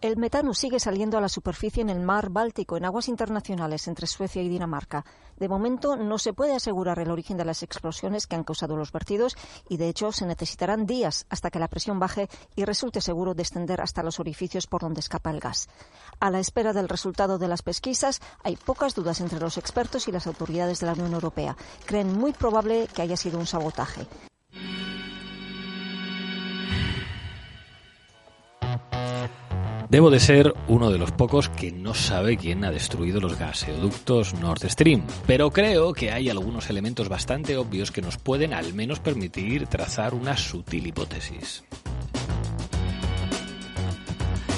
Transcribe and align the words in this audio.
El 0.00 0.16
metano 0.16 0.54
sigue 0.54 0.78
saliendo 0.78 1.18
a 1.18 1.20
la 1.20 1.28
superficie 1.28 1.80
en 1.80 1.90
el 1.90 1.98
mar 1.98 2.30
Báltico, 2.30 2.76
en 2.76 2.84
aguas 2.84 3.08
internacionales 3.08 3.88
entre 3.88 4.06
Suecia 4.06 4.40
y 4.40 4.48
Dinamarca. 4.48 5.04
De 5.38 5.48
momento 5.48 5.96
no 5.96 6.18
se 6.18 6.32
puede 6.32 6.54
asegurar 6.54 7.00
el 7.00 7.10
origen 7.10 7.36
de 7.36 7.44
las 7.44 7.64
explosiones 7.64 8.28
que 8.28 8.36
han 8.36 8.44
causado 8.44 8.76
los 8.76 8.92
vertidos 8.92 9.36
y, 9.68 9.76
de 9.76 9.88
hecho, 9.88 10.12
se 10.12 10.24
necesitarán 10.24 10.86
días 10.86 11.26
hasta 11.30 11.50
que 11.50 11.58
la 11.58 11.66
presión 11.66 11.98
baje 11.98 12.28
y 12.54 12.64
resulte 12.64 13.00
seguro 13.00 13.34
descender 13.34 13.80
hasta 13.80 14.04
los 14.04 14.20
orificios 14.20 14.68
por 14.68 14.82
donde 14.82 15.00
escapa 15.00 15.32
el 15.32 15.40
gas. 15.40 15.68
A 16.20 16.30
la 16.30 16.38
espera 16.38 16.72
del 16.72 16.88
resultado 16.88 17.38
de 17.38 17.48
las 17.48 17.62
pesquisas, 17.62 18.20
hay 18.44 18.54
pocas 18.54 18.94
dudas 18.94 19.20
entre 19.20 19.40
los 19.40 19.58
expertos 19.58 20.06
y 20.06 20.12
las 20.12 20.28
autoridades 20.28 20.78
de 20.78 20.86
la 20.86 20.92
Unión 20.92 21.14
Europea. 21.14 21.56
Creen 21.86 22.16
muy 22.16 22.32
probable 22.32 22.86
que 22.94 23.02
haya 23.02 23.16
sido 23.16 23.36
un 23.40 23.46
sabotaje. 23.46 24.06
Debo 29.90 30.10
de 30.10 30.20
ser 30.20 30.52
uno 30.68 30.90
de 30.90 30.98
los 30.98 31.12
pocos 31.12 31.48
que 31.48 31.72
no 31.72 31.94
sabe 31.94 32.36
quién 32.36 32.62
ha 32.62 32.70
destruido 32.70 33.20
los 33.22 33.38
gaseoductos 33.38 34.34
Nord 34.34 34.68
Stream, 34.68 35.02
pero 35.26 35.50
creo 35.50 35.94
que 35.94 36.10
hay 36.10 36.28
algunos 36.28 36.68
elementos 36.68 37.08
bastante 37.08 37.56
obvios 37.56 37.90
que 37.90 38.02
nos 38.02 38.18
pueden 38.18 38.52
al 38.52 38.74
menos 38.74 39.00
permitir 39.00 39.66
trazar 39.66 40.12
una 40.12 40.36
sutil 40.36 40.88
hipótesis. 40.88 41.64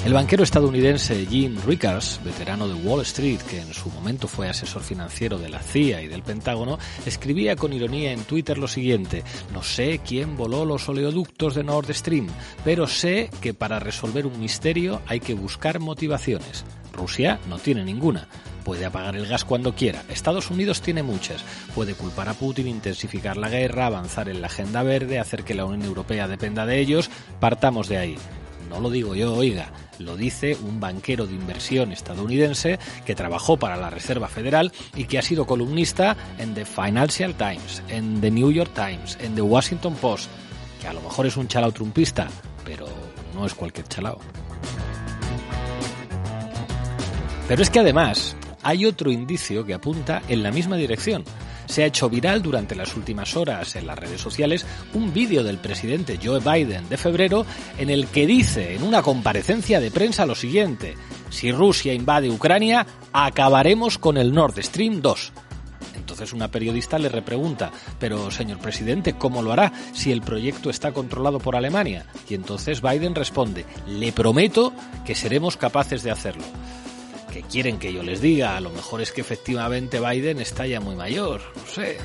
El 0.03 0.13
banquero 0.13 0.43
estadounidense 0.43 1.27
Jim 1.27 1.57
Rickards, 1.63 2.19
veterano 2.23 2.67
de 2.67 2.73
Wall 2.73 3.01
Street, 3.01 3.39
que 3.41 3.61
en 3.61 3.71
su 3.71 3.91
momento 3.91 4.27
fue 4.27 4.49
asesor 4.49 4.81
financiero 4.81 5.37
de 5.37 5.47
la 5.47 5.59
CIA 5.59 6.01
y 6.01 6.07
del 6.07 6.23
Pentágono, 6.23 6.79
escribía 7.05 7.55
con 7.55 7.71
ironía 7.71 8.11
en 8.11 8.23
Twitter 8.23 8.57
lo 8.57 8.67
siguiente, 8.67 9.23
no 9.53 9.61
sé 9.61 10.01
quién 10.03 10.35
voló 10.35 10.65
los 10.65 10.89
oleoductos 10.89 11.53
de 11.53 11.63
Nord 11.63 11.93
Stream, 11.93 12.27
pero 12.65 12.87
sé 12.87 13.29
que 13.41 13.53
para 13.53 13.79
resolver 13.79 14.25
un 14.25 14.39
misterio 14.39 15.03
hay 15.05 15.19
que 15.19 15.35
buscar 15.35 15.79
motivaciones. 15.79 16.65
Rusia 16.93 17.39
no 17.47 17.59
tiene 17.59 17.83
ninguna. 17.83 18.27
Puede 18.65 18.85
apagar 18.85 19.15
el 19.15 19.27
gas 19.27 19.45
cuando 19.45 19.75
quiera. 19.75 20.03
Estados 20.09 20.49
Unidos 20.49 20.81
tiene 20.81 21.03
muchas. 21.03 21.43
Puede 21.75 21.93
culpar 21.93 22.27
a 22.27 22.33
Putin, 22.33 22.67
intensificar 22.67 23.37
la 23.37 23.49
guerra, 23.49 23.85
avanzar 23.85 24.29
en 24.29 24.41
la 24.41 24.47
agenda 24.47 24.81
verde, 24.81 25.19
hacer 25.19 25.43
que 25.43 25.55
la 25.55 25.65
Unión 25.65 25.83
Europea 25.83 26.27
dependa 26.27 26.65
de 26.65 26.79
ellos. 26.79 27.09
Partamos 27.39 27.87
de 27.87 27.97
ahí. 27.97 28.17
No 28.71 28.79
lo 28.79 28.89
digo 28.89 29.15
yo, 29.15 29.35
oiga, 29.35 29.69
lo 29.99 30.15
dice 30.15 30.55
un 30.63 30.79
banquero 30.79 31.27
de 31.27 31.35
inversión 31.35 31.91
estadounidense 31.91 32.79
que 33.05 33.15
trabajó 33.15 33.57
para 33.57 33.75
la 33.75 33.89
Reserva 33.89 34.29
Federal 34.29 34.71
y 34.95 35.03
que 35.03 35.19
ha 35.19 35.21
sido 35.21 35.45
columnista 35.45 36.15
en 36.37 36.53
The 36.53 36.63
Financial 36.63 37.35
Times, 37.35 37.83
en 37.89 38.21
The 38.21 38.31
New 38.31 38.49
York 38.49 38.71
Times, 38.73 39.17
en 39.19 39.35
The 39.35 39.41
Washington 39.41 39.95
Post, 39.95 40.29
que 40.79 40.87
a 40.87 40.93
lo 40.93 41.01
mejor 41.01 41.25
es 41.25 41.35
un 41.35 41.49
chalao 41.49 41.73
trumpista, 41.73 42.29
pero 42.63 42.87
no 43.35 43.45
es 43.45 43.53
cualquier 43.53 43.89
chalao. 43.89 44.19
Pero 47.49 47.61
es 47.61 47.69
que 47.69 47.79
además 47.81 48.37
hay 48.63 48.85
otro 48.85 49.11
indicio 49.11 49.65
que 49.65 49.73
apunta 49.73 50.21
en 50.29 50.43
la 50.43 50.51
misma 50.51 50.77
dirección 50.77 51.25
se 51.65 51.83
ha 51.83 51.87
hecho 51.87 52.09
viral 52.09 52.41
durante 52.41 52.75
las 52.75 52.95
últimas 52.95 53.35
horas 53.35 53.75
en 53.75 53.87
las 53.87 53.97
redes 53.97 54.21
sociales 54.21 54.65
un 54.93 55.13
vídeo 55.13 55.43
del 55.43 55.57
presidente 55.57 56.19
Joe 56.21 56.39
Biden 56.39 56.89
de 56.89 56.97
febrero 56.97 57.45
en 57.77 57.89
el 57.89 58.07
que 58.07 58.27
dice 58.27 58.75
en 58.75 58.83
una 58.83 59.01
comparecencia 59.01 59.79
de 59.79 59.91
prensa 59.91 60.25
lo 60.25 60.35
siguiente, 60.35 60.95
si 61.29 61.51
Rusia 61.51 61.93
invade 61.93 62.29
Ucrania, 62.29 62.85
acabaremos 63.13 63.97
con 63.97 64.17
el 64.17 64.33
Nord 64.33 64.61
Stream 64.61 65.01
2. 65.01 65.33
Entonces 65.95 66.33
una 66.33 66.49
periodista 66.49 66.99
le 66.99 67.09
repregunta, 67.09 67.71
pero 67.99 68.31
señor 68.31 68.59
presidente, 68.59 69.13
¿cómo 69.13 69.41
lo 69.41 69.51
hará 69.51 69.71
si 69.93 70.11
el 70.11 70.21
proyecto 70.21 70.69
está 70.69 70.91
controlado 70.91 71.39
por 71.39 71.55
Alemania? 71.55 72.05
Y 72.29 72.35
entonces 72.35 72.81
Biden 72.81 73.15
responde, 73.15 73.65
le 73.87 74.11
prometo 74.11 74.73
que 75.05 75.15
seremos 75.15 75.57
capaces 75.57 76.03
de 76.03 76.11
hacerlo 76.11 76.43
que 77.31 77.41
quieren 77.41 77.79
que 77.79 77.91
yo 77.91 78.03
les 78.03 78.21
diga. 78.21 78.55
A 78.55 78.61
lo 78.61 78.69
mejor 78.69 79.01
es 79.01 79.11
que 79.11 79.21
efectivamente 79.21 79.99
Biden 79.99 80.39
está 80.39 80.67
ya 80.67 80.79
muy 80.79 80.95
mayor, 80.95 81.41
no 81.55 81.65
sé. 81.65 81.97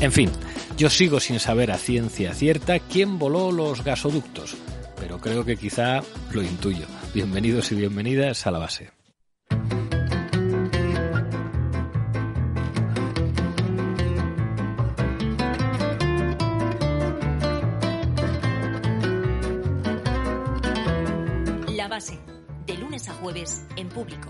En 0.00 0.12
fin, 0.12 0.30
yo 0.76 0.88
sigo 0.88 1.20
sin 1.20 1.40
saber 1.40 1.70
a 1.70 1.78
ciencia 1.78 2.32
cierta 2.34 2.78
quién 2.78 3.18
voló 3.18 3.52
los 3.52 3.84
gasoductos, 3.84 4.56
pero 4.98 5.18
creo 5.18 5.44
que 5.44 5.56
quizá 5.56 6.02
lo 6.32 6.42
intuyo. 6.42 6.86
Bienvenidos 7.14 7.72
y 7.72 7.76
bienvenidas 7.76 8.46
a 8.46 8.50
la 8.50 8.58
base. 8.58 8.95
En 23.76 23.88
público. 23.90 24.28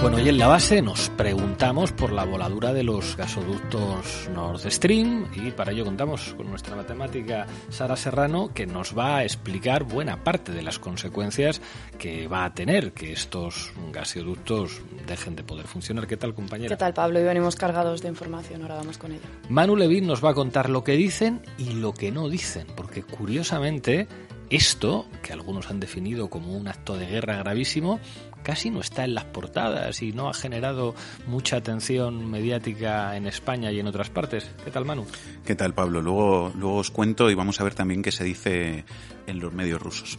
Bueno, 0.00 0.18
y 0.18 0.28
en 0.28 0.36
la 0.36 0.48
base 0.48 0.82
nos 0.82 1.10
preguntamos 1.10 1.92
por 1.92 2.10
la 2.10 2.24
voladura 2.24 2.72
de 2.72 2.82
los 2.82 3.16
gasoductos 3.16 4.28
Nord 4.34 4.68
Stream 4.68 5.28
y 5.36 5.52
para 5.52 5.70
ello 5.70 5.84
contamos 5.84 6.34
con 6.34 6.50
nuestra 6.50 6.74
matemática 6.74 7.46
Sara 7.70 7.94
Serrano 7.94 8.52
que 8.52 8.66
nos 8.66 8.98
va 8.98 9.18
a 9.18 9.22
explicar 9.22 9.84
buena 9.84 10.24
parte 10.24 10.50
de 10.50 10.62
las 10.62 10.80
consecuencias 10.80 11.60
que 11.98 12.26
va 12.26 12.44
a 12.44 12.52
tener 12.52 12.92
que 12.92 13.12
estos 13.12 13.72
gasoductos 13.92 14.82
dejen 15.06 15.36
de 15.36 15.44
poder 15.44 15.68
funcionar. 15.68 16.08
¿Qué 16.08 16.16
tal, 16.16 16.34
compañera? 16.34 16.70
¿Qué 16.70 16.76
tal, 16.76 16.94
Pablo? 16.94 17.20
Y 17.20 17.22
venimos 17.22 17.54
cargados 17.54 18.02
de 18.02 18.08
información, 18.08 18.62
ahora 18.62 18.74
vamos 18.74 18.98
con 18.98 19.12
ella. 19.12 19.28
Manu 19.50 19.76
Levin 19.76 20.08
nos 20.08 20.24
va 20.24 20.30
a 20.30 20.34
contar 20.34 20.68
lo 20.68 20.82
que 20.82 20.92
dicen 20.92 21.42
y 21.58 21.74
lo 21.74 21.94
que 21.94 22.10
no 22.10 22.28
dicen, 22.28 22.66
porque 22.74 23.04
curiosamente 23.04 24.08
esto, 24.52 25.06
que 25.22 25.32
algunos 25.32 25.70
han 25.70 25.80
definido 25.80 26.28
como 26.28 26.52
un 26.54 26.68
acto 26.68 26.98
de 26.98 27.06
guerra 27.06 27.36
gravísimo, 27.36 28.00
casi 28.42 28.70
no 28.70 28.80
está 28.80 29.04
en 29.04 29.14
las 29.14 29.24
portadas 29.24 30.02
y 30.02 30.12
no 30.12 30.28
ha 30.28 30.34
generado 30.34 30.94
mucha 31.26 31.56
atención 31.56 32.30
mediática 32.30 33.16
en 33.16 33.26
España 33.26 33.70
y 33.72 33.80
en 33.80 33.86
otras 33.86 34.10
partes. 34.10 34.50
¿Qué 34.64 34.70
tal, 34.70 34.84
Manu? 34.84 35.06
¿Qué 35.44 35.54
tal, 35.54 35.74
Pablo? 35.74 36.00
Luego, 36.00 36.52
luego 36.56 36.76
os 36.76 36.90
cuento 36.90 37.30
y 37.30 37.34
vamos 37.34 37.60
a 37.60 37.64
ver 37.64 37.74
también 37.74 38.02
qué 38.02 38.12
se 38.12 38.24
dice 38.24 38.84
en 39.26 39.38
los 39.38 39.52
medios 39.52 39.80
rusos. 39.80 40.18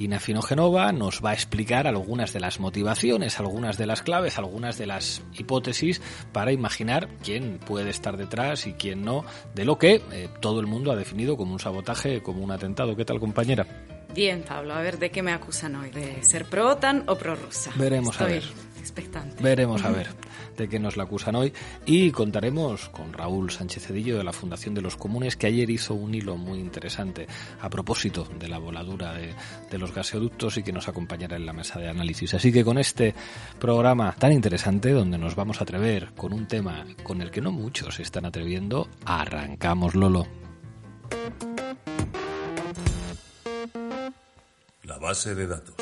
Inafino 0.00 0.40
Genova 0.40 0.92
nos 0.92 1.22
va 1.22 1.30
a 1.30 1.34
explicar 1.34 1.86
algunas 1.86 2.32
de 2.32 2.40
las 2.40 2.58
motivaciones, 2.58 3.38
algunas 3.38 3.76
de 3.76 3.84
las 3.84 4.00
claves, 4.00 4.38
algunas 4.38 4.78
de 4.78 4.86
las 4.86 5.22
hipótesis 5.38 6.00
para 6.32 6.52
imaginar 6.52 7.10
quién 7.22 7.58
puede 7.58 7.90
estar 7.90 8.16
detrás 8.16 8.66
y 8.66 8.72
quién 8.72 9.02
no 9.02 9.26
de 9.54 9.66
lo 9.66 9.76
que 9.76 10.02
eh, 10.10 10.30
todo 10.40 10.60
el 10.60 10.66
mundo 10.66 10.90
ha 10.90 10.96
definido 10.96 11.36
como 11.36 11.52
un 11.52 11.60
sabotaje, 11.60 12.22
como 12.22 12.42
un 12.42 12.50
atentado. 12.50 12.96
¿Qué 12.96 13.04
tal, 13.04 13.20
compañera? 13.20 13.66
Bien, 14.14 14.42
Pablo, 14.42 14.74
a 14.74 14.80
ver 14.80 14.98
de 14.98 15.10
qué 15.10 15.22
me 15.22 15.32
acusan 15.32 15.76
hoy, 15.76 15.90
de 15.90 16.22
ser 16.22 16.44
pro-OTAN 16.46 17.04
o 17.06 17.16
pro-rusa. 17.16 17.72
Veremos 17.76 18.20
a 18.20 18.24
ver. 18.24 18.44
Expectante. 18.78 19.42
Veremos 19.42 19.84
a 19.84 19.90
ver 19.90 20.08
de 20.56 20.68
qué 20.68 20.78
nos 20.78 20.96
la 20.96 21.04
acusan 21.04 21.36
hoy 21.36 21.52
y 21.84 22.10
contaremos 22.10 22.88
con 22.88 23.12
Raúl 23.12 23.50
Sánchez 23.50 23.86
Cedillo 23.86 24.16
de 24.16 24.24
la 24.24 24.32
Fundación 24.32 24.74
de 24.74 24.80
los 24.80 24.96
Comunes 24.96 25.36
que 25.36 25.46
ayer 25.46 25.68
hizo 25.70 25.94
un 25.94 26.14
hilo 26.14 26.36
muy 26.36 26.58
interesante 26.58 27.26
a 27.60 27.68
propósito 27.68 28.26
de 28.38 28.48
la 28.48 28.58
voladura 28.58 29.12
de, 29.12 29.34
de 29.70 29.78
los 29.78 29.94
gaseoductos 29.94 30.56
y 30.56 30.62
que 30.62 30.72
nos 30.72 30.88
acompañará 30.88 31.36
en 31.36 31.46
la 31.46 31.52
mesa 31.52 31.78
de 31.78 31.88
análisis. 31.88 32.34
Así 32.34 32.52
que 32.52 32.64
con 32.64 32.78
este 32.78 33.14
programa 33.58 34.14
tan 34.18 34.32
interesante 34.32 34.90
donde 34.90 35.18
nos 35.18 35.36
vamos 35.36 35.60
a 35.60 35.64
atrever 35.64 36.12
con 36.16 36.32
un 36.32 36.46
tema 36.46 36.86
con 37.02 37.20
el 37.20 37.30
que 37.30 37.42
no 37.42 37.52
muchos 37.52 37.96
se 37.96 38.02
están 38.02 38.24
atreviendo, 38.24 38.88
arrancamos 39.04 39.94
Lolo. 39.94 40.26
Base 45.10 45.34
de 45.34 45.48
datos. 45.48 45.74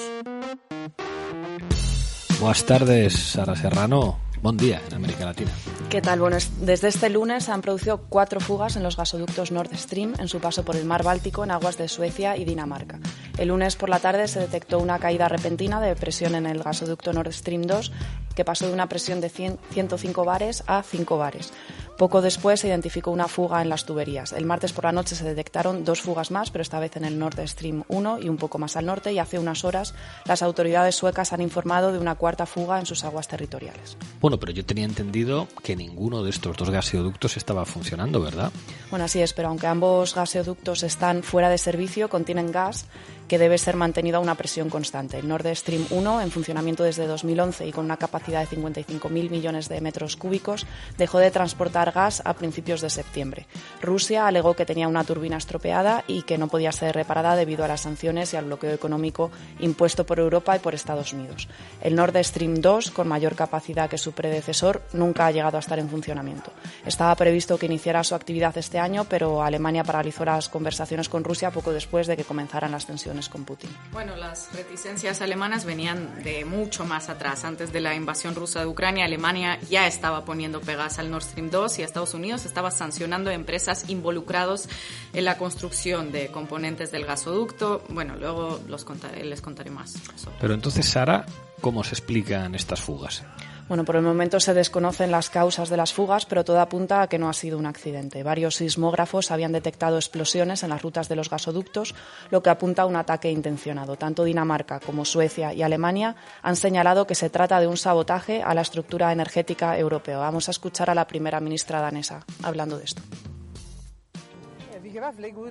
Buenas 2.41 2.65
tardes, 2.65 3.13
Sara 3.13 3.55
Serrano. 3.55 4.21
Buen 4.41 4.57
día 4.57 4.81
en 4.89 4.95
América 4.95 5.27
Latina. 5.27 5.51
¿Qué 5.91 6.01
tal? 6.01 6.21
Bueno, 6.21 6.39
desde 6.61 6.89
este 6.89 7.11
lunes 7.11 7.45
se 7.45 7.53
han 7.53 7.61
producido 7.61 8.07
cuatro 8.09 8.41
fugas 8.41 8.77
en 8.77 8.83
los 8.83 8.97
gasoductos 8.97 9.53
Nord 9.53 9.77
Stream 9.77 10.15
en 10.19 10.29
su 10.29 10.41
paso 10.41 10.65
por 10.65 10.77
el 10.77 10.87
mar 10.87 11.03
Báltico 11.03 11.45
en 11.45 11.51
aguas 11.51 11.77
de 11.77 11.89
Suecia 11.89 12.39
y 12.39 12.47
Dinamarca. 12.47 13.01
El 13.37 13.49
lunes 13.49 13.77
por 13.77 13.91
la 13.91 13.99
tarde 13.99 14.29
se 14.29 14.41
detectó 14.41 14.79
una 14.79 14.99
caída 14.99 15.29
repentina 15.29 15.79
de 15.79 15.95
presión 15.95 16.35
en 16.35 16.47
el 16.47 16.63
gasoducto 16.63 17.13
Nord 17.13 17.33
Stream 17.33 17.63
2 17.63 17.93
que 18.39 18.45
pasó 18.45 18.69
de 18.69 18.73
una 18.73 18.89
presión 18.89 19.21
de 19.21 19.31
105 19.31 20.25
bares 20.25 20.63
a 20.69 20.85
5 20.85 21.19
bares. 21.19 21.53
Poco 21.99 22.23
después 22.23 22.61
se 22.61 22.69
identificó 22.69 23.11
una 23.11 23.27
fuga 23.27 23.61
en 23.61 23.69
las 23.69 23.85
tuberías. 23.85 24.33
El 24.33 24.47
martes 24.47 24.73
por 24.73 24.85
la 24.85 24.93
noche 24.93 25.17
se 25.17 25.25
detectaron 25.25 25.85
dos 25.85 26.01
fugas 26.03 26.31
más, 26.31 26.53
pero 26.53 26.63
esta 26.63 26.79
vez 26.79 26.97
en 26.97 27.05
el 27.05 27.19
Nord 27.19 27.45
Stream 27.49 27.83
1 27.89 28.21
y 28.21 28.29
un 28.29 28.37
poco 28.37 28.61
más 28.61 28.77
al 28.77 28.87
norte, 28.87 29.13
y 29.13 29.19
hace 29.19 29.41
unas 29.41 29.65
horas 29.65 29.93
las 30.25 30.43
autoridades 30.43 30.95
suecas 30.95 31.33
han 31.33 31.41
informado 31.41 31.91
de 31.91 31.99
una 31.99 32.15
cuarta 32.15 32.47
fuga 32.47 32.79
en 32.79 32.87
sus 32.87 33.03
aguas 33.03 33.27
territoriales. 33.27 33.97
Bueno, 34.21 34.39
pero 34.39 34.53
yo 34.53 34.65
tenía 34.65 34.85
entendido 34.85 35.49
que 35.65 35.75
ninguno 35.75 36.23
de 36.23 36.31
estos 36.31 36.57
dos 36.57 36.71
gaseoductos 36.71 37.37
estaba 37.37 37.65
funcionando, 37.65 38.21
¿verdad? 38.21 38.53
Bueno, 38.91 39.07
así 39.07 39.21
es, 39.21 39.33
pero 39.33 39.49
aunque 39.49 39.67
ambos 39.67 40.15
gaseoductos 40.15 40.85
están 40.85 41.25
fuera 41.25 41.51
de 41.51 41.59
servicio, 41.59 42.09
contienen 42.09 42.53
gas 42.53 42.87
que 43.27 43.39
debe 43.39 43.59
ser 43.59 43.77
mantenido 43.77 44.19
a 44.19 44.21
una 44.21 44.37
presión 44.37 44.71
constante. 44.71 45.19
El 45.19 45.29
Nord 45.29 45.47
Stream 45.55 45.85
1, 45.91 46.23
en 46.23 46.31
funcionamiento 46.31 46.85
desde 46.85 47.07
2011 47.07 47.67
y 47.67 47.73
con 47.73 47.85
una 47.85 47.97
capacidad 47.97 48.28
capacidad 48.29 48.49
de 48.49 48.57
55.000 48.57 49.31
millones 49.31 49.69
de 49.69 49.81
metros 49.81 50.17
cúbicos, 50.17 50.67
dejó 50.97 51.19
de 51.19 51.31
transportar 51.31 51.93
gas 51.93 52.23
a 52.25 52.35
principios 52.35 52.81
de 52.81 52.91
septiembre. 52.91 53.47
Rusia 53.81 54.27
alegó 54.27 54.55
que 54.55 54.67
tenía 54.67 54.89
una 54.89 55.05
turbina 55.05 55.37
estropeada 55.37 56.05
y 56.07 56.23
que 56.23 56.39
no 56.39 56.49
podía 56.49 56.73
ser 56.73 56.95
reparada 56.95 57.37
debido 57.37 57.65
a 57.65 57.69
las 57.69 57.83
sanciones 57.83 58.33
y 58.33 58.37
al 58.37 58.45
bloqueo 58.45 58.73
económico 58.73 59.31
impuesto 59.61 60.05
por 60.05 60.19
Europa 60.19 60.57
y 60.57 60.59
por 60.59 60.75
Estados 60.75 61.13
Unidos. 61.13 61.49
El 61.81 61.95
Nord 61.95 62.17
Stream 62.23 62.61
2, 62.61 62.91
con 62.91 63.09
mayor 63.09 63.35
capacidad 63.35 63.89
que 63.89 63.99
su 63.99 64.13
predecesor, 64.13 64.83
nunca 64.93 65.27
ha 65.27 65.31
llegado 65.31 65.57
a 65.57 65.61
estar 65.61 65.79
en 65.79 65.89
funcionamiento. 65.89 66.53
Estaba 66.85 67.15
previsto 67.15 67.59
que 67.59 67.67
iniciara 67.67 68.05
su 68.05 68.15
actividad 68.15 68.57
este 68.59 68.79
año, 68.79 69.07
pero 69.09 69.43
Alemania 69.43 69.85
paralizó 69.85 70.25
las 70.25 70.49
conversaciones 70.49 71.09
con 71.09 71.25
Rusia 71.25 71.51
poco 71.51 71.73
después 71.73 72.07
de 72.07 72.17
que 72.17 72.25
comenzaran 72.25 72.73
las 72.73 72.87
tensiones 72.87 73.29
con 73.29 73.45
Putin. 73.45 73.71
Bueno, 73.93 74.17
las 74.17 74.53
reticencias 74.53 75.23
alemanas 75.23 75.65
venían 75.65 76.23
de 76.23 76.45
mucho 76.45 76.85
más 76.85 77.09
atrás. 77.09 77.45
Antes 77.45 77.73
de 77.73 77.81
la 77.81 77.95
invasión 77.95 78.18
rusa 78.35 78.61
de 78.61 78.67
Ucrania, 78.67 79.05
Alemania 79.05 79.59
ya 79.69 79.87
estaba 79.87 80.25
poniendo 80.25 80.61
pegas 80.61 80.99
al 80.99 81.11
Nord 81.11 81.23
Stream 81.23 81.51
2 81.51 81.79
y 81.79 81.83
Estados 81.83 82.15
Unidos 82.15 82.45
estaba 82.45 82.71
sancionando 82.71 83.31
empresas 83.31 83.89
involucradas 83.89 84.69
en 85.13 85.25
la 85.25 85.39
construcción 85.39 86.13
de 86.13 86.29
componentes 86.29 86.91
del 86.91 87.05
gasoducto. 87.05 87.83
Bueno, 87.89 88.17
luego 88.17 88.61
los 88.67 88.85
contaré, 88.85 89.25
les 89.25 89.41
contaré 89.41 89.71
más. 89.71 89.95
Pero 90.41 90.55
entonces, 90.55 90.87
Sara, 90.87 91.27
¿cómo 91.61 91.85
se 91.85 91.95
explican 91.95 92.55
estas 92.55 92.81
fugas? 92.81 93.25
Bueno, 93.69 93.85
por 93.85 93.97
el 93.97 94.03
momento 94.03 94.41
se 94.41 94.55
desconocen 94.55 95.11
las 95.11 95.29
causas 95.29 95.69
de 95.69 95.77
las 95.77 95.93
fugas, 95.93 96.25
pero 96.25 96.43
todo 96.43 96.59
apunta 96.59 97.03
a 97.03 97.07
que 97.07 97.19
no 97.19 97.29
ha 97.29 97.35
sido 97.35 97.59
un 97.59 97.67
accidente. 97.67 98.23
Varios 98.23 98.57
sismógrafos 98.57 99.31
habían 99.31 99.53
detectado 99.53 99.97
explosiones 99.97 100.63
en 100.63 100.71
las 100.71 100.81
rutas 100.81 101.11
de 101.11 101.17
los 101.17 101.29
gasoductos, 101.29 101.95
lo 102.31 102.43
que 102.43 102.49
apunta 102.49 102.83
a 102.83 102.87
un 102.87 102.97
ataque 102.97 103.31
intencionado. 103.31 103.97
Tanto 103.97 104.25
Dinamarca 104.25 104.81
como 104.81 105.05
Suecia 105.05 105.53
y 105.53 105.61
Alemania 105.61 106.17
han 106.41 106.57
señalado 106.57 107.07
que 107.07 107.15
se 107.15 107.29
trata 107.29 107.61
de 107.61 107.67
un 107.67 107.77
sabotaje 107.77 108.43
a 108.43 108.55
la 108.55 108.63
estructura 108.63 109.13
energética 109.13 109.79
europea. 109.79 110.17
Vamos 110.17 110.49
a 110.49 110.53
escuchar 110.53 110.89
a 110.89 110.95
la 110.95 111.07
primera 111.07 111.39
ministra 111.39 111.83
danesa 111.83 112.25
hablando 112.43 112.79
de 112.79 112.85
esto. 112.85 113.03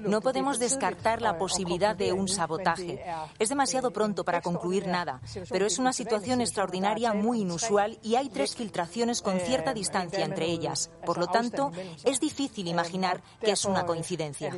No 0.02 0.22
podemos 0.22 0.60
descartar 0.60 1.22
la 1.22 1.38
posibilidad 1.38 1.96
de 1.96 2.14
un 2.14 2.28
sabotaje. 2.28 3.04
Es 3.40 3.50
demasiado 3.50 3.92
pronto 3.92 4.24
para 4.24 4.42
concluir 4.42 4.88
nada, 4.88 5.22
pero 5.50 5.66
es 5.66 5.80
una 5.80 5.94
situación 5.94 6.42
extraordinaria 6.42 7.14
muy 7.14 7.42
inusual 7.42 8.00
y 8.02 8.16
hay 8.16 8.30
tres 8.30 8.56
filtraciones 8.56 9.22
con 9.22 9.40
cierta 9.40 9.74
distancia 9.74 10.26
entre 10.26 10.46
ellas. 10.46 10.90
Por 11.06 11.18
lo 11.18 11.28
tanto, 11.28 11.72
es 12.04 12.20
difícil 12.20 12.68
imaginar 12.68 13.22
que 13.42 13.52
es 13.52 13.66
una 13.66 13.86
coincidencia. 13.86 14.52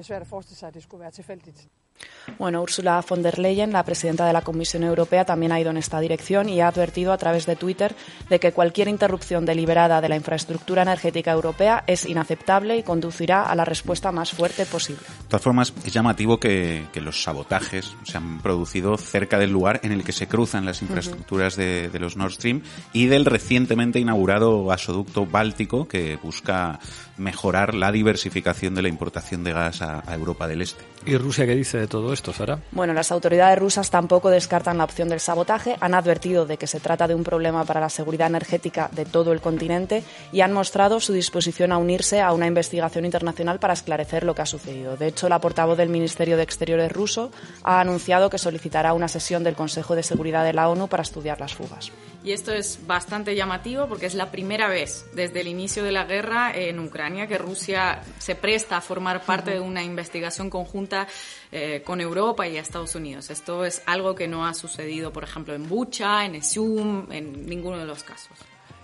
Bueno, 2.37 2.61
Ursula 2.61 3.03
von 3.07 3.21
der 3.21 3.39
Leyen, 3.39 3.71
la 3.71 3.83
presidenta 3.83 4.25
de 4.25 4.33
la 4.33 4.41
Comisión 4.41 4.83
Europea, 4.83 5.25
también 5.25 5.51
ha 5.51 5.59
ido 5.59 5.71
en 5.71 5.77
esta 5.77 5.99
dirección 5.99 6.49
y 6.49 6.61
ha 6.61 6.67
advertido 6.67 7.11
a 7.11 7.17
través 7.17 7.45
de 7.45 7.55
Twitter 7.55 7.95
de 8.29 8.39
que 8.39 8.51
cualquier 8.51 8.87
interrupción 8.87 9.45
deliberada 9.45 10.01
de 10.01 10.09
la 10.09 10.15
infraestructura 10.15 10.83
energética 10.83 11.31
europea 11.31 11.83
es 11.87 12.05
inaceptable 12.05 12.77
y 12.77 12.83
conducirá 12.83 13.43
a 13.43 13.55
la 13.55 13.65
respuesta 13.65 14.11
más 14.11 14.31
fuerte 14.31 14.65
posible. 14.65 15.01
De 15.01 15.27
todas 15.27 15.41
formas, 15.41 15.73
es 15.85 15.93
llamativo 15.93 16.39
que, 16.39 16.87
los 16.99 17.23
sabotajes 17.23 17.95
se 18.03 18.17
han 18.17 18.41
producido 18.41 18.97
cerca 18.97 19.39
del 19.39 19.51
lugar 19.51 19.79
en 19.83 19.93
el 19.93 20.03
que 20.03 20.11
se 20.11 20.27
cruzan 20.27 20.65
las 20.65 20.81
infraestructuras 20.81 21.55
de, 21.55 21.89
los 21.99 22.17
Nord 22.17 22.33
Stream 22.33 22.61
y 22.91 23.05
del 23.05 23.25
recientemente 23.25 23.99
inaugurado 23.99 24.65
gasoducto 24.65 25.25
báltico 25.25 25.87
que 25.87 26.17
busca 26.17 26.79
mejorar 27.19 27.75
la 27.75 27.91
diversificación 27.91 28.73
de 28.75 28.81
la 28.81 28.89
importación 28.89 29.43
de 29.43 29.53
gas 29.53 29.81
a, 29.81 30.03
a 30.05 30.15
Europa 30.15 30.47
del 30.47 30.61
Este. 30.61 30.83
¿Y 31.05 31.17
Rusia 31.17 31.45
qué 31.45 31.55
dice 31.55 31.77
de 31.77 31.87
todo 31.87 32.11
esto, 32.11 32.33
Sara? 32.33 32.59
Bueno, 32.71 32.93
las 32.93 33.11
autoridades 33.11 33.57
rusas 33.57 33.89
tampoco 33.89 34.29
descartan 34.29 34.77
la 34.77 34.83
opción 34.83 35.09
del 35.09 35.19
sabotaje, 35.19 35.77
han 35.79 35.93
advertido 35.93 36.45
de 36.45 36.57
que 36.57 36.67
se 36.67 36.79
trata 36.79 37.07
de 37.07 37.15
un 37.15 37.23
problema 37.23 37.63
para 37.65 37.79
la 37.79 37.89
seguridad 37.89 38.27
energética 38.27 38.89
de 38.91 39.05
todo 39.05 39.31
el 39.31 39.41
continente 39.41 40.03
y 40.31 40.41
han 40.41 40.53
mostrado 40.53 40.99
su 40.99 41.13
disposición 41.13 41.71
a 41.71 41.77
unirse 41.77 42.21
a 42.21 42.33
una 42.33 42.47
investigación 42.47 43.05
internacional 43.05 43.59
para 43.59 43.73
esclarecer 43.73 44.23
lo 44.23 44.35
que 44.35 44.41
ha 44.41 44.45
sucedido. 44.45 44.97
De 44.97 45.07
hecho, 45.07 45.29
la 45.29 45.39
portavoz 45.39 45.77
del 45.77 45.89
Ministerio 45.89 46.37
de 46.37 46.43
Exteriores 46.43 46.91
ruso 46.91 47.31
ha 47.63 47.79
anunciado 47.79 48.29
que 48.29 48.37
solicitará 48.37 48.93
una 48.93 49.07
sesión 49.07 49.43
del 49.43 49.55
Consejo 49.55 49.95
de 49.95 50.03
Seguridad 50.03 50.43
de 50.43 50.53
la 50.53 50.69
ONU 50.69 50.87
para 50.87 51.03
estudiar 51.03 51.39
las 51.39 51.53
fugas. 51.53 51.91
Y 52.21 52.33
esto 52.33 52.51
es 52.51 52.85
bastante 52.85 53.33
llamativo 53.33 53.87
porque 53.87 54.05
es 54.05 54.13
la 54.13 54.29
primera 54.29 54.67
vez 54.67 55.05
desde 55.13 55.39
el 55.39 55.47
inicio 55.47 55.83
de 55.85 55.93
la 55.93 56.03
guerra 56.03 56.51
en 56.53 56.79
Ucrania 56.79 57.27
que 57.27 57.37
Rusia 57.37 58.01
se 58.17 58.35
presta 58.35 58.77
a 58.77 58.81
formar 58.81 59.23
parte 59.23 59.51
de 59.51 59.59
una 59.61 59.83
investigación 59.83 60.49
conjunta 60.49 61.07
eh, 61.51 61.81
con 61.85 62.01
Europa 62.01 62.45
y 62.45 62.57
Estados 62.57 62.93
Unidos. 62.95 63.29
Esto 63.29 63.63
es 63.63 63.81
algo 63.85 64.15
que 64.15 64.27
no 64.27 64.45
ha 64.45 64.53
sucedido, 64.53 65.13
por 65.13 65.23
ejemplo, 65.23 65.53
en 65.53 65.69
Bucha, 65.69 66.25
en 66.25 66.35
Esium, 66.35 67.09
en 67.09 67.45
ninguno 67.45 67.77
de 67.77 67.85
los 67.85 68.03
casos. 68.03 68.37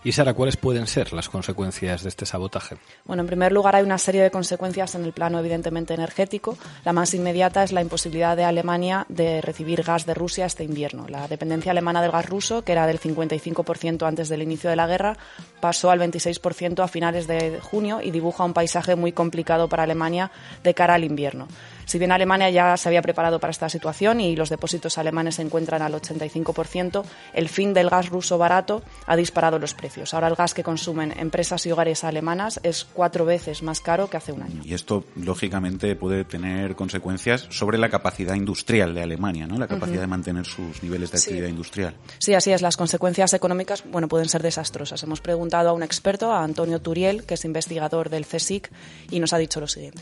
Y 0.06 0.12
Sara, 0.12 0.36
¿cuáles 0.36 0.56
pueden 0.56 0.86
ser 0.86 1.14
las 1.14 1.30
consecuencias 1.30 2.04
de 2.04 2.10
este 2.10 2.28
sabotaje? 2.28 2.78
Bueno, 3.06 3.22
en 3.22 3.28
primer 3.28 3.52
lugar 3.52 3.76
hay 3.76 3.84
una 3.84 3.98
serie 3.98 4.22
de 4.22 4.30
consecuencias 4.30 4.94
en 4.94 5.04
el 5.04 5.14
plano 5.14 5.40
evidentemente 5.40 5.96
energético. 5.96 6.60
La 6.84 6.94
más 6.94 7.16
inmediata 7.16 7.64
es 7.64 7.72
la 7.72 7.82
imposibilidad 7.82 8.38
de 8.38 8.44
Alemania 8.44 9.08
de 9.10 9.42
recibir 9.42 9.82
gas 9.82 10.06
de 10.06 10.14
Rusia 10.14 10.46
este 10.46 10.64
invierno. 10.64 11.08
La 11.08 11.28
dependencia 11.28 11.72
alemana 11.72 12.04
del 12.04 12.12
gas 12.12 12.30
ruso, 12.30 12.64
que 12.64 12.74
era 12.74 12.86
del 12.86 13.00
55% 13.00 14.08
antes 14.08 14.30
del 14.30 14.44
inicio 14.44 14.70
de 14.70 14.76
la 14.76 14.86
guerra, 14.86 15.18
pasó 15.60 15.90
al 15.90 16.00
26% 16.00 16.84
a 16.84 16.88
finales 16.88 17.26
de 17.26 17.60
junio 17.60 18.00
y 18.00 18.12
dibuja 18.12 18.44
un 18.44 18.54
paisaje 18.54 18.96
muy 18.96 19.12
complicado 19.12 19.68
para 19.70 19.82
Alemania 19.82 20.30
de 20.64 20.76
cara 20.76 20.94
al 20.94 21.04
invierno. 21.04 21.48
Si 21.86 22.00
bien 22.00 22.12
Alemania 22.12 22.50
ya 22.50 22.76
se 22.78 22.90
había 22.90 23.02
preparado 23.02 23.40
para 23.40 23.52
esta 23.52 23.70
situación 23.70 24.20
y 24.20 24.36
los 24.36 24.50
depósitos 24.50 24.98
alemanes 24.98 25.36
se 25.36 25.42
encuentran 25.42 25.82
al 25.82 25.94
85%, 25.94 27.04
el 27.34 27.50
fin 27.50 27.74
del 27.74 27.90
gas 27.90 28.10
ruso 28.10 28.38
barato 28.38 28.84
ha 29.06 29.16
disparado 29.16 29.60
los 29.60 29.74
precios. 29.74 30.14
Ahora 30.14 30.28
el 30.28 30.36
gas 30.36 30.54
que 30.54 30.64
consumen 30.64 31.14
empresas 31.18 31.66
y 31.66 31.72
hogares 31.72 32.04
alemanas 32.04 32.60
es 32.64 32.86
cuatro 32.86 33.26
veces 33.26 33.64
más 33.64 33.82
caro 33.82 34.10
que 34.10 34.18
hace 34.18 34.32
un 34.32 34.44
año. 34.44 34.62
Y 34.64 34.74
esto, 34.74 35.06
lógicamente, 35.16 35.96
puede 35.96 36.26
tener 36.26 36.76
consecuencias 36.76 37.48
sobre 37.50 37.78
la 37.78 37.90
capacidad 37.90 38.36
industrial 38.36 38.94
de 38.94 39.04
Alemania, 39.04 39.48
¿no? 39.48 39.58
La 39.58 39.68
capacidad 39.68 40.02
de 40.02 40.08
mantener 40.08 40.46
sus 40.46 40.82
niveles 40.84 41.12
de 41.12 41.18
actividad 41.18 41.48
industrial. 41.48 41.96
Sí, 42.20 42.34
así 42.34 42.52
es. 42.52 42.62
Las 42.62 42.78
consecuencias 42.78 43.34
económicas, 43.34 43.84
bueno, 43.90 44.08
pueden 44.08 44.30
ser 44.30 44.42
desastrosas. 44.42 45.02
Hemos 45.04 45.22
preguntado 45.22 45.70
a 45.70 45.74
un 45.74 45.84
experto, 45.84 46.32
a 46.32 46.44
Antonio 46.44 46.82
Turiel, 46.82 47.26
que 47.26 47.36
es 47.36 47.46
investigador 47.46 48.10
del 48.10 48.26
CSIC, 48.26 48.72
y 49.12 49.20
nos 49.20 49.34
ha 49.34 49.38
dicho 49.38 49.60
lo 49.60 49.68
siguiente. 49.68 50.02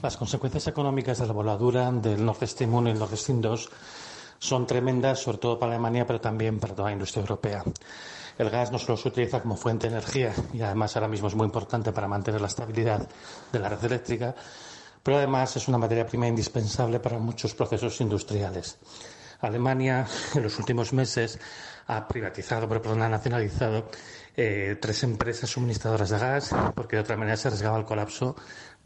Las 0.00 0.16
consecuencias 0.16 0.68
económicas 0.68 1.18
de 1.18 1.26
la 1.26 1.32
voladura 1.32 1.90
del 1.90 2.24
Nord 2.24 2.46
Stream 2.46 2.72
1 2.72 2.88
y 2.88 2.92
el 2.92 2.98
Nord 3.00 3.16
Stream 3.16 3.40
2 3.40 3.70
son 4.38 4.64
tremendas, 4.64 5.18
sobre 5.18 5.38
todo 5.38 5.58
para 5.58 5.72
Alemania, 5.72 6.06
pero 6.06 6.20
también 6.20 6.60
para 6.60 6.72
toda 6.72 6.88
la 6.88 6.92
industria 6.92 7.22
europea. 7.22 7.64
El 8.38 8.48
gas 8.48 8.70
no 8.70 8.78
solo 8.78 8.96
se 8.96 9.08
utiliza 9.08 9.42
como 9.42 9.56
fuente 9.56 9.88
de 9.88 9.94
energía 9.96 10.32
y 10.52 10.60
además 10.60 10.94
ahora 10.94 11.08
mismo 11.08 11.26
es 11.26 11.34
muy 11.34 11.46
importante 11.46 11.90
para 11.90 12.06
mantener 12.06 12.40
la 12.40 12.46
estabilidad 12.46 13.08
de 13.50 13.58
la 13.58 13.68
red 13.70 13.84
eléctrica, 13.84 14.36
pero 15.02 15.16
además 15.16 15.56
es 15.56 15.66
una 15.66 15.78
materia 15.78 16.06
prima 16.06 16.28
indispensable 16.28 17.00
para 17.00 17.18
muchos 17.18 17.52
procesos 17.54 18.00
industriales. 18.00 18.78
Alemania 19.40 20.06
en 20.34 20.42
los 20.44 20.58
últimos 20.60 20.92
meses 20.92 21.40
ha 21.88 22.06
privatizado, 22.06 22.68
pero 22.68 22.82
perdón, 22.82 23.02
ha 23.02 23.08
nacionalizado 23.08 23.88
eh, 24.36 24.76
tres 24.80 25.02
empresas 25.02 25.50
suministradoras 25.50 26.10
de 26.10 26.18
gas 26.18 26.50
porque 26.74 26.94
de 26.96 27.02
otra 27.02 27.16
manera 27.16 27.36
se 27.36 27.48
arriesgaba 27.48 27.78
el 27.78 27.84
colapso 27.84 28.36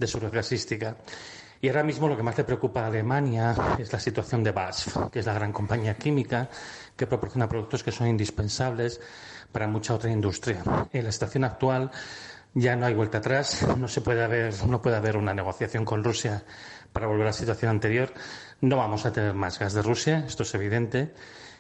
de 0.03 0.09
su 0.09 0.21
gasística. 0.21 0.97
Y 1.61 1.69
ahora 1.69 1.85
mismo 1.85 2.09
lo 2.09 2.17
que 2.17 2.25
más 2.25 2.37
le 2.37 2.45
preocupa 2.45 2.83
a 2.83 2.87
Alemania 2.89 3.55
es 3.79 3.93
la 3.93 4.01
situación 4.01 4.43
de 4.43 4.51
BASF, 4.51 5.11
que 5.13 5.21
es 5.21 5.27
la 5.27 5.35
gran 5.35 5.53
compañía 5.53 5.95
química 5.95 6.49
que 6.97 7.07
proporciona 7.07 7.49
productos 7.49 7.85
que 7.85 7.93
son 7.93 8.09
indispensables 8.09 9.01
para 9.53 9.69
mucha 9.69 9.95
otra 9.95 10.11
industria. 10.11 10.63
En 10.93 11.05
la 11.05 11.13
situación 11.13 11.45
actual 11.45 11.91
ya 12.53 12.75
no 12.75 12.87
hay 12.87 12.95
vuelta 12.95 13.19
atrás, 13.19 13.65
no 13.79 13.87
se 13.87 14.01
puede 14.01 14.25
haber, 14.25 14.53
no 14.67 14.83
puede 14.83 14.97
haber 14.97 15.17
una 15.17 15.33
negociación 15.33 15.85
con 15.85 16.03
Rusia 16.03 16.43
para 16.93 17.07
volver 17.07 17.23
a 17.23 17.27
la 17.27 17.33
situación 17.33 17.71
anterior. 17.71 18.13
No 18.61 18.77
vamos 18.77 19.07
a 19.07 19.13
tener 19.13 19.33
más 19.35 19.61
gas 19.61 19.73
de 19.73 19.83
Rusia, 19.83 20.25
esto 20.27 20.43
es 20.43 20.53
evidente, 20.55 21.15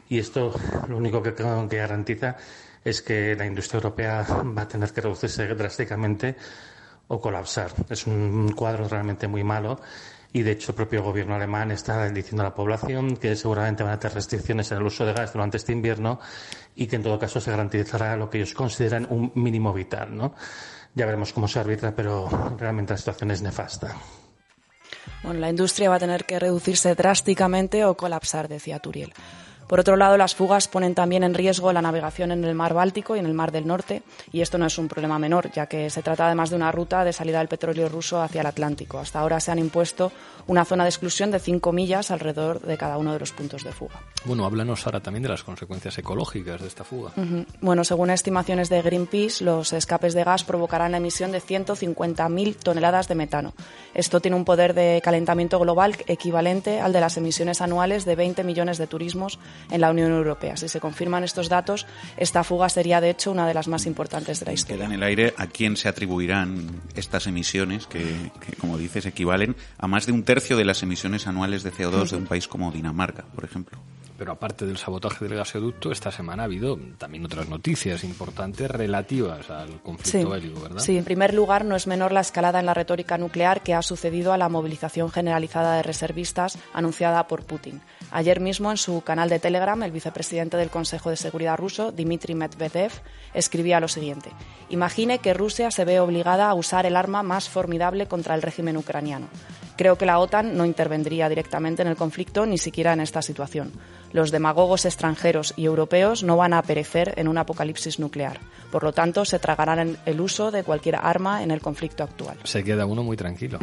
y 0.08 0.18
esto 0.18 0.52
lo 0.88 0.96
único 0.96 1.22
que 1.22 1.30
garantiza 1.30 2.36
es 2.84 3.02
que 3.02 3.36
la 3.36 3.46
industria 3.46 3.78
europea 3.78 4.26
va 4.58 4.62
a 4.62 4.68
tener 4.68 4.92
que 4.92 5.00
reducirse 5.00 5.46
drásticamente 5.54 6.36
o 7.12 7.20
colapsar. 7.20 7.70
Es 7.90 8.06
un 8.06 8.52
cuadro 8.52 8.88
realmente 8.88 9.28
muy 9.28 9.44
malo 9.44 9.78
y 10.32 10.42
de 10.42 10.52
hecho 10.52 10.72
el 10.72 10.76
propio 10.76 11.02
gobierno 11.02 11.34
alemán 11.34 11.70
está 11.70 12.08
diciendo 12.08 12.42
a 12.42 12.46
la 12.46 12.54
población 12.54 13.18
que 13.18 13.36
seguramente 13.36 13.82
van 13.82 13.92
a 13.92 13.98
tener 13.98 14.14
restricciones 14.14 14.72
en 14.72 14.78
el 14.78 14.84
uso 14.84 15.04
de 15.04 15.12
gas 15.12 15.34
durante 15.34 15.58
este 15.58 15.72
invierno 15.72 16.18
y 16.74 16.86
que 16.86 16.96
en 16.96 17.02
todo 17.02 17.18
caso 17.18 17.38
se 17.38 17.50
garantizará 17.50 18.16
lo 18.16 18.30
que 18.30 18.38
ellos 18.38 18.54
consideran 18.54 19.06
un 19.10 19.30
mínimo 19.34 19.74
vital. 19.74 20.16
¿no? 20.16 20.34
Ya 20.94 21.04
veremos 21.04 21.34
cómo 21.34 21.48
se 21.48 21.58
arbitra, 21.60 21.94
pero 21.94 22.30
realmente 22.58 22.94
la 22.94 22.96
situación 22.96 23.30
es 23.30 23.42
nefasta. 23.42 23.94
Bueno, 25.22 25.40
la 25.40 25.50
industria 25.50 25.90
va 25.90 25.96
a 25.96 26.00
tener 26.00 26.24
que 26.24 26.38
reducirse 26.38 26.94
drásticamente 26.94 27.84
o 27.84 27.94
colapsar, 27.94 28.48
decía 28.48 28.78
Turiel. 28.78 29.12
Por 29.72 29.80
otro 29.80 29.96
lado, 29.96 30.18
las 30.18 30.34
fugas 30.34 30.68
ponen 30.68 30.94
también 30.94 31.24
en 31.24 31.32
riesgo 31.32 31.72
la 31.72 31.80
navegación 31.80 32.30
en 32.30 32.44
el 32.44 32.54
mar 32.54 32.74
Báltico 32.74 33.16
y 33.16 33.20
en 33.20 33.24
el 33.24 33.32
mar 33.32 33.52
del 33.52 33.66
Norte, 33.66 34.02
y 34.30 34.42
esto 34.42 34.58
no 34.58 34.66
es 34.66 34.76
un 34.76 34.86
problema 34.86 35.18
menor, 35.18 35.50
ya 35.50 35.64
que 35.64 35.88
se 35.88 36.02
trata 36.02 36.26
además 36.26 36.50
de 36.50 36.56
una 36.56 36.70
ruta 36.70 37.04
de 37.04 37.14
salida 37.14 37.38
del 37.38 37.48
petróleo 37.48 37.88
ruso 37.88 38.20
hacia 38.20 38.42
el 38.42 38.48
Atlántico. 38.48 38.98
Hasta 38.98 39.20
ahora 39.20 39.40
se 39.40 39.50
han 39.50 39.58
impuesto 39.58 40.12
una 40.46 40.64
zona 40.64 40.84
de 40.84 40.90
exclusión 40.90 41.30
de 41.30 41.38
cinco 41.38 41.72
millas 41.72 42.10
alrededor 42.10 42.60
de 42.60 42.76
cada 42.76 42.98
uno 42.98 43.12
de 43.12 43.18
los 43.18 43.32
puntos 43.32 43.64
de 43.64 43.72
fuga. 43.72 44.00
Bueno, 44.24 44.44
háblanos 44.44 44.86
ahora 44.86 45.00
también 45.00 45.22
de 45.22 45.28
las 45.28 45.42
consecuencias 45.42 45.98
ecológicas 45.98 46.60
de 46.60 46.68
esta 46.68 46.84
fuga. 46.84 47.12
Bueno, 47.60 47.84
según 47.84 48.10
estimaciones 48.10 48.68
de 48.68 48.82
Greenpeace, 48.82 49.44
los 49.44 49.72
escapes 49.72 50.14
de 50.14 50.24
gas 50.24 50.44
provocarán 50.44 50.92
la 50.92 50.98
emisión 50.98 51.32
de 51.32 51.40
150.000 51.40 52.56
toneladas 52.56 53.08
de 53.08 53.14
metano. 53.14 53.54
Esto 53.94 54.20
tiene 54.20 54.36
un 54.36 54.44
poder 54.44 54.74
de 54.74 55.00
calentamiento 55.02 55.58
global 55.58 55.96
equivalente 56.06 56.80
al 56.80 56.92
de 56.92 57.00
las 57.00 57.16
emisiones 57.16 57.60
anuales 57.60 58.04
de 58.04 58.16
20 58.16 58.44
millones 58.44 58.78
de 58.78 58.86
turismos 58.86 59.38
en 59.70 59.80
la 59.80 59.90
Unión 59.90 60.12
Europea. 60.12 60.56
Si 60.56 60.68
se 60.68 60.80
confirman 60.80 61.24
estos 61.24 61.48
datos, 61.48 61.86
esta 62.16 62.44
fuga 62.44 62.68
sería 62.68 63.00
de 63.00 63.10
hecho 63.10 63.30
una 63.30 63.46
de 63.46 63.54
las 63.54 63.68
más 63.68 63.86
importantes 63.86 64.40
de 64.40 64.46
la 64.46 64.52
historia. 64.52 64.76
Queda 64.76 64.86
en 64.86 64.92
el 64.92 65.02
aire 65.02 65.34
a 65.36 65.46
quién 65.46 65.76
se 65.76 65.88
atribuirán 65.88 66.82
estas 66.94 67.26
emisiones 67.26 67.86
que, 67.86 68.30
que 68.44 68.56
como 68.56 68.78
dices, 68.78 69.06
equivalen 69.06 69.56
a 69.78 69.88
más 69.88 70.06
de 70.06 70.12
un 70.12 70.22
tercio 70.34 70.56
de 70.56 70.64
las 70.64 70.82
emisiones 70.82 71.26
anuales 71.26 71.62
de 71.62 71.70
CO2 71.70 72.08
de 72.08 72.16
un 72.16 72.24
país 72.24 72.48
como 72.48 72.72
Dinamarca, 72.72 73.22
por 73.34 73.44
ejemplo. 73.44 73.78
Pero 74.22 74.34
aparte 74.34 74.66
del 74.66 74.78
sabotaje 74.78 75.24
del 75.24 75.34
gasoducto, 75.36 75.90
esta 75.90 76.12
semana 76.12 76.44
ha 76.44 76.46
habido 76.46 76.78
también 76.96 77.24
otras 77.24 77.48
noticias 77.48 78.04
importantes 78.04 78.70
relativas 78.70 79.50
al 79.50 79.82
conflicto 79.82 80.30
bélico, 80.30 80.60
¿verdad? 80.60 80.78
Sí, 80.78 80.96
en 80.96 81.02
primer 81.02 81.34
lugar, 81.34 81.64
no 81.64 81.74
es 81.74 81.88
menor 81.88 82.12
la 82.12 82.20
escalada 82.20 82.60
en 82.60 82.66
la 82.66 82.72
retórica 82.72 83.18
nuclear 83.18 83.64
que 83.64 83.74
ha 83.74 83.82
sucedido 83.82 84.32
a 84.32 84.38
la 84.38 84.48
movilización 84.48 85.10
generalizada 85.10 85.74
de 85.74 85.82
reservistas 85.82 86.56
anunciada 86.72 87.26
por 87.26 87.44
Putin. 87.46 87.80
Ayer 88.12 88.38
mismo, 88.38 88.70
en 88.70 88.76
su 88.76 89.00
canal 89.00 89.28
de 89.28 89.40
Telegram, 89.40 89.82
el 89.82 89.90
vicepresidente 89.90 90.56
del 90.56 90.70
Consejo 90.70 91.10
de 91.10 91.16
Seguridad 91.16 91.58
ruso, 91.58 91.90
Dmitry 91.90 92.36
Medvedev, 92.36 92.92
escribía 93.34 93.80
lo 93.80 93.88
siguiente. 93.88 94.30
Imagine 94.68 95.18
que 95.18 95.34
Rusia 95.34 95.72
se 95.72 95.84
ve 95.84 95.98
obligada 95.98 96.48
a 96.48 96.54
usar 96.54 96.86
el 96.86 96.94
arma 96.94 97.24
más 97.24 97.48
formidable 97.48 98.06
contra 98.06 98.36
el 98.36 98.42
régimen 98.42 98.76
ucraniano. 98.76 99.26
Creo 99.76 99.96
que 99.96 100.06
la 100.06 100.18
OTAN 100.18 100.56
no 100.56 100.64
intervendría 100.64 101.28
directamente 101.28 101.82
en 101.82 101.88
el 101.88 101.96
conflicto, 101.96 102.46
ni 102.46 102.58
siquiera 102.58 102.92
en 102.92 103.00
esta 103.00 103.22
situación. 103.22 103.72
Los 104.12 104.30
demagogos 104.30 104.84
extranjeros 104.84 105.54
y 105.56 105.64
europeos 105.64 106.22
no 106.22 106.36
van 106.36 106.52
a 106.52 106.62
perecer 106.62 107.14
en 107.16 107.28
un 107.28 107.38
apocalipsis 107.38 107.98
nuclear. 107.98 108.40
Por 108.70 108.84
lo 108.84 108.92
tanto, 108.92 109.24
se 109.24 109.38
tragarán 109.38 109.98
el 110.04 110.20
uso 110.20 110.50
de 110.50 110.64
cualquier 110.64 110.96
arma 110.96 111.42
en 111.42 111.50
el 111.50 111.60
conflicto 111.60 112.02
actual. 112.02 112.38
Se 112.44 112.62
queda 112.62 112.86
uno 112.86 113.02
muy 113.02 113.16
tranquilo. 113.16 113.58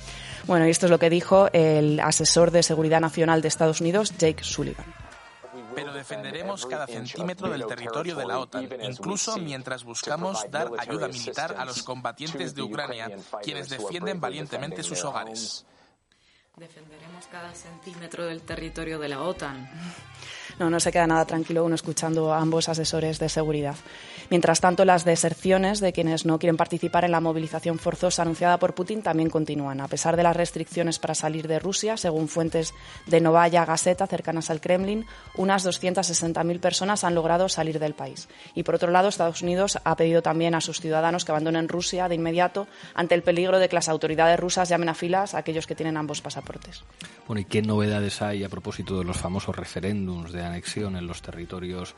bueno, 0.46 0.66
y 0.66 0.70
esto 0.70 0.86
es 0.86 0.90
lo 0.90 0.98
que 0.98 1.10
dijo 1.10 1.48
el 1.52 2.00
asesor 2.00 2.50
de 2.50 2.62
Seguridad 2.62 3.00
Nacional 3.00 3.42
de 3.42 3.48
Estados 3.48 3.80
Unidos, 3.80 4.12
Jake 4.18 4.44
Sullivan 4.44 4.84
pero 5.74 5.92
defenderemos 5.92 6.66
cada 6.66 6.86
centímetro 6.86 7.50
del 7.50 7.66
territorio 7.66 8.14
de 8.14 8.26
la 8.26 8.38
OTAN, 8.38 8.68
incluso 8.82 9.36
mientras 9.38 9.84
buscamos 9.84 10.46
dar 10.50 10.70
ayuda 10.78 11.08
militar 11.08 11.56
a 11.58 11.64
los 11.64 11.82
combatientes 11.82 12.54
de 12.54 12.62
Ucrania, 12.62 13.10
quienes 13.42 13.68
defienden 13.68 14.20
valientemente 14.20 14.82
sus 14.82 15.04
hogares. 15.04 15.66
Defenderemos 16.56 17.26
cada 17.32 17.52
centímetro 17.52 18.26
del 18.26 18.42
territorio 18.42 19.00
de 19.00 19.08
la 19.08 19.22
OTAN. 19.22 19.68
No, 20.58 20.70
no 20.70 20.80
se 20.80 20.92
queda 20.92 21.06
nada 21.06 21.24
tranquilo 21.24 21.64
uno 21.64 21.74
escuchando 21.74 22.32
a 22.32 22.40
ambos 22.40 22.68
asesores 22.68 23.18
de 23.18 23.28
seguridad. 23.28 23.76
Mientras 24.30 24.60
tanto, 24.60 24.84
las 24.84 25.04
deserciones 25.04 25.80
de 25.80 25.92
quienes 25.92 26.24
no 26.24 26.38
quieren 26.38 26.56
participar 26.56 27.04
en 27.04 27.10
la 27.10 27.20
movilización 27.20 27.78
forzosa 27.78 28.22
anunciada 28.22 28.58
por 28.58 28.74
Putin 28.74 29.02
también 29.02 29.30
continúan. 29.30 29.80
A 29.80 29.88
pesar 29.88 30.16
de 30.16 30.22
las 30.22 30.36
restricciones 30.36 30.98
para 30.98 31.14
salir 31.14 31.48
de 31.48 31.58
Rusia, 31.58 31.96
según 31.96 32.28
fuentes 32.28 32.74
de 33.06 33.20
Novaya 33.20 33.64
Gazeta 33.64 34.06
cercanas 34.06 34.50
al 34.50 34.60
Kremlin, 34.60 35.06
unas 35.36 35.66
260.000 35.66 36.60
personas 36.60 37.04
han 37.04 37.14
logrado 37.14 37.48
salir 37.48 37.78
del 37.78 37.94
país. 37.94 38.28
Y 38.54 38.62
por 38.62 38.76
otro 38.76 38.90
lado, 38.90 39.08
Estados 39.08 39.42
Unidos 39.42 39.78
ha 39.84 39.96
pedido 39.96 40.22
también 40.22 40.54
a 40.54 40.60
sus 40.60 40.80
ciudadanos 40.80 41.24
que 41.24 41.32
abandonen 41.32 41.68
Rusia 41.68 42.08
de 42.08 42.14
inmediato 42.14 42.66
ante 42.94 43.14
el 43.14 43.22
peligro 43.22 43.58
de 43.58 43.68
que 43.68 43.76
las 43.76 43.88
autoridades 43.88 44.38
rusas 44.38 44.68
llamen 44.68 44.88
a 44.88 44.94
filas 44.94 45.34
a 45.34 45.38
aquellos 45.38 45.66
que 45.66 45.74
tienen 45.74 45.96
ambos 45.96 46.20
pasaportes. 46.20 46.82
Bueno, 47.26 47.40
¿y 47.40 47.44
qué 47.44 47.62
novedades 47.62 48.22
hay 48.22 48.44
a 48.44 48.48
propósito 48.48 48.98
de 48.98 49.04
los 49.04 49.16
famosos 49.16 49.56
referéndums 49.56 50.32
de 50.32 50.43
anexión 50.46 50.96
en 50.96 51.06
los 51.06 51.22
territorios 51.22 51.94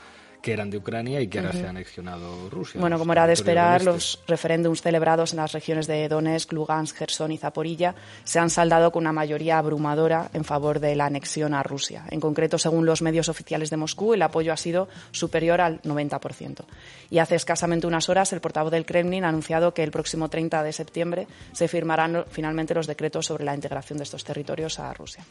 que 0.47 0.53
eran 0.53 0.71
de 0.71 0.77
Ucrania 0.77 1.21
y 1.21 1.27
que 1.27 1.41
ahora 1.41 1.53
se 1.53 1.67
ha 1.67 1.71
anexionado 1.71 2.49
Rusia. 2.51 2.81
Bueno, 2.81 3.01
como 3.01 3.13
era 3.13 3.27
de 3.27 3.33
esperar, 3.33 3.83
los 3.83 4.23
referéndums 4.29 4.81
celebrados 4.81 5.33
en 5.33 5.39
las 5.39 5.51
regiones 5.51 5.89
de 5.89 6.09
Donetsk, 6.09 6.53
Lugansk, 6.53 6.99
Gerson 6.99 7.33
y 7.33 7.37
Zaporilla 7.37 7.97
se 8.23 8.39
han 8.39 8.49
saldado 8.49 8.93
con 8.93 9.03
una 9.03 9.13
mayoría 9.13 9.59
abrumadora 9.59 10.31
en 10.33 10.45
favor 10.45 10.79
de 10.79 10.95
la 10.95 11.07
anexión 11.07 11.53
a 11.53 11.65
Rusia. 11.65 12.05
En 12.11 12.21
concreto, 12.21 12.59
según 12.59 12.87
los 12.87 13.03
medios 13.03 13.29
oficiales 13.29 13.71
de 13.71 13.77
Moscú, 13.77 14.15
el 14.15 14.23
apoyo 14.23 14.53
ha 14.53 14.57
sido 14.57 14.89
superior 15.11 15.61
al 15.61 15.83
90%. 15.83 16.65
Y 17.11 17.19
hace 17.19 17.35
escasamente 17.35 17.89
unas 17.89 18.09
horas, 18.09 18.33
el 18.33 18.41
portavoz 18.41 18.71
del 18.71 18.87
Kremlin 18.87 19.25
ha 19.25 19.31
anunciado 19.31 19.75
que 19.75 19.83
el 19.83 19.91
próximo 19.91 20.29
30 20.29 20.63
de 20.63 20.73
septiembre 20.73 21.27
se 21.53 21.67
firmarán 21.67 22.25
finalmente 22.31 22.73
los 22.73 22.87
decretos 22.87 23.27
sobre 23.27 23.45
la 23.45 23.55
integración 23.57 23.99
de 23.99 24.05
estos 24.05 24.23
territorios 24.23 24.79
a 24.79 24.95
Rusia. 24.95 25.25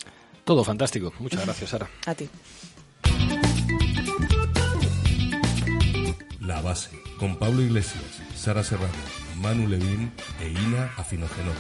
Todo 0.44 0.64
fantástico. 0.66 1.14
Muchas 1.20 1.46
gracias, 1.46 1.70
Sara. 1.70 1.90
A 2.06 2.14
ti. 2.14 2.30
La 6.42 6.62
base, 6.62 6.92
con 7.20 7.38
Pablo 7.38 7.62
Iglesias, 7.62 8.22
Sara 8.36 8.64
Serrano, 8.64 8.94
Manu 9.42 9.68
Levín 9.68 10.12
e 10.42 10.50
Ina 10.50 10.94
Afinogenova. 10.98 11.56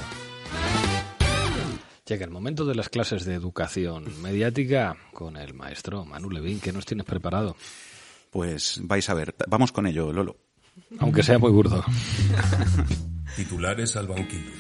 Llega 2.08 2.24
el 2.24 2.32
momento 2.32 2.66
de 2.66 2.75
las 2.75 2.90
clases 2.90 3.25
de 3.25 3.34
educación 3.34 4.06
mediática 4.22 4.96
con 5.12 5.38
el 5.38 5.56
maestro 5.56 6.06
Manu 6.06 6.30
Levín. 6.30 6.60
¿Qué 6.60 6.72
nos 6.72 6.86
tienes 6.86 7.06
preparado? 7.06 7.56
Pues 8.30 8.80
vais 8.84 9.10
a 9.10 9.16
ver, 9.16 9.34
vamos 9.48 9.72
con 9.72 9.88
ello, 9.88 10.14
Lolo. 10.14 10.38
Aunque 11.00 11.24
sea 11.24 11.40
muy 11.40 11.52
burdo. 11.52 11.84
Titulares 13.36 13.96
al 13.96 14.08
banquillo. 14.08 14.52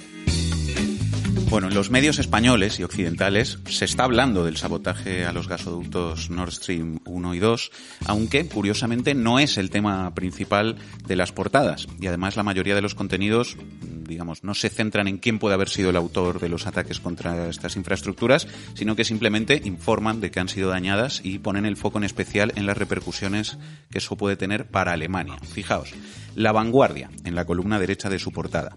Bueno, 1.49 1.69
en 1.69 1.73
los 1.73 1.89
medios 1.89 2.19
españoles 2.19 2.79
y 2.79 2.83
occidentales 2.83 3.59
se 3.69 3.85
está 3.85 4.03
hablando 4.03 4.43
del 4.43 4.57
sabotaje 4.57 5.25
a 5.25 5.31
los 5.31 5.47
gasoductos 5.47 6.29
Nord 6.29 6.51
Stream 6.51 6.99
1 7.05 7.33
y 7.33 7.39
2, 7.39 7.71
aunque 8.07 8.47
curiosamente 8.47 9.13
no 9.13 9.39
es 9.39 9.57
el 9.57 9.69
tema 9.69 10.13
principal 10.15 10.75
de 11.07 11.15
las 11.15 11.31
portadas. 11.31 11.87
Y 11.99 12.07
además 12.07 12.35
la 12.35 12.43
mayoría 12.43 12.75
de 12.75 12.81
los 12.81 12.95
contenidos, 12.95 13.57
digamos, 13.81 14.43
no 14.43 14.53
se 14.53 14.69
centran 14.69 15.07
en 15.07 15.17
quién 15.17 15.39
puede 15.39 15.55
haber 15.55 15.69
sido 15.69 15.91
el 15.91 15.95
autor 15.95 16.39
de 16.39 16.49
los 16.49 16.67
ataques 16.67 16.99
contra 16.99 17.47
estas 17.47 17.75
infraestructuras, 17.77 18.47
sino 18.73 18.95
que 18.95 19.05
simplemente 19.05 19.61
informan 19.63 20.19
de 20.19 20.31
que 20.31 20.39
han 20.39 20.49
sido 20.49 20.69
dañadas 20.69 21.21
y 21.23 21.39
ponen 21.39 21.65
el 21.65 21.77
foco 21.77 21.99
en 21.99 22.03
especial 22.03 22.51
en 22.55 22.65
las 22.65 22.77
repercusiones 22.77 23.57
que 23.91 23.99
eso 23.99 24.17
puede 24.17 24.35
tener 24.35 24.67
para 24.67 24.93
Alemania. 24.93 25.37
Fijaos, 25.43 25.93
la 26.35 26.51
vanguardia 26.51 27.09
en 27.23 27.35
la 27.35 27.45
columna 27.45 27.79
derecha 27.79 28.09
de 28.09 28.19
su 28.19 28.31
portada. 28.31 28.75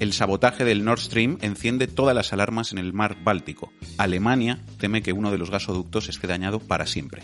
El 0.00 0.14
sabotaje 0.14 0.64
del 0.64 0.82
Nord 0.82 0.98
Stream 0.98 1.36
enciende 1.42 1.86
todas 1.86 2.16
las 2.16 2.32
alarmas 2.32 2.72
en 2.72 2.78
el 2.78 2.94
mar 2.94 3.18
Báltico. 3.22 3.70
Alemania 3.98 4.58
teme 4.78 5.02
que 5.02 5.12
uno 5.12 5.30
de 5.30 5.36
los 5.36 5.50
gasoductos 5.50 6.08
esté 6.08 6.26
dañado 6.26 6.58
para 6.58 6.86
siempre. 6.86 7.22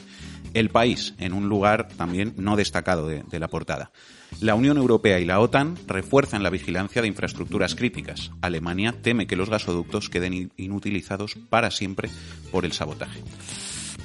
El 0.53 0.69
país, 0.69 1.15
en 1.17 1.33
un 1.33 1.49
lugar 1.49 1.89
también 1.89 2.35
no 2.37 2.55
destacado 2.55 3.09
de, 3.09 3.39
la 3.39 3.49
portada. 3.49 3.93
La 4.43 4.55
Unión 4.55 4.77
Europea 4.77 5.19
y 5.21 5.25
la 5.25 5.41
OTAN 5.41 5.79
refuerzan 5.87 6.43
la 6.43 6.51
vigilancia 6.51 7.01
de 7.01 7.09
infraestructuras 7.09 7.75
críticas. 7.75 8.31
Alemania 8.43 8.93
teme 8.93 9.27
que 9.27 9.37
los 9.37 9.49
gasoductos 9.49 10.11
queden 10.11 10.53
inutilizados 10.59 11.35
para 11.49 11.71
siempre 11.71 12.11
por 12.53 12.67
el 12.67 12.73
sabotaje. 12.73 13.23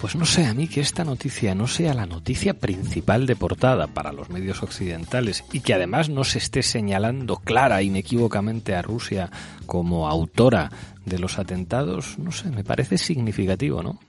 Pues 0.01 0.15
no 0.15 0.25
sé, 0.25 0.47
a 0.47 0.55
mí 0.55 0.67
que 0.67 0.81
esta 0.81 1.03
noticia 1.03 1.53
no 1.53 1.67
sea 1.67 1.93
la 1.93 2.07
noticia 2.07 2.55
principal 2.55 3.27
de 3.27 3.35
portada 3.35 3.85
para 3.85 4.11
los 4.11 4.31
medios 4.31 4.63
occidentales 4.63 5.45
y 5.53 5.59
que 5.59 5.75
además 5.75 6.09
no 6.09 6.23
se 6.23 6.39
esté 6.39 6.63
señalando 6.63 7.37
clara 7.37 7.79
e 7.81 7.83
inequívocamente 7.83 8.73
a 8.73 8.81
Rusia 8.81 9.29
como 9.67 10.09
autora 10.09 10.71
de 11.05 11.19
los 11.19 11.37
atentados, 11.37 12.17
no 12.17 12.31
sé, 12.31 12.49
me 12.49 12.63
parece 12.63 12.97
significativo, 12.97 13.83
¿no? 13.83 13.99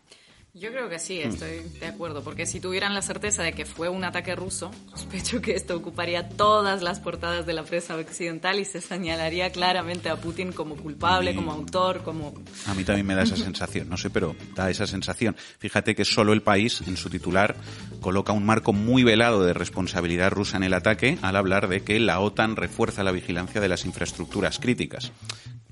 Yo 0.55 0.71
creo 0.71 0.91
que 0.91 0.99
sí, 0.99 1.19
estoy 1.19 1.63
de 1.81 1.87
acuerdo, 1.87 2.23
porque 2.23 2.45
si 2.45 2.61
tuvieran 2.61 2.93
la 2.93 3.01
certeza 3.01 3.43
de 3.43 3.55
que 3.55 3.65
fue 3.65 3.89
un 3.89 4.05
ataque 4.05 4.37
ruso, 4.37 4.71
sospecho 4.91 5.41
que 5.41 5.55
esto 5.55 5.75
ocuparía 5.75 6.29
todas 6.29 6.83
las 6.83 7.01
portadas 7.01 7.47
de 7.47 7.55
la 7.55 7.63
prensa 7.63 7.97
occidental 7.97 8.61
y 8.61 8.67
se 8.67 8.83
señalaría 8.83 9.51
claramente 9.51 10.11
a 10.11 10.17
Putin 10.17 10.53
como 10.53 10.77
culpable, 10.77 11.35
como 11.35 11.53
autor, 11.53 12.03
como... 12.03 12.35
A 12.67 12.75
mí 12.75 12.85
también 12.85 13.07
me 13.07 13.15
da 13.15 13.23
esa 13.23 13.37
sensación, 13.39 13.89
no 13.89 13.97
sé, 13.97 14.11
pero 14.11 14.37
da 14.55 14.69
esa 14.69 14.87
sensación. 14.87 15.37
Fíjate 15.59 15.95
que 15.95 16.05
solo 16.05 16.35
el 16.35 16.43
país, 16.43 16.83
en 16.87 16.99
su 16.99 17.09
titular, 17.09 17.57
coloca 18.03 18.35
un 18.35 18.45
marco 18.45 18.75
muy 18.75 19.05
velado 19.05 19.47
de 19.47 19.55
responsabilidad 19.55 20.31
rusa 20.33 20.59
en 20.59 20.65
el 20.65 20.75
ataque 20.75 21.17
al 21.23 21.37
hablar 21.37 21.67
de 21.69 21.81
que 21.81 21.99
la 21.99 22.21
OTAN 22.21 22.57
refuerza 22.57 23.03
la 23.03 23.13
vigilancia 23.13 23.63
de 23.63 23.69
las 23.69 23.87
infraestructuras 23.87 24.59
críticas 24.59 25.13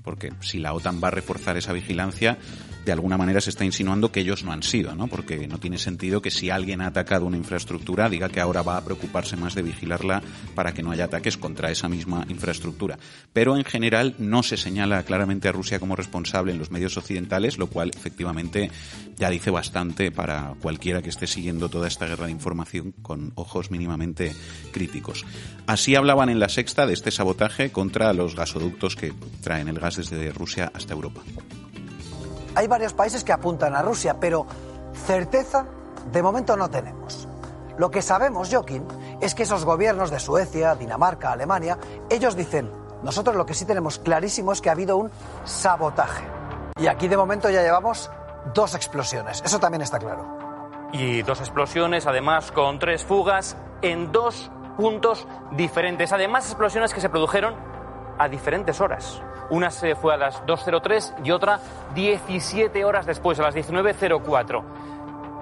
porque 0.01 0.33
si 0.41 0.59
la 0.59 0.73
OTAN 0.73 0.99
va 1.03 1.09
a 1.09 1.11
reforzar 1.11 1.57
esa 1.57 1.73
vigilancia, 1.73 2.37
de 2.85 2.91
alguna 2.91 3.17
manera 3.17 3.41
se 3.41 3.49
está 3.49 3.63
insinuando 3.63 4.11
que 4.11 4.21
ellos 4.21 4.43
no 4.43 4.51
han 4.51 4.63
sido, 4.63 4.95
¿no? 4.95 5.07
Porque 5.07 5.47
no 5.47 5.59
tiene 5.59 5.77
sentido 5.77 6.21
que 6.21 6.31
si 6.31 6.49
alguien 6.49 6.81
ha 6.81 6.87
atacado 6.87 7.25
una 7.25 7.37
infraestructura 7.37 8.09
diga 8.09 8.29
que 8.29 8.39
ahora 8.39 8.63
va 8.63 8.77
a 8.77 8.83
preocuparse 8.83 9.37
más 9.37 9.55
de 9.55 9.61
vigilarla 9.61 10.21
para 10.55 10.73
que 10.73 10.81
no 10.81 10.91
haya 10.91 11.05
ataques 11.05 11.37
contra 11.37 11.71
esa 11.71 11.89
misma 11.89 12.25
infraestructura. 12.29 12.97
Pero 13.33 13.55
en 13.57 13.65
general 13.65 14.15
no 14.17 14.43
se 14.43 14.57
señala 14.57 15.03
claramente 15.03 15.47
a 15.47 15.51
Rusia 15.51 15.79
como 15.79 15.95
responsable 15.95 16.51
en 16.51 16.59
los 16.59 16.71
medios 16.71 16.97
occidentales, 16.97 17.57
lo 17.57 17.67
cual 17.67 17.91
efectivamente 17.95 18.71
ya 19.17 19.29
dice 19.29 19.51
bastante 19.51 20.11
para 20.11 20.55
cualquiera 20.61 21.01
que 21.01 21.09
esté 21.09 21.27
siguiendo 21.27 21.69
toda 21.69 21.87
esta 21.87 22.07
guerra 22.07 22.25
de 22.25 22.31
información 22.31 22.93
con 23.01 23.31
ojos 23.35 23.69
mínimamente 23.69 24.33
críticos. 24.71 25.25
Así 25.67 25.95
hablaban 25.95 26.29
en 26.29 26.39
la 26.39 26.49
sexta 26.49 26.87
de 26.87 26.93
este 26.93 27.11
sabotaje 27.11 27.71
contra 27.71 28.13
los 28.13 28.35
gasoductos 28.35 28.95
que 28.95 29.13
traen 29.41 29.67
el 29.67 29.79
gas 29.79 29.97
desde 29.97 30.31
Rusia 30.31 30.71
hasta 30.73 30.93
Europa. 30.93 31.21
Hay 32.55 32.67
varios 32.67 32.93
países 32.93 33.23
que 33.23 33.31
apuntan 33.31 33.75
a 33.75 33.81
Rusia, 33.81 34.19
pero 34.19 34.45
certeza 35.05 35.65
de 36.11 36.21
momento 36.21 36.57
no 36.57 36.69
tenemos. 36.69 37.27
Lo 37.77 37.89
que 37.89 38.01
sabemos, 38.01 38.49
Joaquín, 38.51 38.85
es 39.21 39.33
que 39.33 39.43
esos 39.43 39.63
gobiernos 39.63 40.11
de 40.11 40.19
Suecia, 40.19 40.75
Dinamarca, 40.75 41.31
Alemania, 41.31 41.77
ellos 42.09 42.35
dicen, 42.35 42.69
nosotros 43.03 43.35
lo 43.35 43.45
que 43.45 43.53
sí 43.53 43.65
tenemos 43.65 43.99
clarísimo 43.99 44.51
es 44.51 44.61
que 44.61 44.69
ha 44.69 44.73
habido 44.73 44.97
un 44.97 45.09
sabotaje. 45.45 46.23
Y 46.77 46.87
aquí 46.87 47.07
de 47.07 47.17
momento 47.17 47.49
ya 47.49 47.61
llevamos 47.61 48.11
dos 48.53 48.75
explosiones, 48.75 49.41
eso 49.45 49.59
también 49.59 49.81
está 49.81 49.97
claro. 49.97 50.37
Y 50.91 51.21
dos 51.21 51.39
explosiones, 51.39 52.05
además, 52.05 52.51
con 52.51 52.77
tres 52.77 53.05
fugas 53.05 53.55
en 53.81 54.11
dos 54.11 54.51
puntos 54.75 55.25
diferentes. 55.51 56.11
Además, 56.11 56.45
explosiones 56.47 56.93
que 56.93 56.99
se 56.99 57.09
produjeron 57.09 57.55
a 58.21 58.29
diferentes 58.29 58.79
horas. 58.79 59.19
Una 59.49 59.71
se 59.71 59.95
fue 59.95 60.13
a 60.13 60.17
las 60.17 60.43
2.03 60.43 61.25
y 61.25 61.31
otra 61.31 61.59
17 61.95 62.85
horas 62.85 63.07
después, 63.07 63.39
a 63.39 63.43
las 63.43 63.55
19.04. 63.55 64.63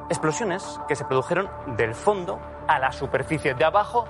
Explosiones 0.08 0.80
que 0.88 0.96
se 0.96 1.04
produjeron 1.04 1.50
del 1.76 1.94
fondo 1.94 2.40
a 2.68 2.80
la 2.80 2.94
superficie, 2.94 3.54
de 3.54 3.66
abajo 3.66 4.06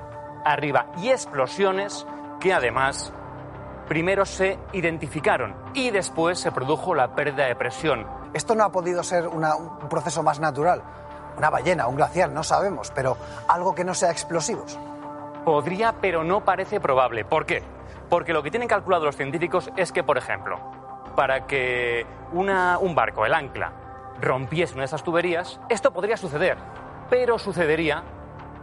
arriba. 0.45 0.85
Y 0.97 1.09
explosiones 1.09 2.05
que 2.39 2.53
además 2.53 3.11
primero 3.88 4.23
se 4.23 4.59
identificaron 4.71 5.55
y 5.73 5.89
después 5.89 6.39
se 6.39 6.51
produjo 6.51 6.93
la 6.93 7.15
pérdida 7.15 7.47
de 7.47 7.55
presión. 7.55 8.05
Esto 8.35 8.53
no 8.53 8.63
ha 8.63 8.71
podido 8.71 9.01
ser 9.01 9.27
una, 9.27 9.55
un 9.55 9.89
proceso 9.89 10.21
más 10.21 10.39
natural. 10.39 10.83
Una 11.38 11.49
ballena, 11.49 11.88
un 11.88 11.95
glaciar, 11.95 12.29
no 12.29 12.43
sabemos, 12.43 12.91
pero 12.93 13.17
algo 13.47 13.73
que 13.73 13.83
no 13.83 13.95
sea 13.95 14.11
explosivos. 14.11 14.77
Podría, 15.43 15.95
pero 15.99 16.23
no 16.23 16.45
parece 16.45 16.79
probable. 16.79 17.25
¿Por 17.25 17.47
qué? 17.47 17.78
Porque 18.09 18.33
lo 18.33 18.41
que 18.41 18.51
tienen 18.51 18.67
calculado 18.67 19.05
los 19.05 19.15
científicos 19.15 19.69
es 19.77 19.91
que, 19.91 20.03
por 20.03 20.17
ejemplo, 20.17 20.59
para 21.15 21.45
que 21.45 22.05
una, 22.33 22.77
un 22.79 22.95
barco, 22.95 23.25
el 23.25 23.33
ancla, 23.33 23.71
rompiese 24.19 24.73
una 24.73 24.81
de 24.81 24.87
esas 24.87 25.03
tuberías, 25.03 25.59
esto 25.69 25.91
podría 25.93 26.17
suceder, 26.17 26.57
pero 27.09 27.37
sucedería 27.39 28.03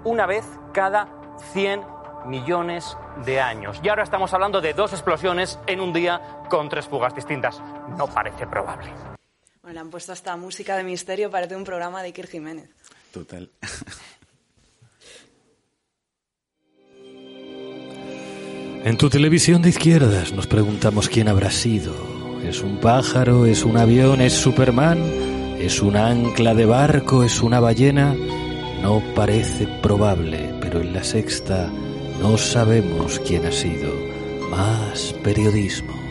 una 0.05 0.27
vez 0.27 0.45
cada 0.73 1.09
100 1.53 1.83
millones 2.27 2.97
de 3.25 3.41
años. 3.41 3.81
Y 3.83 3.89
ahora 3.89 4.03
estamos 4.03 4.33
hablando 4.35 4.61
de 4.61 4.75
dos 4.75 4.93
explosiones 4.93 5.59
en 5.67 5.81
un 5.81 5.93
día 5.93 6.21
con 6.49 6.69
tres 6.69 6.87
fugas 6.87 7.15
distintas. 7.15 7.61
No 7.97 8.07
parece 8.09 8.47
probable. 8.47 8.91
Bueno, 9.63 9.75
le 9.75 9.81
han 9.81 9.91
puesto 9.91 10.13
esta 10.13 10.37
música 10.37 10.77
de 10.77 10.85
misterio, 10.85 11.31
parece 11.31 11.57
un 11.57 11.65
programa 11.65 12.01
de 12.01 12.09
Iker 12.09 12.27
Jiménez. 12.27 12.71
Total. 13.13 13.51
En 18.87 18.97
tu 18.97 19.11
televisión 19.11 19.63
de 19.63 19.71
izquierdas 19.71 20.33
nos 20.33 20.47
preguntamos 20.47 21.09
quién 21.09 21.27
habrá 21.27 21.51
sido. 21.51 21.93
¿Es 22.45 22.63
un 22.63 22.79
pájaro? 22.79 23.45
¿Es 23.45 23.65
un 23.65 23.77
avión? 23.77 24.21
¿Es 24.21 24.35
Superman? 24.35 25.03
¿Es 25.59 25.83
un 25.83 25.97
ancla 25.97 26.55
de 26.55 26.67
barco? 26.67 27.25
¿Es 27.25 27.43
una 27.43 27.59
ballena? 27.59 28.15
No 28.83 29.03
parece 29.17 29.67
probable, 29.83 30.55
pero 30.61 30.83
en 30.83 30.93
la 30.93 31.03
sexta 31.03 31.69
no 32.21 32.39
sabemos 32.39 33.21
quién 33.27 33.45
ha 33.47 33.51
sido. 33.51 33.93
Más 34.53 35.13
periodismo. 35.25 36.06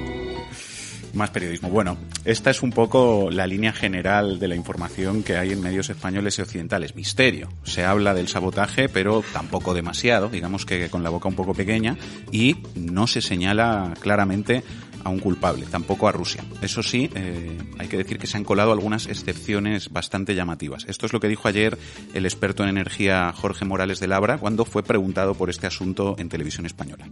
Más 1.15 1.29
periodismo. 1.29 1.69
Bueno, 1.69 1.97
esta 2.25 2.49
es 2.49 2.61
un 2.61 2.71
poco 2.71 3.29
la 3.31 3.47
línea 3.47 3.71
general 3.71 4.37
de 4.37 4.49
la 4.49 4.55
información 4.55 5.23
que 5.23 5.37
hay 5.37 5.53
en 5.53 5.61
medios 5.61 5.89
españoles 5.89 6.37
y 6.37 6.41
occidentales. 6.41 6.93
Misterio. 6.95 7.47
Se 7.63 7.85
habla 7.85 8.13
del 8.13 8.27
sabotaje, 8.27 8.89
pero 8.89 9.23
tampoco 9.31 9.73
demasiado, 9.73 10.27
digamos 10.27 10.65
que 10.65 10.89
con 10.89 11.03
la 11.03 11.09
boca 11.09 11.29
un 11.29 11.35
poco 11.35 11.53
pequeña, 11.53 11.97
y 12.33 12.57
no 12.75 13.07
se 13.07 13.21
señala 13.21 13.93
claramente 14.01 14.65
a 15.05 15.09
un 15.09 15.19
culpable, 15.19 15.65
tampoco 15.67 16.09
a 16.09 16.11
Rusia. 16.11 16.43
Eso 16.61 16.83
sí, 16.83 17.09
eh, 17.15 17.57
hay 17.79 17.87
que 17.87 17.97
decir 17.97 18.19
que 18.19 18.27
se 18.27 18.35
han 18.35 18.43
colado 18.43 18.73
algunas 18.73 19.07
excepciones 19.07 19.93
bastante 19.93 20.35
llamativas. 20.35 20.83
Esto 20.89 21.05
es 21.05 21.13
lo 21.13 21.21
que 21.21 21.29
dijo 21.29 21.47
ayer 21.47 21.77
el 22.13 22.25
experto 22.25 22.63
en 22.63 22.69
energía 22.69 23.31
Jorge 23.31 23.63
Morales 23.63 24.01
de 24.01 24.07
Labra 24.07 24.37
cuando 24.37 24.65
fue 24.65 24.83
preguntado 24.83 25.33
por 25.33 25.49
este 25.49 25.65
asunto 25.65 26.15
en 26.17 26.27
televisión 26.27 26.65
española. 26.65 27.07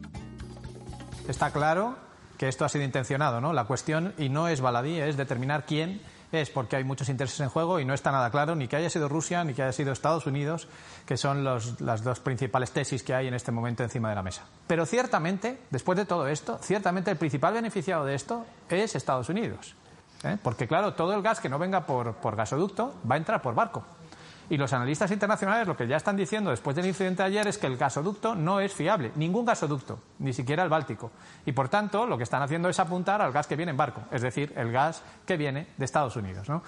Está 1.30 1.52
claro 1.52 2.13
que 2.44 2.50
esto 2.50 2.66
ha 2.66 2.70
sido 2.70 2.84
intencionado, 2.84 3.40
¿no? 3.40 3.54
La 3.54 3.64
cuestión, 3.64 4.14
y 4.18 4.28
no 4.28 4.50
es 4.50 4.60
baladí, 4.60 5.00
es 5.00 5.16
determinar 5.16 5.66
quién 5.66 6.02
es, 6.34 6.50
porque 6.50 6.76
hay 6.76 6.84
muchos 6.84 7.08
intereses 7.08 7.40
en 7.40 7.48
juego 7.48 7.80
y 7.80 7.86
no 7.86 7.94
está 7.94 8.12
nada 8.12 8.30
claro 8.32 8.54
ni 8.54 8.68
que 8.68 8.76
haya 8.76 8.90
sido 8.90 9.08
Rusia 9.08 9.46
ni 9.46 9.54
que 9.54 9.64
haya 9.64 9.72
sido 9.72 9.94
Estados 9.94 10.26
Unidos, 10.26 10.68
que 11.06 11.16
son 11.16 11.46
los, 11.46 11.80
las 11.80 12.04
dos 12.04 12.20
principales 12.20 12.72
tesis 12.72 13.02
que 13.02 13.14
hay 13.14 13.28
en 13.28 13.34
este 13.34 13.54
momento 13.54 13.82
encima 13.82 14.10
de 14.10 14.16
la 14.16 14.24
mesa. 14.24 14.44
Pero 14.68 14.86
ciertamente, 14.86 15.58
después 15.70 15.98
de 15.98 16.04
todo 16.04 16.28
esto, 16.28 16.60
ciertamente 16.62 17.12
el 17.12 17.18
principal 17.18 17.54
beneficiado 17.54 18.04
de 18.04 18.14
esto 18.14 18.46
es 18.68 18.94
Estados 18.94 19.30
Unidos. 19.30 19.74
¿eh? 20.26 20.36
Porque, 20.44 20.68
claro, 20.68 20.96
todo 20.96 21.14
el 21.14 21.22
gas 21.22 21.40
que 21.40 21.48
no 21.48 21.58
venga 21.58 21.86
por, 21.86 22.16
por 22.16 22.36
gasoducto 22.36 22.94
va 23.10 23.16
a 23.16 23.20
entrar 23.20 23.42
por 23.42 23.56
barco. 23.56 23.86
Y 24.50 24.58
los 24.58 24.74
analistas 24.74 25.12
internacionales 25.12 25.68
lo 25.68 25.78
que 25.78 25.88
ya 25.88 25.98
están 25.98 26.18
diciendo 26.18 26.52
después 26.52 26.76
del 26.76 26.86
incidente 26.86 27.24
de 27.24 27.28
ayer 27.28 27.48
es 27.48 27.58
que 27.58 27.68
el 27.68 27.78
gasoducto 27.78 28.36
no 28.36 28.60
es 28.60 28.74
fiable, 28.74 29.12
ningún 29.16 29.46
gasoducto, 29.46 30.00
ni 30.20 30.34
siquiera 30.34 30.64
el 30.64 30.70
Báltico. 30.70 31.12
Y 31.46 31.52
por 31.52 31.70
tanto, 31.70 32.06
lo 32.06 32.18
que 32.18 32.24
están 32.24 32.42
haciendo 32.42 32.70
es 32.70 32.80
apuntar 32.80 33.22
al 33.22 33.32
gas 33.32 33.48
que 33.48 33.56
viene 33.56 33.72
en 33.72 33.78
barco, 33.78 34.04
es 34.12 34.22
decir, 34.22 34.54
el 34.56 34.72
gas 34.72 35.02
que 35.26 35.38
viene 35.38 35.68
de 35.78 35.86
Estados 35.86 36.16
Unidos. 36.16 36.50
¿no? 36.50 36.64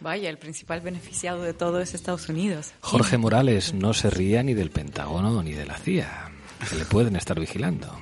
Vaya, 0.00 0.28
el 0.28 0.38
principal 0.38 0.80
beneficiado 0.80 1.42
de 1.42 1.54
todo 1.54 1.80
es 1.80 1.94
Estados 1.94 2.28
Unidos. 2.28 2.72
Jorge 2.80 3.16
Morales 3.18 3.74
no 3.74 3.94
se 3.94 4.10
ría 4.10 4.42
ni 4.42 4.54
del 4.54 4.70
Pentágono 4.70 5.42
ni 5.42 5.52
de 5.52 5.66
la 5.66 5.78
CIA, 5.78 6.30
que 6.68 6.76
le 6.76 6.84
pueden 6.84 7.16
estar 7.16 7.38
vigilando. 7.38 7.96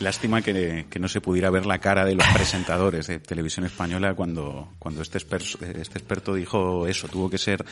Lástima 0.00 0.42
que, 0.42 0.86
que, 0.88 0.98
no 1.00 1.08
se 1.08 1.20
pudiera 1.20 1.50
ver 1.50 1.66
la 1.66 1.78
cara 1.78 2.04
de 2.04 2.14
los 2.14 2.26
presentadores 2.28 3.08
de 3.08 3.18
televisión 3.18 3.66
española 3.66 4.14
cuando, 4.14 4.68
cuando 4.78 5.02
este, 5.02 5.18
experto, 5.18 5.58
este 5.64 5.98
experto 5.98 6.34
dijo 6.34 6.86
eso. 6.86 7.08
Tuvo 7.08 7.28
que 7.28 7.38
ser 7.38 7.64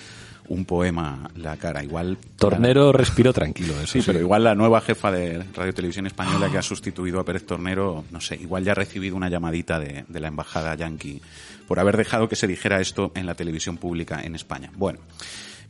un 0.49 0.65
poema 0.65 1.31
la 1.37 1.57
cara. 1.57 1.85
Igual. 1.85 2.19
Tornero 2.37 2.93
la... 2.93 2.99
respiró 2.99 3.33
tranquilo, 3.33 3.75
eso 3.75 3.87
sí, 3.87 4.01
sí, 4.01 4.07
pero 4.07 4.19
igual 4.19 4.43
la 4.45 4.55
nueva 4.55 4.81
jefa 4.81 5.13
de 5.13 5.45
Radio 5.55 5.73
Televisión 5.73 6.07
Española 6.07 6.51
que 6.51 6.59
ha 6.59 6.63
sustituido 6.63 7.21
a 7.21 7.25
Pérez 7.25 7.47
Tornero, 7.47 8.05
no 8.11 8.21
sé, 8.21 8.37
igual 8.37 8.65
ya 8.65 8.73
ha 8.73 8.77
recibido 8.77 9.17
una 9.17 9.29
llamadita 9.29 9.79
de, 9.79 10.05
de 10.09 10.21
la 10.21 10.29
embajada 10.29 10.75
yanqui 10.75 11.21
por 11.69 11.79
haber 11.79 11.97
dejado 11.97 12.29
que 12.29 12.37
se 12.37 12.47
dijera 12.47 12.81
esto 12.81 13.13
en 13.15 13.27
la 13.27 13.35
televisión 13.35 13.77
pública 13.77 14.21
en 14.23 14.35
España. 14.35 14.71
Bueno. 14.75 14.99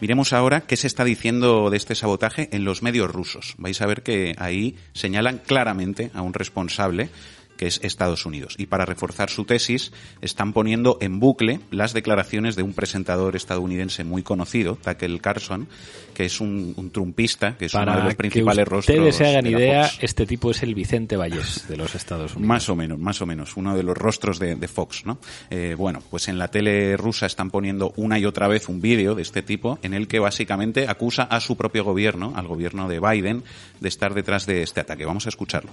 Miremos 0.00 0.32
ahora 0.32 0.62
qué 0.62 0.76
se 0.76 0.86
está 0.86 1.04
diciendo 1.04 1.70
de 1.70 1.76
este 1.76 1.94
sabotaje 1.94 2.48
en 2.52 2.64
los 2.64 2.82
medios 2.82 3.10
rusos. 3.10 3.54
Vais 3.58 3.80
a 3.80 3.86
ver 3.86 4.02
que 4.02 4.34
ahí 4.38 4.76
señalan 4.92 5.38
claramente 5.38 6.10
a 6.14 6.22
un 6.22 6.34
responsable 6.34 7.08
que 7.56 7.66
es 7.66 7.80
Estados 7.82 8.26
Unidos. 8.26 8.54
Y 8.58 8.66
para 8.66 8.84
reforzar 8.84 9.30
su 9.30 9.44
tesis, 9.44 9.92
están 10.20 10.52
poniendo 10.52 10.98
en 11.00 11.20
bucle 11.20 11.60
las 11.70 11.92
declaraciones 11.92 12.56
de 12.56 12.62
un 12.62 12.72
presentador 12.72 13.36
estadounidense 13.36 14.04
muy 14.04 14.22
conocido, 14.22 14.76
Tucker 14.76 15.20
Carlson, 15.20 15.68
que 16.14 16.24
es 16.24 16.40
un, 16.40 16.74
un 16.76 16.90
trumpista, 16.90 17.56
que 17.56 17.66
es 17.66 17.72
para 17.72 17.92
uno 17.92 18.00
de 18.00 18.06
los 18.06 18.14
principales 18.14 18.64
que 18.64 18.70
rostros. 18.70 18.96
ustedes 18.96 19.16
se 19.16 19.26
hagan 19.26 19.46
idea, 19.46 19.84
Fox. 19.84 19.98
este 20.02 20.26
tipo 20.26 20.50
es 20.50 20.62
el 20.62 20.74
Vicente 20.74 21.16
Vallés 21.16 21.66
de 21.68 21.76
los 21.76 21.94
Estados 21.94 22.32
Unidos. 22.34 22.48
Más 22.48 22.68
o 22.68 22.76
menos, 22.76 22.98
más 22.98 23.20
o 23.22 23.26
menos, 23.26 23.56
uno 23.56 23.76
de 23.76 23.82
los 23.82 23.96
rostros 23.96 24.38
de, 24.38 24.54
de 24.56 24.68
Fox, 24.68 25.04
¿no? 25.04 25.18
Eh, 25.50 25.74
bueno, 25.76 26.02
pues 26.10 26.28
en 26.28 26.38
la 26.38 26.48
tele 26.48 26.96
rusa 26.96 27.26
están 27.26 27.50
poniendo 27.50 27.92
una 27.96 28.18
y 28.18 28.24
otra 28.24 28.48
vez 28.48 28.68
un 28.68 28.80
vídeo 28.80 29.14
de 29.14 29.22
este 29.22 29.42
tipo 29.42 29.78
en 29.82 29.94
el 29.94 30.08
que 30.08 30.18
básicamente 30.18 30.88
acusa 30.88 31.22
a 31.24 31.40
su 31.40 31.56
propio 31.56 31.84
gobierno, 31.84 32.32
al 32.36 32.46
gobierno 32.46 32.88
de 32.88 33.00
Biden, 33.00 33.42
de 33.80 33.88
estar 33.88 34.14
detrás 34.14 34.46
de 34.46 34.62
este 34.62 34.80
ataque. 34.80 35.04
Vamos 35.04 35.26
a 35.26 35.28
escucharlo. 35.28 35.70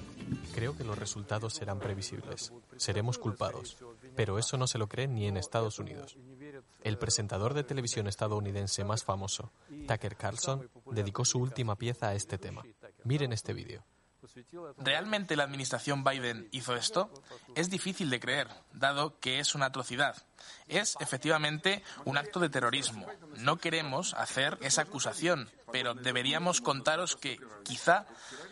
Creo 0.53 0.75
que 0.77 0.83
los 0.83 0.97
resultados 0.97 1.53
serán 1.53 1.72
previsibles. 1.79 2.51
Seremos 2.77 3.17
culpados. 3.17 3.77
Pero 4.15 4.37
eso 4.37 4.57
no 4.57 4.67
se 4.67 4.77
lo 4.77 4.87
cree 4.87 5.07
ni 5.07 5.27
en 5.27 5.37
Estados 5.37 5.79
Unidos. 5.79 6.17
El 6.81 6.97
presentador 6.97 7.53
de 7.53 7.63
televisión 7.63 8.07
estadounidense 8.07 8.83
más 8.83 9.03
famoso, 9.03 9.51
Tucker 9.87 10.15
Carlson, 10.15 10.69
dedicó 10.91 11.25
su 11.25 11.39
última 11.39 11.75
pieza 11.75 12.09
a 12.09 12.15
este 12.15 12.37
tema. 12.37 12.63
Miren 13.03 13.33
este 13.33 13.53
vídeo. 13.53 13.83
¿Realmente 14.77 15.35
la 15.35 15.43
administración 15.43 16.03
Biden 16.03 16.47
hizo 16.51 16.75
esto? 16.75 17.11
Es 17.55 17.69
difícil 17.69 18.09
de 18.09 18.19
creer, 18.19 18.47
dado 18.71 19.19
que 19.19 19.39
es 19.39 19.55
una 19.55 19.67
atrocidad. 19.67 20.15
Es 20.67 20.95
efectivamente 20.99 21.83
un 22.05 22.17
acto 22.17 22.39
de 22.39 22.49
terrorismo. 22.49 23.05
No 23.37 23.57
queremos 23.57 24.13
hacer 24.13 24.57
esa 24.61 24.83
acusación, 24.83 25.49
pero 25.71 25.93
deberíamos 25.93 26.61
contaros 26.61 27.15
que 27.15 27.39
quizá, 27.63 28.05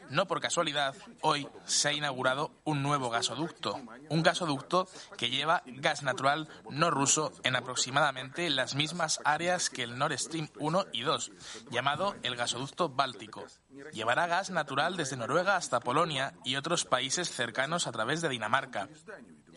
no 0.10 0.28
por 0.28 0.42
casualidad, 0.42 0.96
hoy 1.22 1.48
se 1.66 1.90
ha 1.90 1.94
inaugurado 1.94 2.52
un 2.64 2.84
nuevo 2.84 3.10
gasoducto. 3.10 3.80
Un 4.10 4.24
gasoducto 4.24 4.88
que 5.18 5.30
lleva 5.30 5.64
gas 5.66 6.04
natural 6.04 6.48
no 6.70 6.92
ruso 6.92 7.32
en 7.44 7.56
aproximadamente 7.56 8.50
las 8.50 8.76
mismas 8.76 9.20
áreas 9.24 9.70
que 9.70 9.84
el 9.84 9.98
Nord 9.98 10.18
Stream 10.18 10.50
1 10.60 10.86
y 10.94 11.02
2, 11.02 11.32
llamado 11.70 12.16
el 12.24 12.36
gasoducto 12.36 12.90
báltico. 12.90 13.46
Llevará 13.94 14.28
gas 14.28 14.50
natural 14.50 14.98
desde 14.98 15.18
Noruega 15.18 15.56
hasta 15.56 15.80
Polonia 15.80 16.34
y 16.44 16.56
otros 16.56 16.86
países 16.86 17.32
cercanos 17.32 17.88
a 17.88 17.92
través 17.92 18.22
de 18.22 18.30
Dinamarca 18.30 18.90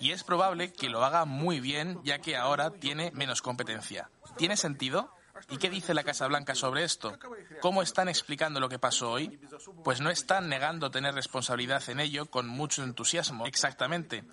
y 0.00 0.12
es 0.12 0.24
probable 0.24 0.72
que 0.72 0.88
lo 0.88 1.04
haga 1.04 1.24
muy 1.24 1.60
bien 1.60 2.00
ya 2.04 2.20
que 2.20 2.36
ahora 2.36 2.70
tiene 2.70 3.10
menos 3.12 3.42
competencia. 3.42 4.10
¿Tiene 4.36 4.56
sentido? 4.56 5.10
¿Y 5.50 5.58
qué 5.58 5.68
dice 5.68 5.94
la 5.94 6.04
Casa 6.04 6.26
Blanca 6.26 6.54
sobre 6.54 6.84
esto? 6.84 7.18
¿Cómo 7.60 7.82
están 7.82 8.08
explicando 8.08 8.60
lo 8.60 8.68
que 8.68 8.78
pasó 8.78 9.10
hoy? 9.12 9.38
Pues 9.82 10.00
no 10.00 10.10
están 10.10 10.48
negando 10.48 10.90
tener 10.90 11.14
responsabilidad 11.14 11.82
en 11.88 12.00
ello 12.00 12.26
con 12.26 12.48
mucho 12.48 12.82
entusiasmo, 12.82 13.46
exactamente. 13.46 14.24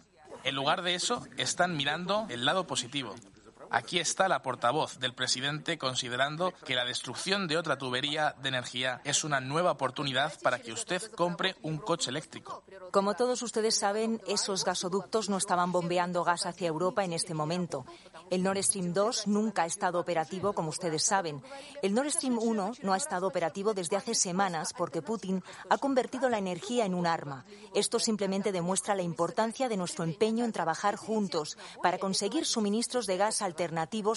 En 0.43 0.55
lugar 0.55 0.81
de 0.81 0.95
eso, 0.95 1.25
están 1.37 1.75
mirando 1.75 2.25
el 2.29 2.45
lado 2.45 2.65
positivo. 2.65 3.15
Aquí 3.73 3.99
está 3.99 4.27
la 4.27 4.41
portavoz 4.41 4.99
del 4.99 5.13
presidente 5.13 5.77
considerando 5.77 6.53
que 6.65 6.75
la 6.75 6.83
destrucción 6.83 7.47
de 7.47 7.55
otra 7.55 7.77
tubería 7.77 8.35
de 8.41 8.49
energía 8.49 8.99
es 9.05 9.23
una 9.23 9.39
nueva 9.39 9.71
oportunidad 9.71 10.37
para 10.41 10.59
que 10.59 10.73
usted 10.73 11.01
compre 11.13 11.55
un 11.61 11.77
coche 11.77 12.09
eléctrico. 12.09 12.65
Como 12.91 13.13
todos 13.15 13.41
ustedes 13.41 13.75
saben, 13.75 14.21
esos 14.27 14.65
gasoductos 14.65 15.29
no 15.29 15.37
estaban 15.37 15.71
bombeando 15.71 16.25
gas 16.25 16.45
hacia 16.45 16.67
Europa 16.67 17.05
en 17.05 17.13
este 17.13 17.33
momento. 17.33 17.85
El 18.29 18.43
Nord 18.43 18.61
Stream 18.61 18.91
2 18.91 19.27
nunca 19.27 19.63
ha 19.63 19.67
estado 19.67 20.01
operativo, 20.01 20.51
como 20.51 20.69
ustedes 20.69 21.03
saben. 21.03 21.41
El 21.81 21.93
Nord 21.93 22.11
Stream 22.11 22.39
1 22.39 22.73
no 22.81 22.91
ha 22.91 22.97
estado 22.97 23.25
operativo 23.25 23.73
desde 23.73 23.95
hace 23.95 24.15
semanas 24.15 24.73
porque 24.77 25.01
Putin 25.01 25.41
ha 25.69 25.77
convertido 25.77 26.27
la 26.27 26.39
energía 26.39 26.85
en 26.85 26.93
un 26.93 27.07
arma. 27.07 27.45
Esto 27.73 27.99
simplemente 27.99 28.51
demuestra 28.51 28.95
la 28.95 29.01
importancia 29.01 29.69
de 29.69 29.77
nuestro 29.77 30.03
empeño 30.03 30.43
en 30.43 30.51
trabajar 30.51 30.97
juntos 30.97 31.57
para 31.81 31.99
conseguir 31.99 32.45
suministros 32.45 33.07
de 33.07 33.15
gas 33.15 33.41
alternativos 33.41 33.60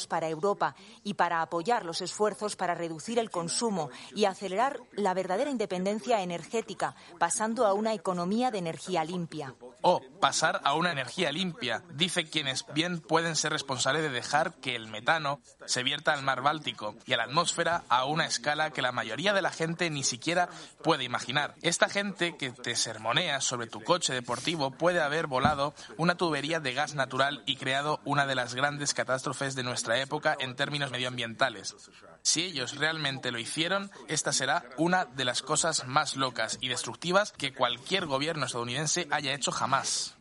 para 0.08 0.28
Europa 0.28 0.74
y 1.02 1.14
para 1.14 1.42
apoyar 1.42 1.84
los 1.84 2.00
esfuerzos 2.00 2.56
para 2.56 2.74
reducir 2.74 3.18
el 3.18 3.30
consumo 3.30 3.90
y 4.14 4.24
acelerar 4.24 4.80
la 4.92 5.12
verdadera 5.12 5.50
independencia 5.50 6.22
energética, 6.22 6.94
pasando 7.18 7.66
a 7.66 7.74
una 7.74 7.92
economía 7.92 8.50
de 8.50 8.58
energía 8.58 9.04
limpia. 9.04 9.54
O 9.82 10.00
pasar 10.20 10.60
a 10.64 10.74
una 10.74 10.92
energía 10.92 11.30
limpia, 11.30 11.82
dice 11.92 12.24
quienes 12.24 12.64
bien 12.72 13.00
pueden 13.00 13.36
ser 13.36 13.52
responsables 13.52 14.02
de 14.02 14.08
dejar 14.08 14.54
que 14.54 14.76
el 14.76 14.88
metano 14.88 15.40
se 15.66 15.82
vierta 15.82 16.14
al 16.14 16.22
mar 16.22 16.40
Báltico 16.40 16.94
y 17.04 17.12
a 17.12 17.18
la 17.18 17.24
atmósfera 17.24 17.84
a 17.88 18.06
una 18.06 18.26
escala 18.26 18.70
que 18.70 18.82
la 18.82 18.92
mayoría 18.92 19.34
de 19.34 19.42
la 19.42 19.50
gente 19.50 19.90
ni 19.90 20.04
siquiera 20.04 20.48
puede 20.82 21.04
imaginar. 21.04 21.54
Esta 21.60 21.88
gente 21.88 22.36
que 22.36 22.50
te 22.50 22.76
sermonea 22.76 23.42
sobre 23.42 23.66
tu 23.66 23.82
coche 23.82 24.14
deportivo 24.14 24.70
puede 24.70 25.00
haber 25.00 25.26
volado 25.26 25.74
una 25.98 26.16
tubería 26.16 26.60
de 26.60 26.72
gas 26.72 26.94
natural 26.94 27.42
y 27.44 27.56
creado 27.56 28.00
una 28.04 28.26
de 28.26 28.34
las 28.34 28.54
grandes 28.54 28.94
catástrofes 28.94 29.33
de 29.38 29.62
nuestra 29.64 29.98
época 30.00 30.36
en 30.38 30.54
términos 30.54 30.90
medioambientales. 30.90 31.74
Si 32.22 32.44
ellos 32.44 32.76
realmente 32.76 33.32
lo 33.32 33.38
hicieron, 33.38 33.90
esta 34.08 34.32
será 34.32 34.64
una 34.76 35.04
de 35.04 35.24
las 35.24 35.42
cosas 35.42 35.86
más 35.86 36.16
locas 36.16 36.58
y 36.60 36.68
destructivas 36.68 37.32
que 37.32 37.52
cualquier 37.52 38.06
gobierno 38.06 38.46
estadounidense 38.46 39.08
haya 39.10 39.34
hecho 39.34 39.50
jamás. 39.50 40.13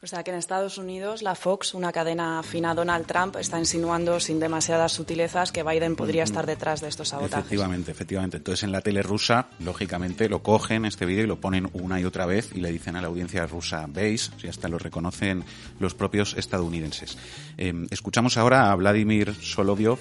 O 0.00 0.06
sea 0.06 0.22
que 0.22 0.30
en 0.30 0.36
Estados 0.36 0.78
Unidos 0.78 1.22
la 1.22 1.34
Fox, 1.34 1.74
una 1.74 1.90
cadena 1.90 2.38
afina 2.38 2.70
a 2.70 2.74
Donald 2.74 3.04
Trump, 3.06 3.34
está 3.34 3.58
insinuando 3.58 4.20
sin 4.20 4.38
demasiadas 4.38 4.92
sutilezas 4.92 5.50
que 5.50 5.64
Biden 5.64 5.96
podría 5.96 6.22
estar 6.22 6.46
detrás 6.46 6.80
de 6.80 6.88
estos 6.88 7.08
sabotajes. 7.08 7.46
Efectivamente, 7.46 7.90
efectivamente. 7.90 8.36
Entonces 8.36 8.62
en 8.62 8.70
la 8.70 8.80
tele 8.80 9.02
rusa, 9.02 9.48
lógicamente, 9.58 10.28
lo 10.28 10.40
cogen 10.40 10.84
este 10.84 11.04
vídeo 11.04 11.24
y 11.24 11.26
lo 11.26 11.40
ponen 11.40 11.68
una 11.72 12.00
y 12.00 12.04
otra 12.04 12.26
vez 12.26 12.50
y 12.54 12.60
le 12.60 12.70
dicen 12.70 12.94
a 12.94 13.02
la 13.02 13.08
audiencia 13.08 13.44
rusa, 13.46 13.86
veis, 13.88 14.30
y 14.40 14.46
hasta 14.46 14.68
lo 14.68 14.78
reconocen 14.78 15.42
los 15.80 15.94
propios 15.94 16.34
estadounidenses. 16.36 17.18
Eh, 17.56 17.74
escuchamos 17.90 18.36
ahora 18.36 18.70
a 18.70 18.76
Vladimir 18.76 19.34
Solovyov, 19.34 19.98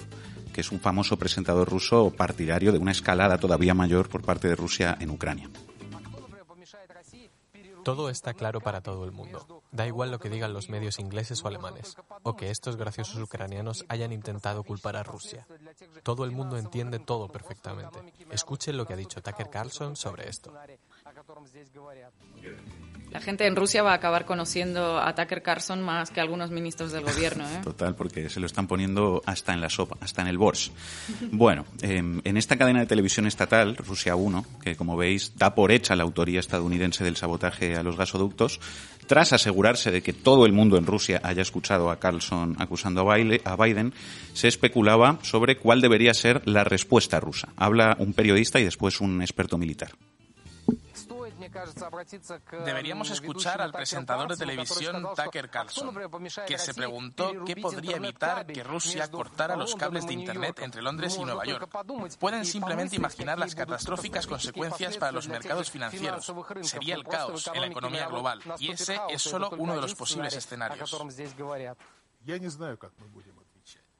que 0.53 0.61
es 0.61 0.71
un 0.71 0.79
famoso 0.79 1.17
presentador 1.17 1.67
ruso 1.67 2.13
partidario 2.15 2.71
de 2.71 2.77
una 2.77 2.91
escalada 2.91 3.39
todavía 3.39 3.73
mayor 3.73 4.09
por 4.09 4.21
parte 4.21 4.47
de 4.47 4.55
Rusia 4.55 4.95
en 4.99 5.09
Ucrania. 5.09 5.49
Todo 7.87 8.09
está 8.09 8.33
claro 8.33 8.59
para 8.59 8.81
todo 8.81 9.05
el 9.05 9.13
mundo. 9.13 9.63
Da 9.71 9.87
igual 9.87 10.11
lo 10.11 10.19
que 10.19 10.29
digan 10.29 10.51
los 10.51 10.67
medios 10.67 10.99
ingleses 10.99 11.41
o 11.41 11.47
alemanes, 11.47 11.95
o 12.21 12.35
que 12.35 12.51
estos 12.51 12.75
graciosos 12.75 13.17
ucranianos 13.21 13.85
hayan 13.87 14.11
intentado 14.11 14.65
culpar 14.65 14.97
a 14.97 15.03
Rusia. 15.03 15.47
Todo 16.03 16.25
el 16.25 16.31
mundo 16.31 16.57
entiende 16.57 16.99
todo 16.99 17.29
perfectamente. 17.29 17.99
Escuchen 18.29 18.75
lo 18.75 18.85
que 18.85 18.91
ha 18.91 18.97
dicho 18.97 19.21
Tucker 19.21 19.49
Carlson 19.49 19.95
sobre 19.95 20.27
esto. 20.27 20.53
La 23.11 23.21
gente 23.21 23.47
en 23.47 23.55
Rusia 23.55 23.83
va 23.83 23.93
a 23.93 23.95
acabar 23.95 24.25
conociendo 24.25 24.99
a 24.99 25.15
Tucker 25.15 25.41
Carlson 25.41 25.81
más 25.81 26.11
que 26.11 26.19
algunos 26.19 26.51
ministros 26.51 26.91
del 26.91 27.03
gobierno. 27.03 27.45
¿eh? 27.45 27.61
Total, 27.63 27.95
porque 27.95 28.29
se 28.29 28.39
lo 28.39 28.45
están 28.45 28.67
poniendo 28.67 29.21
hasta 29.25 29.53
en 29.53 29.61
la 29.61 29.69
sopa, 29.69 29.97
hasta 30.01 30.21
en 30.21 30.27
el 30.27 30.37
bors. 30.37 30.71
Bueno, 31.31 31.65
eh, 31.81 31.97
en 31.97 32.37
esta 32.37 32.57
cadena 32.57 32.81
de 32.81 32.85
televisión 32.85 33.25
estatal, 33.25 33.77
Rusia 33.77 34.15
1, 34.15 34.45
que 34.61 34.75
como 34.75 34.97
veis 34.97 35.33
da 35.37 35.55
por 35.55 35.71
hecha 35.71 35.95
la 35.95 36.03
autoría 36.03 36.39
estadounidense 36.39 37.03
del 37.03 37.15
sabotaje 37.15 37.77
a 37.77 37.83
los 37.83 37.97
gasoductos, 37.97 38.59
tras 39.07 39.31
asegurarse 39.31 39.89
de 39.89 40.03
que 40.03 40.11
todo 40.11 40.45
el 40.45 40.51
mundo 40.51 40.77
en 40.77 40.85
Rusia 40.85 41.21
haya 41.23 41.41
escuchado 41.41 41.89
a 41.89 41.99
Carlson 41.99 42.57
acusando 42.59 43.09
a 43.09 43.55
Biden, 43.55 43.93
se 44.33 44.49
especulaba 44.49 45.19
sobre 45.21 45.57
cuál 45.57 45.79
debería 45.79 46.13
ser 46.13 46.45
la 46.45 46.65
respuesta 46.65 47.21
rusa. 47.21 47.47
Habla 47.55 47.95
un 47.99 48.13
periodista 48.13 48.59
y 48.59 48.65
después 48.65 48.99
un 48.99 49.21
experto 49.21 49.57
militar. 49.57 49.91
Deberíamos 52.65 53.09
escuchar 53.09 53.61
al 53.61 53.71
presentador 53.71 54.29
de 54.29 54.37
televisión 54.37 55.07
Tucker 55.15 55.49
Carlson, 55.49 55.95
que 56.47 56.57
se 56.57 56.73
preguntó 56.73 57.31
qué 57.45 57.55
podría 57.55 57.97
evitar 57.97 58.45
que 58.45 58.63
Rusia 58.63 59.09
cortara 59.09 59.55
los 59.55 59.75
cables 59.75 60.07
de 60.07 60.13
Internet 60.13 60.59
entre 60.59 60.81
Londres 60.81 61.17
y 61.17 61.23
Nueva 61.23 61.45
York. 61.45 61.69
Pueden 62.19 62.45
simplemente 62.45 62.95
imaginar 62.95 63.37
las 63.37 63.55
catastróficas 63.55 64.27
consecuencias 64.27 64.97
para 64.97 65.11
los 65.11 65.27
mercados 65.27 65.71
financieros. 65.71 66.31
Sería 66.63 66.95
el 66.95 67.03
caos 67.03 67.49
en 67.53 67.61
la 67.61 67.67
economía 67.67 68.07
global, 68.07 68.41
y 68.59 68.71
ese 68.71 68.99
es 69.09 69.21
solo 69.21 69.49
uno 69.57 69.75
de 69.75 69.81
los 69.81 69.95
posibles 69.95 70.35
escenarios. 70.35 70.95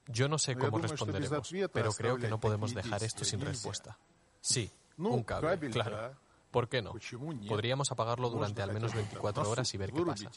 Yo 0.09 0.27
no 0.29 0.39
sé 0.39 0.55
cómo 0.55 0.77
responderemos, 0.77 1.51
pero 1.71 1.91
creo 1.93 2.17
que 2.17 2.29
no 2.29 2.39
podemos 2.39 2.73
dejar 2.73 3.03
esto 3.03 3.23
sin 3.25 3.41
respuesta. 3.41 3.97
Sí, 4.41 4.71
un 4.97 5.23
cable, 5.23 5.69
claro. 5.69 6.15
¿Por 6.57 6.69
qué 6.69 6.81
no? 6.81 6.95
Podríamos 7.47 7.91
apagarlo 7.91 8.31
durante 8.31 8.63
al 8.63 8.73
menos 8.73 8.91
24 8.91 9.47
horas 9.47 9.71
y 9.75 9.77
ver 9.77 9.91
qué 9.91 10.01
pasa. 10.01 10.31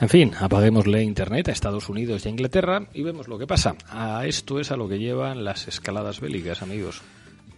En 0.00 0.08
fin, 0.08 0.32
apaguémosle 0.40 1.02
Internet 1.02 1.48
a 1.48 1.52
Estados 1.52 1.90
Unidos 1.90 2.24
y 2.24 2.28
a 2.28 2.30
Inglaterra 2.30 2.86
y 2.94 3.02
vemos 3.02 3.28
lo 3.28 3.38
que 3.38 3.46
pasa. 3.46 3.76
A 3.90 4.24
esto 4.24 4.58
es 4.58 4.70
a 4.70 4.78
lo 4.78 4.88
que 4.88 4.98
llevan 4.98 5.44
las 5.44 5.68
escaladas 5.68 6.20
bélicas, 6.20 6.62
amigos. 6.62 7.02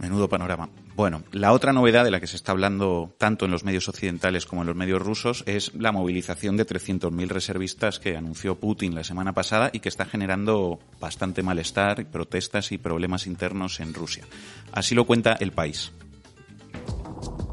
Menudo 0.01 0.29
panorama. 0.29 0.69
Bueno, 0.97 1.23
la 1.31 1.53
otra 1.53 1.73
novedad 1.73 2.03
de 2.03 2.11
la 2.11 2.19
que 2.19 2.27
se 2.27 2.35
está 2.35 2.51
hablando 2.51 3.15
tanto 3.19 3.45
en 3.45 3.53
los 3.53 3.63
medios 3.63 3.89
occidentales 3.89 4.45
como 4.45 4.63
en 4.63 4.67
los 4.67 4.75
medios 4.75 5.01
rusos 5.01 5.45
es 5.47 5.73
la 5.77 5.93
movilización 5.93 6.57
de 6.57 6.67
300.000 6.67 7.29
reservistas 7.29 8.01
que 8.01 8.17
anunció 8.17 8.59
Putin 8.59 8.97
la 8.97 9.05
semana 9.05 9.33
pasada 9.33 9.71
y 9.73 9.79
que 9.79 9.89
está 9.89 10.07
generando 10.07 10.81
bastante 10.99 11.45
malestar, 11.45 12.05
protestas 12.11 12.73
y 12.73 12.79
problemas 12.79 13.29
internos 13.29 13.79
en 13.79 13.95
Rusia. 13.95 14.25
Así 14.73 14.97
lo 14.97 15.05
cuenta 15.05 15.35
el 15.35 15.53
país. 15.53 15.93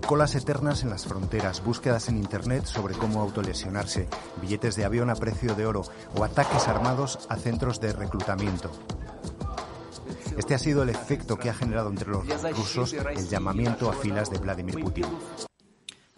Colas 0.10 0.34
eternas 0.34 0.82
en 0.82 0.90
las 0.90 1.06
fronteras, 1.06 1.64
búsquedas 1.64 2.10
en 2.10 2.18
Internet 2.18 2.66
sobre 2.66 2.96
cómo 2.96 3.22
autolesionarse, 3.22 4.08
billetes 4.42 4.76
de 4.76 4.84
avión 4.84 5.12
a 5.12 5.16
precio 5.16 5.54
de 5.54 5.68
oro 5.68 5.84
o 6.16 6.24
ataques 6.24 6.68
armados 6.68 7.28
a 7.30 7.36
centros 7.36 7.80
de 7.80 7.94
reclutamiento. 7.94 8.72
Este 10.36 10.56
ha 10.56 10.58
sido 10.58 10.82
el 10.82 10.90
efecto 10.90 11.38
que 11.38 11.52
ha 11.52 11.54
generado 11.54 11.92
entre 11.92 12.10
los 12.10 12.26
rusos 12.58 12.94
el 12.94 13.30
llamamiento 13.30 13.88
a 13.88 13.94
filas 13.94 14.32
de 14.32 14.40
Vladimir 14.40 14.84
Putin. 14.84 15.06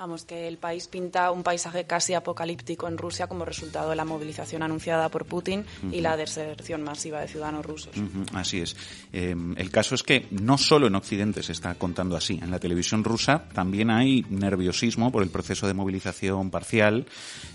Vamos, 0.02 0.26
que 0.26 0.48
el 0.48 0.58
país 0.58 0.88
pinta 0.88 1.30
un 1.30 1.44
paisaje 1.44 1.86
casi 1.86 2.16
apocalíptico 2.16 2.88
en 2.88 2.98
Rusia 2.98 3.28
como 3.28 3.46
resultado 3.46 3.92
de 3.92 3.96
la 3.96 4.04
movilización 4.04 4.64
anunciada 4.64 5.10
por 5.10 5.26
Putin 5.26 5.64
y 5.92 6.02
la 6.02 6.18
deserción 6.18 6.82
masiva 6.82 7.22
de 7.22 7.28
ciudadanos 7.28 7.64
rusos. 7.64 7.94
Así 8.34 8.62
es. 8.62 8.76
Eh, 9.14 9.36
el 9.58 9.70
caso 9.70 9.94
es 9.94 10.02
que 10.02 10.26
no 10.32 10.58
solo 10.58 10.88
en 10.88 10.96
Occidente 10.96 11.44
se 11.44 11.52
está 11.52 11.76
contando 11.76 12.18
así. 12.18 12.40
En 12.42 12.50
la 12.50 12.58
televisión 12.58 13.04
rusa 13.04 13.48
también 13.54 13.92
hay 13.92 14.26
nerviosismo 14.28 15.12
por 15.12 15.22
el 15.22 15.30
proceso 15.30 15.68
de 15.68 15.76
movilización 15.76 16.50
parcial 16.50 17.06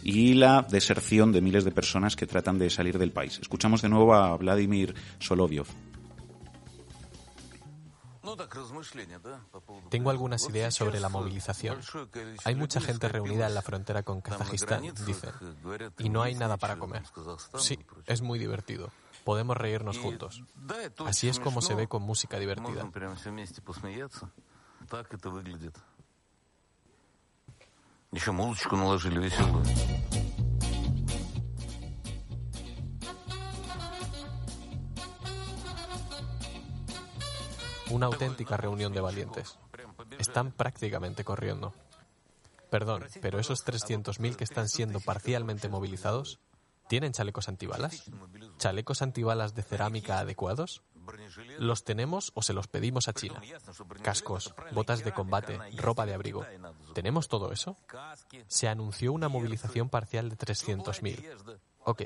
y 0.05 0.35
la 0.35 0.65
deserción 0.71 1.33
de 1.33 1.41
miles 1.41 1.65
de 1.65 1.73
personas 1.73 2.15
que 2.15 2.29
tratan 2.29 2.61
de 2.61 2.71
salir 2.71 2.97
del 2.97 3.11
país. 3.11 3.41
Escuchamos 3.43 3.83
de 3.83 3.89
nuevo 3.89 4.15
a 4.15 4.37
Vladimir 4.37 4.95
Solovyov. 5.19 5.67
Tengo 9.91 10.11
algunas 10.11 10.49
ideas 10.49 10.75
sobre 10.75 11.01
la 11.01 11.09
movilización. 11.09 11.79
Hay 12.45 12.55
mucha 12.55 12.81
gente 12.81 13.09
reunida 13.09 13.47
en 13.47 13.55
la 13.55 13.63
frontera 13.63 14.03
con 14.03 14.21
Kazajistán, 14.21 14.83
dicen, 15.07 15.31
y 15.99 16.09
no 16.09 16.23
hay 16.23 16.35
nada 16.35 16.57
para 16.57 16.79
comer. 16.79 17.03
Sí, 17.59 17.79
es 18.07 18.23
muy 18.23 18.39
divertido. 18.39 18.91
Podemos 19.25 19.57
reírnos 19.57 19.99
juntos. 19.99 20.43
Así 21.07 21.29
es 21.29 21.41
como 21.41 21.63
se 21.63 21.75
ve 21.75 21.89
con 21.89 22.03
música 22.03 22.39
divertida. 22.39 22.89
Una 37.91 38.07
auténtica 38.07 38.57
reunión 38.57 38.93
de 38.93 39.01
valientes. 39.01 39.59
Están 40.19 40.53
prácticamente 40.53 41.25
corriendo. 41.25 41.75
Perdón, 42.71 43.05
pero 43.21 43.39
esos 43.39 43.65
300.000 43.65 44.37
que 44.37 44.45
están 44.45 44.69
siendo 44.69 45.01
parcialmente 45.01 45.69
movilizados, 45.69 46.41
¿tienen 46.89 47.13
chalecos 47.13 47.49
antibalas? 47.49 48.05
¿Chalecos 48.59 49.03
antibalas 49.03 49.55
de 49.55 49.63
cerámica 49.63 50.19
adecuados? 50.19 50.83
¿Los 51.59 51.85
tenemos 51.85 52.33
o 52.35 52.43
se 52.43 52.53
los 52.53 52.67
pedimos 52.67 53.09
a 53.09 53.13
China? 53.13 53.41
Cascos, 54.03 54.55
botas 54.73 55.05
de 55.05 55.13
combate, 55.13 55.59
ropa 55.77 56.07
de 56.07 56.15
abrigo. 56.15 56.45
¿Tenemos 56.95 57.29
todo 57.29 57.53
eso? 57.53 57.77
Se 58.49 58.69
anunció 58.69 59.13
una 59.13 59.29
movilización 59.29 59.89
parcial 59.89 60.29
de 60.29 60.37
300.000. 60.37 61.61
Ok, 61.89 62.03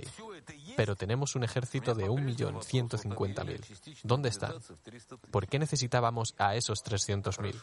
pero 0.76 0.94
tenemos 0.94 1.36
un 1.36 1.44
ejército 1.44 1.94
de 1.94 2.10
1.150.000. 2.10 4.00
¿Dónde 4.02 4.28
están? 4.28 4.56
¿Por 5.30 5.46
qué 5.48 5.58
necesitábamos 5.58 6.34
a 6.36 6.54
esos 6.54 6.84
300.000? 6.84 7.54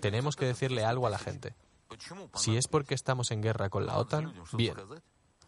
Tenemos 0.00 0.36
que 0.36 0.46
decirle 0.46 0.86
algo 0.86 1.06
a 1.06 1.10
la 1.10 1.18
gente. 1.18 1.54
Si 2.34 2.56
es 2.56 2.66
porque 2.66 2.94
estamos 2.94 3.30
en 3.30 3.42
guerra 3.42 3.68
con 3.68 3.84
la 3.84 3.98
OTAN, 3.98 4.32
bien. 4.54 4.74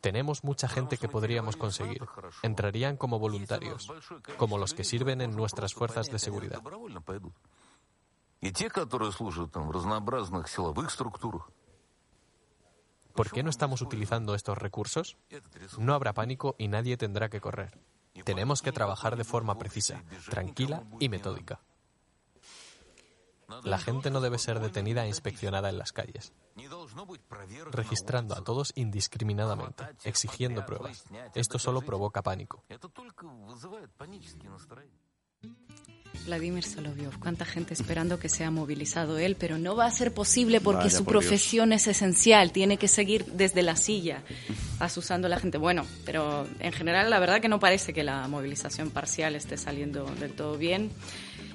Tenemos 0.02 0.44
mucha 0.44 0.68
gente 0.68 0.98
que 0.98 1.08
podríamos 1.08 1.56
conseguir. 1.56 2.02
Entrarían 2.42 2.98
como 2.98 3.18
voluntarios, 3.18 3.90
como 4.36 4.58
los 4.58 4.74
que 4.74 4.84
sirven 4.84 5.22
en 5.22 5.34
nuestras 5.34 5.72
fuerzas 5.72 6.10
de 6.10 6.18
seguridad. 6.18 6.62
¿Por 13.14 13.32
qué 13.32 13.42
no 13.42 13.50
estamos 13.50 13.82
utilizando 13.82 14.34
estos 14.36 14.56
recursos? 14.56 15.16
No 15.78 15.92
habrá 15.92 16.12
pánico 16.12 16.54
y 16.56 16.68
nadie 16.68 16.96
tendrá 16.96 17.28
que 17.28 17.40
correr. 17.40 17.80
Tenemos 18.24 18.62
que 18.62 18.70
trabajar 18.70 19.16
de 19.16 19.24
forma 19.24 19.58
precisa, 19.58 20.04
tranquila 20.30 20.84
y 21.00 21.08
metódica. 21.08 21.60
La 23.64 23.78
gente 23.78 24.10
no 24.10 24.20
debe 24.20 24.38
ser 24.38 24.60
detenida 24.60 25.04
e 25.04 25.08
inspeccionada 25.08 25.70
en 25.70 25.78
las 25.78 25.92
calles, 25.92 26.32
registrando 27.70 28.36
a 28.36 28.44
todos 28.44 28.72
indiscriminadamente, 28.76 29.84
exigiendo 30.04 30.66
pruebas. 30.66 31.04
Esto 31.34 31.58
solo 31.58 31.80
provoca 31.80 32.22
pánico. 32.22 32.62
Vladimir 36.26 36.64
Solovyov, 36.64 37.18
cuánta 37.18 37.44
gente 37.44 37.74
esperando 37.74 38.18
que 38.18 38.28
sea 38.28 38.50
movilizado 38.50 39.18
él, 39.18 39.36
pero 39.38 39.58
no 39.58 39.76
va 39.76 39.86
a 39.86 39.90
ser 39.90 40.12
posible 40.12 40.60
porque 40.60 40.90
su 40.90 41.04
profesión 41.04 41.72
es 41.72 41.86
esencial, 41.86 42.52
tiene 42.52 42.76
que 42.76 42.88
seguir 42.88 43.24
desde 43.26 43.62
la 43.62 43.76
silla 43.76 44.22
asusando 44.78 45.26
a 45.26 45.30
la 45.30 45.38
gente. 45.38 45.58
Bueno, 45.58 45.84
pero 46.04 46.46
en 46.60 46.72
general 46.72 47.10
la 47.10 47.18
verdad 47.18 47.40
que 47.40 47.48
no 47.48 47.58
parece 47.58 47.92
que 47.92 48.04
la 48.04 48.26
movilización 48.28 48.90
parcial 48.90 49.36
esté 49.36 49.56
saliendo 49.56 50.04
del 50.20 50.32
todo 50.32 50.56
bien. 50.56 50.90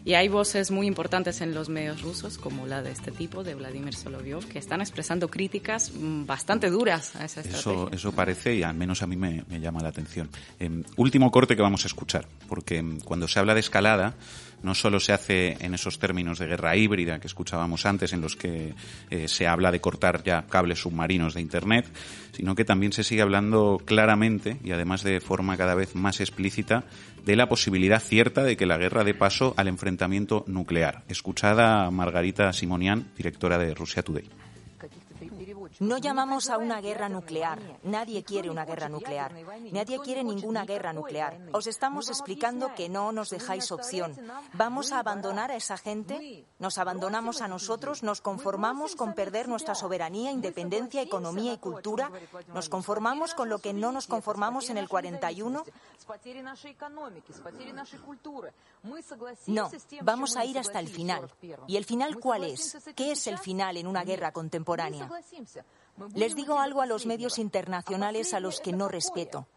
Y 0.05 0.15
hay 0.15 0.27
voces 0.27 0.69
muy 0.69 0.85
importantes 0.85 1.39
en 1.39 1.53
los 1.53 1.69
medios 1.69 2.01
rusos, 2.01 2.37
como 2.37 2.67
la 2.67 2.81
de 2.81 2.91
este 2.91 3.11
tipo, 3.11 3.41
de 3.43 3.55
Vladimir 3.55 3.95
Solovyov, 3.95 4.45
que 4.47 4.59
están 4.59 4.81
expresando 4.81 5.29
críticas 5.29 5.93
mm, 5.93 6.25
bastante 6.25 6.69
duras 6.69 7.15
a 7.15 7.23
esa 7.23 7.39
estrategia. 7.39 7.59
Eso, 7.59 7.89
eso 7.89 8.11
parece 8.11 8.53
y 8.53 8.63
al 8.63 8.75
menos 8.75 9.01
a 9.01 9.07
mí 9.07 9.15
me, 9.15 9.45
llama 9.61 9.81
la 9.81 9.89
atención. 9.89 10.29
Em, 10.59 10.83
último 10.97 11.31
corte 11.31 11.55
que 11.55 11.61
vamos 11.61 11.85
a 11.85 11.87
escuchar, 11.87 12.27
porque 12.49 12.79
em, 12.79 12.99
cuando 12.99 13.29
se 13.29 13.39
habla 13.39 13.53
de 13.53 13.61
escalada, 13.61 14.15
no 14.63 14.73
solo 14.73 14.99
se 14.99 15.13
hace 15.13 15.57
en 15.59 15.73
esos 15.73 15.99
términos 15.99 16.39
de 16.39 16.47
guerra 16.47 16.75
híbrida 16.75 17.19
que 17.19 17.27
escuchábamos 17.27 17.85
antes, 17.85 18.13
en 18.13 18.21
los 18.21 18.35
que 18.35 18.73
eh, 19.09 19.27
se 19.27 19.47
habla 19.47 19.71
de 19.71 19.81
cortar 19.81 20.23
ya 20.23 20.45
cables 20.49 20.79
submarinos 20.79 21.33
de 21.33 21.41
Internet, 21.41 21.85
sino 22.31 22.55
que 22.55 22.65
también 22.65 22.93
se 22.93 23.03
sigue 23.03 23.21
hablando 23.21 23.81
claramente 23.85 24.57
y 24.63 24.71
además 24.71 25.03
de 25.03 25.19
forma 25.19 25.57
cada 25.57 25.75
vez 25.75 25.95
más 25.95 26.19
explícita 26.19 26.85
de 27.25 27.35
la 27.35 27.47
posibilidad 27.47 28.01
cierta 28.01 28.43
de 28.43 28.57
que 28.57 28.65
la 28.65 28.77
guerra 28.77 29.03
dé 29.03 29.13
paso 29.13 29.53
al 29.57 29.67
enfrentamiento 29.67 30.43
nuclear. 30.47 31.03
Escuchada 31.07 31.89
Margarita 31.91 32.51
Simonian, 32.53 33.11
directora 33.15 33.57
de 33.57 33.73
Russia 33.73 34.03
Today. 34.03 34.42
No 35.83 35.97
llamamos 35.97 36.49
a 36.49 36.57
una 36.57 36.79
guerra 36.79 37.09
nuclear. 37.09 37.59
Nadie 37.83 38.23
quiere 38.23 38.49
una 38.49 38.63
guerra 38.63 38.87
nuclear. 38.87 39.33
Nadie 39.73 39.99
quiere 39.99 40.23
ninguna 40.23 40.65
guerra 40.65 40.93
nuclear. 40.93 41.37
Os 41.51 41.67
estamos 41.67 42.09
explicando 42.09 42.73
que 42.73 42.87
no 42.87 43.11
nos 43.11 43.29
dejáis 43.29 43.69
opción. 43.69 44.15
¿Vamos 44.53 44.93
a 44.93 44.99
abandonar 44.99 45.51
a 45.51 45.57
esa 45.57 45.77
gente? 45.77 46.45
¿Nos 46.57 46.77
abandonamos 46.77 47.41
a 47.41 47.49
nosotros? 47.49 48.01
¿Nos 48.01 48.21
conformamos 48.21 48.95
con 48.95 49.13
perder 49.13 49.49
nuestra 49.49 49.75
soberanía, 49.75 50.31
independencia, 50.31 51.01
economía 51.01 51.51
y 51.51 51.57
cultura? 51.57 52.09
¿Nos 52.53 52.69
conformamos 52.69 53.33
con 53.33 53.49
lo 53.49 53.59
que 53.59 53.73
no 53.73 53.91
nos 53.91 54.07
conformamos 54.07 54.69
en 54.69 54.77
el 54.77 54.87
41? 54.87 55.65
No, 59.47 59.71
vamos 60.01 60.37
a 60.37 60.45
ir 60.45 60.59
hasta 60.59 60.79
el 60.79 60.87
final. 60.87 61.29
¿Y 61.67 61.75
el 61.75 61.83
final 61.83 62.19
cuál 62.19 62.45
es? 62.45 62.77
¿Qué 62.95 63.11
es 63.11 63.27
el 63.27 63.37
final 63.37 63.75
en 63.75 63.87
una 63.87 64.03
guerra 64.03 64.31
contemporánea? 64.31 65.09
Les 66.15 66.35
digo 66.35 66.59
algo 66.59 66.81
a 66.81 66.85
los 66.85 67.05
medios 67.05 67.37
internacionales 67.37 68.33
a 68.33 68.39
los 68.39 68.59
que 68.59 68.73
no 68.73 68.87
respeto. 68.87 69.47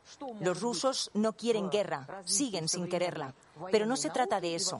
Los 0.41 0.61
rusos 0.61 1.11
no 1.15 1.33
quieren 1.33 1.71
guerra, 1.71 2.07
siguen 2.25 2.69
sin 2.69 2.89
quererla. 2.89 3.35
Pero 3.71 3.87
no 3.87 3.97
se 3.97 4.11
trata 4.11 4.41
de 4.41 4.55
eso. 4.55 4.79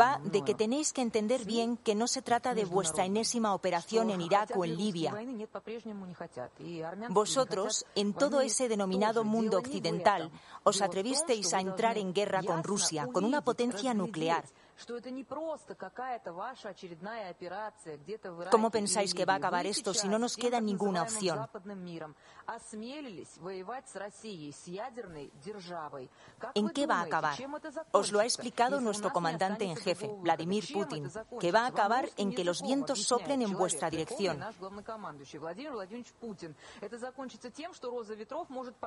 Va 0.00 0.20
de 0.22 0.42
que 0.42 0.54
tenéis 0.54 0.92
que 0.92 1.00
entender 1.00 1.44
bien 1.44 1.78
que 1.78 1.94
no 1.94 2.06
se 2.06 2.20
trata 2.20 2.54
de 2.54 2.66
vuestra 2.66 3.06
enésima 3.06 3.54
operación 3.54 4.10
en 4.10 4.20
Irak 4.20 4.52
o 4.56 4.64
en 4.64 4.76
Libia. 4.76 5.14
Vosotros, 7.08 7.86
en 7.94 8.12
todo 8.12 8.40
ese 8.42 8.68
denominado 8.68 9.24
mundo 9.24 9.58
occidental, 9.58 10.30
os 10.64 10.82
atrevisteis 10.82 11.54
a 11.54 11.60
entrar 11.60 11.96
en 11.96 12.12
guerra 12.12 12.42
con 12.42 12.62
Rusia, 12.62 13.08
con 13.10 13.24
una 13.24 13.40
potencia 13.40 13.94
nuclear. 13.94 14.44
¿Cómo 18.50 18.70
pensáis 18.70 19.14
que 19.14 19.24
va 19.24 19.34
a 19.34 19.36
acabar 19.36 19.66
esto 19.66 19.94
si 19.94 20.08
no 20.08 20.18
nos 20.18 20.36
queda 20.36 20.60
ninguna 20.60 21.02
opción? 21.02 21.48
¿En 26.54 26.70
qué 26.70 26.86
va 26.86 26.96
a 26.96 27.02
acabar? 27.02 27.36
Os 27.92 28.12
lo 28.12 28.20
ha 28.20 28.24
explicado 28.24 28.80
nuestro 28.80 29.12
comandante 29.12 29.64
en 29.64 29.76
jefe, 29.76 30.10
Vladimir 30.20 30.64
Putin, 30.72 31.10
que 31.40 31.52
va 31.52 31.62
a 31.62 31.66
acabar 31.66 32.08
en 32.16 32.34
que 32.34 32.44
los 32.44 32.62
vientos 32.62 33.04
soplen 33.04 33.42
en 33.42 33.52
vuestra 33.56 33.88
dirección. 33.90 34.40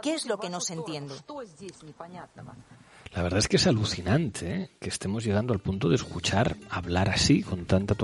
¿Qué 0.01 0.13
es 0.13 0.25
lo 0.25 0.37
que 0.37 0.49
no 0.49 0.59
se 0.59 0.73
entiende? 0.73 1.15
La 3.13 3.23
verdad 3.23 3.39
es 3.39 3.47
que 3.47 3.57
es 3.57 3.67
alucinante 3.67 4.53
¿eh? 4.53 4.69
que 4.79 4.89
estemos 4.89 5.23
llegando 5.23 5.53
al 5.53 5.59
punto 5.59 5.89
de 5.89 5.95
escuchar 5.95 6.55
hablar 6.69 7.09
así, 7.09 7.41
con 7.41 7.65
tanta, 7.65 7.95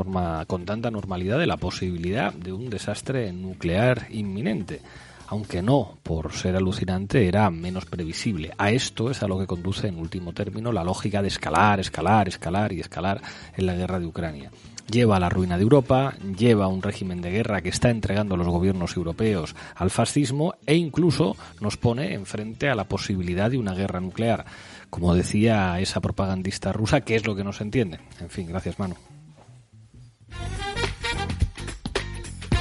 con 0.46 0.66
tanta 0.66 0.92
normalidad, 0.92 1.40
de 1.40 1.48
la 1.48 1.58
posibilidad 1.58 2.34
de 2.34 2.54
un 2.54 2.70
desastre 2.70 3.32
nuclear 3.32 4.08
inminente. 4.10 4.82
Aunque 5.28 5.62
no, 5.62 5.98
por 6.04 6.34
ser 6.34 6.56
alucinante, 6.56 7.28
era 7.28 7.50
menos 7.50 7.86
previsible. 7.86 8.54
A 8.58 8.72
esto 8.72 9.10
es 9.10 9.24
a 9.24 9.28
lo 9.28 9.40
que 9.40 9.48
conduce, 9.48 9.88
en 9.88 9.98
último 9.98 10.34
término, 10.34 10.72
la 10.72 10.84
lógica 10.84 11.22
de 11.22 11.30
escalar, 11.30 11.80
escalar, 11.80 12.28
escalar 12.28 12.74
y 12.74 12.82
escalar 12.82 13.22
en 13.56 13.66
la 13.66 13.76
guerra 13.76 14.00
de 14.00 14.06
Ucrania 14.06 14.52
lleva 14.90 15.16
a 15.16 15.20
la 15.20 15.30
ruina 15.30 15.58
de 15.58 15.64
Europa, 15.64 16.14
lleva 16.38 16.66
a 16.66 16.70
un 16.70 16.82
régimen 16.82 17.22
de 17.22 17.32
guerra 17.32 17.62
que 17.62 17.70
está 17.70 17.90
entregando 17.90 18.36
a 18.36 18.38
los 18.38 18.48
gobiernos 18.48 18.96
europeos 18.98 19.56
al 19.76 19.90
fascismo 19.90 20.56
e 20.66 20.76
incluso 20.76 21.36
nos 21.62 21.78
pone 21.78 22.14
enfrente 22.14 22.70
a 22.70 22.76
la 22.76 22.84
posibilidad 22.84 23.50
de 23.50 23.58
una 23.58 23.74
guerra 23.74 24.02
nuclear 24.02 24.46
como 24.94 25.16
decía 25.16 25.80
esa 25.80 26.02
propagandista 26.02 26.72
rusa, 26.72 27.02
¿qué 27.02 27.16
es 27.16 27.26
lo 27.26 27.36
que 27.36 27.44
no 27.44 27.52
se 27.52 27.64
entiende? 27.64 28.00
En 28.20 28.30
fin, 28.30 28.46
gracias, 28.46 28.78
Manu. 28.78 28.94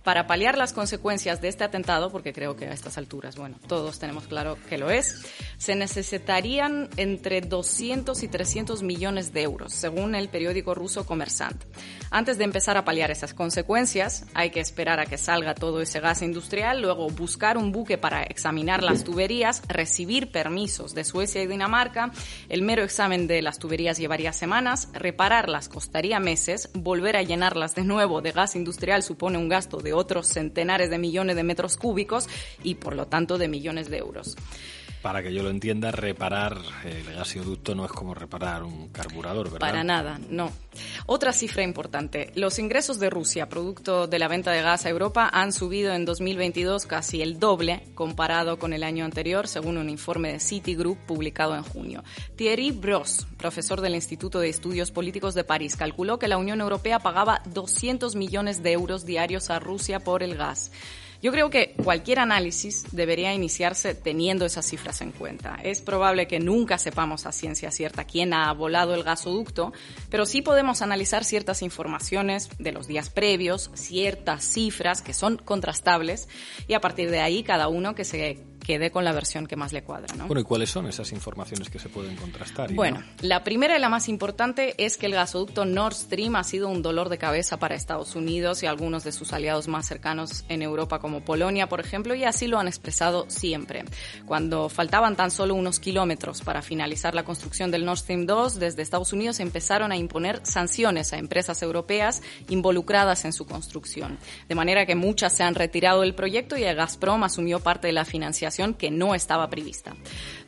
Para 0.04 0.28
paliar 0.28 0.58
las 0.58 0.74
consecuencias 0.74 1.41
de 1.41 1.47
este 1.47 1.63
atentado, 1.63 2.12
porque 2.12 2.34
creo 2.34 2.56
que 2.58 2.65
a 2.65 2.74
estas 2.74 2.97
alturas, 2.97 3.38
bueno, 3.38 3.58
todos 3.67 4.00
tenemos 4.00 4.28
claro 4.28 4.58
que 4.67 4.78
lo 4.78 4.89
es, 4.89 5.24
se 5.58 5.76
necesitarían 5.76 6.89
entre 6.97 7.39
200 7.39 8.24
y 8.24 8.28
300 8.28 8.84
millones 8.84 9.32
de 9.32 9.43
euros, 9.43 9.71
según 9.74 10.01
el 10.16 10.30
periódico 10.30 10.74
ruso 10.74 11.06
Kommersant. 11.06 11.64
Antes 12.10 12.38
de 12.38 12.44
empezar 12.44 12.76
a 12.76 12.84
paliar 12.84 13.12
esas 13.12 13.34
consecuencias, 13.34 14.26
hay 14.34 14.50
que 14.50 14.60
esperar 14.60 15.00
a 15.00 15.06
que 15.06 15.18
salga 15.18 15.56
todo 15.56 15.82
ese 15.82 16.00
gas 16.00 16.22
industrial, 16.22 16.82
luego 16.82 17.10
buscar 17.10 17.58
un 17.58 17.72
buque 17.72 17.98
para 17.98 18.24
examinar 18.24 18.84
las 18.84 19.04
tuberías, 19.04 19.62
recibir 19.68 20.32
permisos 20.32 20.94
de 20.94 21.06
Suecia 21.06 21.42
y 21.42 21.48
Dinamarca. 21.48 22.12
El 22.50 22.64
mero 22.64 22.84
examen 22.84 23.28
de 23.28 23.42
las 23.42 23.60
tuberías 23.60 23.98
llevaría 23.98 24.34
semanas, 24.34 24.90
repararlas 24.94 25.70
costaría 25.70 26.20
meses, 26.20 26.70
volver 26.74 27.16
a 27.16 27.24
llenarlas 27.24 27.76
de 27.76 27.84
nuevo 27.84 28.22
de 28.22 28.32
gas 28.32 28.56
industrial 28.56 29.04
supone 29.04 29.38
un 29.38 29.48
gasto 29.48 29.78
de 29.78 29.94
otros 29.94 30.28
centenares 30.28 30.90
de 30.90 30.98
millones 30.98 31.36
de 31.36 31.44
metros 31.44 31.78
cúbicos 31.78 32.28
y 32.64 32.76
por 32.76 32.96
lo 32.96 33.08
tanto 33.08 33.38
de 33.38 33.48
millones 33.48 33.90
de 33.90 33.98
euros. 33.98 34.36
Para 35.02 35.24
que 35.24 35.34
yo 35.34 35.42
lo 35.42 35.50
entienda, 35.50 35.92
reparar 35.92 36.58
el 36.86 37.16
gasoducto 37.16 37.74
no 37.74 37.86
es 37.86 37.92
como 37.92 38.14
reparar 38.14 38.64
un 38.64 38.90
carburador, 38.90 39.46
¿verdad? 39.46 39.68
Para 39.68 39.84
nada, 39.84 40.20
no. 40.30 40.52
Otra 41.08 41.34
cifra 41.34 41.64
importante. 41.64 42.32
Los 42.36 42.60
ingresos 42.60 43.00
de 43.00 43.10
Rusia, 43.10 43.50
producto 43.50 44.06
de 44.06 44.20
la 44.20 44.28
venta 44.28 44.52
de 44.52 44.62
gas 44.62 44.86
a 44.86 44.90
Europa, 44.90 45.28
han 45.34 45.54
subido 45.54 45.94
en 45.94 46.06
2022 46.06 46.86
casi 46.86 47.22
el 47.24 47.40
doble 47.40 47.84
comparado 47.96 48.60
con 48.60 48.74
el 48.74 48.84
año 48.84 49.04
anterior, 49.04 49.48
según 49.48 49.78
un 49.78 49.90
informe 49.90 50.34
de 50.34 50.40
Citigroup 50.40 51.00
publicado 51.08 51.56
en 51.56 51.64
junio. 51.64 52.04
Thierry 52.36 52.72
Bros, 52.72 53.28
profesor 53.38 53.82
del 53.82 53.96
Instituto 53.96 54.40
de 54.40 54.50
Estudios 54.50 54.92
Políticos 54.92 55.34
de 55.34 55.44
París, 55.44 55.76
calculó 55.76 56.20
que 56.20 56.28
la 56.28 56.38
Unión 56.38 56.62
Europea 56.62 57.00
pagaba 57.00 57.42
200 57.48 58.16
millones 58.16 58.62
de 58.62 58.74
euros 58.74 59.06
diarios 59.06 59.50
a 59.50 59.60
Rusia 59.60 60.00
por 60.00 60.22
el 60.22 60.36
gas. 60.36 60.72
Yo 61.22 61.32
creo 61.32 61.52
que 61.52 61.74
cualquier 61.84 62.20
análisis 62.20 62.86
debería 62.92 63.34
iniciarse 63.34 63.94
teniendo 63.94 64.46
esas 64.46 64.66
cifras 64.66 65.02
en 65.02 65.12
cuenta. 65.12 65.60
Es 65.64 65.82
probable 65.82 66.28
que 66.28 66.40
nunca 66.40 66.80
sepamos 66.80 67.28
a 67.28 67.32
ciencia 67.32 67.70
cierta 67.70 68.06
quién 68.06 68.34
ha 68.34 68.52
volado 68.54 68.96
el 68.96 69.04
gasoducto, 69.04 69.72
pero 70.10 70.26
sí 70.26 70.42
podemos 70.42 70.82
analizar 70.82 71.24
ciertas 71.24 71.62
informaciones 71.62 72.50
de 72.58 72.72
los 72.72 72.88
días 72.88 73.10
previos, 73.10 73.70
ciertas 73.76 74.44
cifras 74.44 75.04
que 75.04 75.14
son 75.14 75.38
contrastables 75.38 76.28
y 76.68 76.74
a 76.74 76.82
partir 76.82 77.12
de 77.12 77.20
ahí 77.20 77.44
cada 77.44 77.68
uno 77.68 77.94
que 77.94 78.04
se 78.04 78.44
quede 78.62 78.91
con 78.91 79.04
la 79.04 79.12
versión 79.12 79.47
que 79.47 79.56
más 79.56 79.74
le 79.74 79.84
cuadra. 79.84 80.15
¿no? 80.15 80.28
Bueno, 80.28 80.41
¿y 80.41 80.43
cuáles 80.43 80.69
son 80.69 80.88
esas 80.88 81.12
informaciones 81.12 81.69
que 81.69 81.80
se 81.80 81.89
pueden 81.89 82.15
contrastar? 82.15 82.74
Bueno, 82.74 83.04
la 83.21 83.43
primera 83.43 83.78
y 83.78 83.82
la 83.82 83.89
más 83.89 84.08
importante 84.08 84.76
es 84.78 84.97
que 84.97 85.08
el 85.08 85.13
gasoducto 85.13 85.65
Nord 85.65 85.95
Stream 85.95 86.36
ha 86.36 86.43
sido 86.43 86.69
un 86.69 86.82
dolor 86.82 87.10
de 87.10 87.17
cabeza 87.17 87.58
para 87.58 87.76
Estados 87.76 88.15
Unidos 88.15 88.63
y 88.63 88.67
algunos 88.67 89.04
de 89.04 89.12
sus 89.12 89.34
aliados 89.34 89.67
más 89.67 89.88
cercanos 89.88 90.45
en 90.47 90.62
Europa, 90.62 91.00
como 91.00 91.21
Polonia, 91.21 91.67
por 91.67 91.80
ejemplo, 91.80 92.15
y 92.15 92.24
así 92.24 92.47
lo 92.47 92.60
han 92.60 92.67
expresado 92.67 93.26
siempre. 93.30 93.84
Cuando 94.26 94.69
faltaban 94.69 95.15
tan 95.15 95.32
solo 95.32 95.56
unos 95.56 95.80
kilómetros 95.80 96.41
para 96.41 96.62
finalizar 96.62 97.15
la 97.15 97.24
construcción 97.24 97.71
del 97.71 97.86
Nord 97.86 98.00
Stream 98.00 98.26
2, 98.26 98.60
desde 98.60 98.82
Estados 98.82 99.13
Unidos 99.13 99.39
empezaron 99.39 99.91
a 99.91 99.97
imponer 99.97 100.41
sanciones 100.43 101.13
a 101.13 101.17
empresas 101.17 101.62
europeas 101.63 102.21
involucradas 102.50 103.26
en 103.26 103.34
su 103.34 103.45
construcción. 103.45 104.17
De 104.47 104.56
manera 104.56 104.86
que 104.86 104.95
muchas 104.95 105.34
se 105.34 105.43
han 105.43 105.56
retirado 105.56 106.02
del 106.02 106.15
proyecto 106.15 106.58
y 106.58 106.62
Gazprom 106.62 107.24
asumió 107.24 107.60
parte 107.60 107.88
de 107.88 107.93
la 107.93 108.06
financiación 108.06 108.51
que 108.78 108.92
no 108.92 109.16
estaba 109.16 109.50
prevista. 109.50 109.96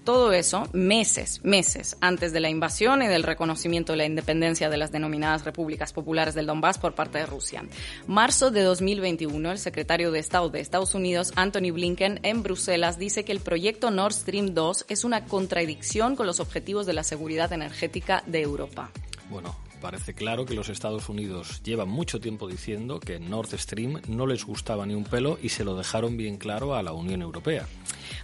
Todo 0.03 0.33
eso 0.33 0.67
meses, 0.73 1.39
meses 1.43 1.95
antes 2.01 2.33
de 2.33 2.41
la 2.41 2.49
invasión 2.49 3.01
y 3.01 3.07
del 3.07 3.23
reconocimiento 3.23 3.93
de 3.93 3.97
la 3.97 4.05
independencia 4.05 4.69
de 4.69 4.77
las 4.77 4.91
denominadas 4.91 5.45
repúblicas 5.45 5.93
populares 5.93 6.35
del 6.35 6.45
Donbass 6.45 6.77
por 6.77 6.93
parte 6.93 7.19
de 7.19 7.25
Rusia. 7.25 7.63
Marzo 8.07 8.51
de 8.51 8.63
2021, 8.63 9.51
el 9.51 9.57
secretario 9.57 10.11
de 10.11 10.19
Estado 10.19 10.49
de 10.49 10.59
Estados 10.59 10.93
Unidos, 10.93 11.31
Anthony 11.35 11.71
Blinken, 11.71 12.19
en 12.23 12.43
Bruselas, 12.43 12.99
dice 12.99 13.23
que 13.23 13.31
el 13.31 13.39
proyecto 13.39 13.91
Nord 13.91 14.13
Stream 14.13 14.53
2 14.53 14.85
es 14.89 15.03
una 15.05 15.25
contradicción 15.25 16.15
con 16.15 16.27
los 16.27 16.39
objetivos 16.39 16.85
de 16.85 16.93
la 16.93 17.03
seguridad 17.03 17.53
energética 17.53 18.23
de 18.27 18.41
Europa. 18.41 18.91
Bueno, 19.29 19.55
parece 19.83 20.13
claro 20.13 20.45
que 20.45 20.53
los 20.53 20.69
Estados 20.69 21.09
Unidos 21.09 21.61
llevan 21.61 21.89
mucho 21.89 22.21
tiempo 22.21 22.47
diciendo 22.47 23.01
que 23.01 23.19
Nord 23.19 23.49
Stream 23.59 24.01
no 24.07 24.25
les 24.25 24.45
gustaba 24.45 24.85
ni 24.85 24.95
un 24.95 25.03
pelo 25.03 25.37
y 25.43 25.49
se 25.49 25.65
lo 25.65 25.75
dejaron 25.75 26.15
bien 26.15 26.37
claro 26.37 26.73
a 26.73 26.81
la 26.81 26.93
Unión 26.93 27.21
Europea. 27.21 27.67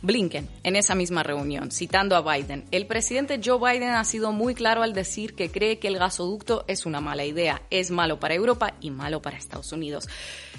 Blinken, 0.02 0.48
en 0.63 0.78
esa 0.78 0.95
misma 0.95 1.22
reunión, 1.22 1.69
citando 1.69 2.15
a 2.15 2.22
Biden, 2.22 2.63
el 2.72 2.88
presidente 2.88 3.41
Joe 3.43 3.60
Biden 3.60 3.89
ha 3.89 4.06
sido 4.06 4.32
muy 4.32 4.56
claro 4.56 4.84
al 4.84 4.93
decir 4.93 5.36
que 5.36 5.52
cree 5.52 5.80
que 5.80 5.89
el 5.89 6.00
gasoducto 6.00 6.63
es 6.69 6.86
una 6.86 7.02
mala 7.02 7.26
idea, 7.26 7.62
es 7.69 7.91
malo 7.91 8.22
para 8.22 8.36
Europa 8.36 8.76
y 8.80 8.89
malo 8.89 9.22
para 9.22 9.38
Estados 9.38 9.74
Unidos. 9.74 10.08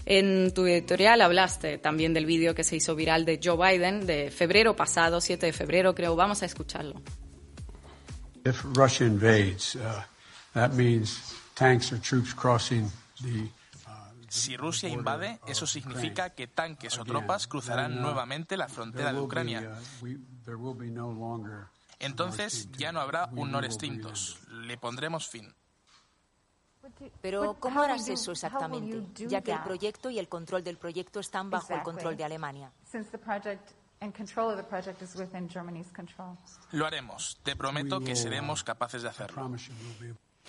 En 0.05 0.53
tu 0.53 0.67
editorial 0.67 1.23
hablaste 1.23 1.79
también 1.79 2.13
del 2.13 2.27
vídeo 2.27 2.55
que 2.55 2.63
se 2.63 2.77
hizo 2.77 2.95
viral 2.95 3.25
de 3.25 3.41
Joe 3.43 3.57
Biden 3.57 4.05
de 4.05 4.31
febrero 4.31 4.77
pasado, 4.77 5.23
7 5.23 5.47
de 5.47 5.53
febrero 5.55 5.95
creo. 5.95 6.15
Vamos 6.15 6.43
a 6.43 6.47
escucharlo. 6.47 7.01
If 8.45 8.65
Russia 8.75 9.07
invades, 9.07 9.75
uh, 9.77 10.03
That 10.55 10.73
means 10.73 11.35
tanks 11.55 11.93
or 11.93 12.01
troops 12.01 12.35
crossing 12.35 12.91
the 13.23 13.49
si 14.31 14.57
Rusia 14.57 14.89
invade, 14.89 15.41
eso 15.49 15.67
significa 15.67 16.31
que 16.31 16.47
tanques 16.47 16.97
o 16.99 17.05
tropas 17.05 17.49
cruzarán 17.49 18.01
nuevamente 18.01 18.57
la 18.57 18.69
frontera 18.69 19.13
de 19.13 19.21
Ucrania. 19.21 19.75
Entonces 21.99 22.71
ya 22.71 22.93
no 22.93 23.01
habrá 23.01 23.29
un 23.33 23.51
Nord 23.51 23.73
Stream 23.73 24.01
2. 24.01 24.39
Le 24.67 24.79
pondremos 24.79 25.29
fin. 25.29 25.53
Pero 27.21 27.57
¿cómo 27.59 27.83
harás 27.83 28.09
eso 28.09 28.31
exactamente? 28.31 29.27
Ya 29.27 29.43
que 29.43 29.53
el 29.53 29.63
proyecto 29.63 30.11
y 30.11 30.21
el 30.21 30.29
control 30.29 30.63
del 30.63 30.79
proyecto 30.79 31.19
están 31.19 31.51
bajo 31.51 31.75
el 31.75 31.83
control 31.83 32.17
de 32.17 32.25
Alemania. 32.25 32.73
Lo 36.71 36.87
haremos. 36.87 37.41
Te 37.43 37.57
prometo 37.57 38.01
que 38.01 38.15
seremos 38.15 38.63
capaces 38.63 39.03
de 39.03 39.09
hacerlo. 39.09 39.51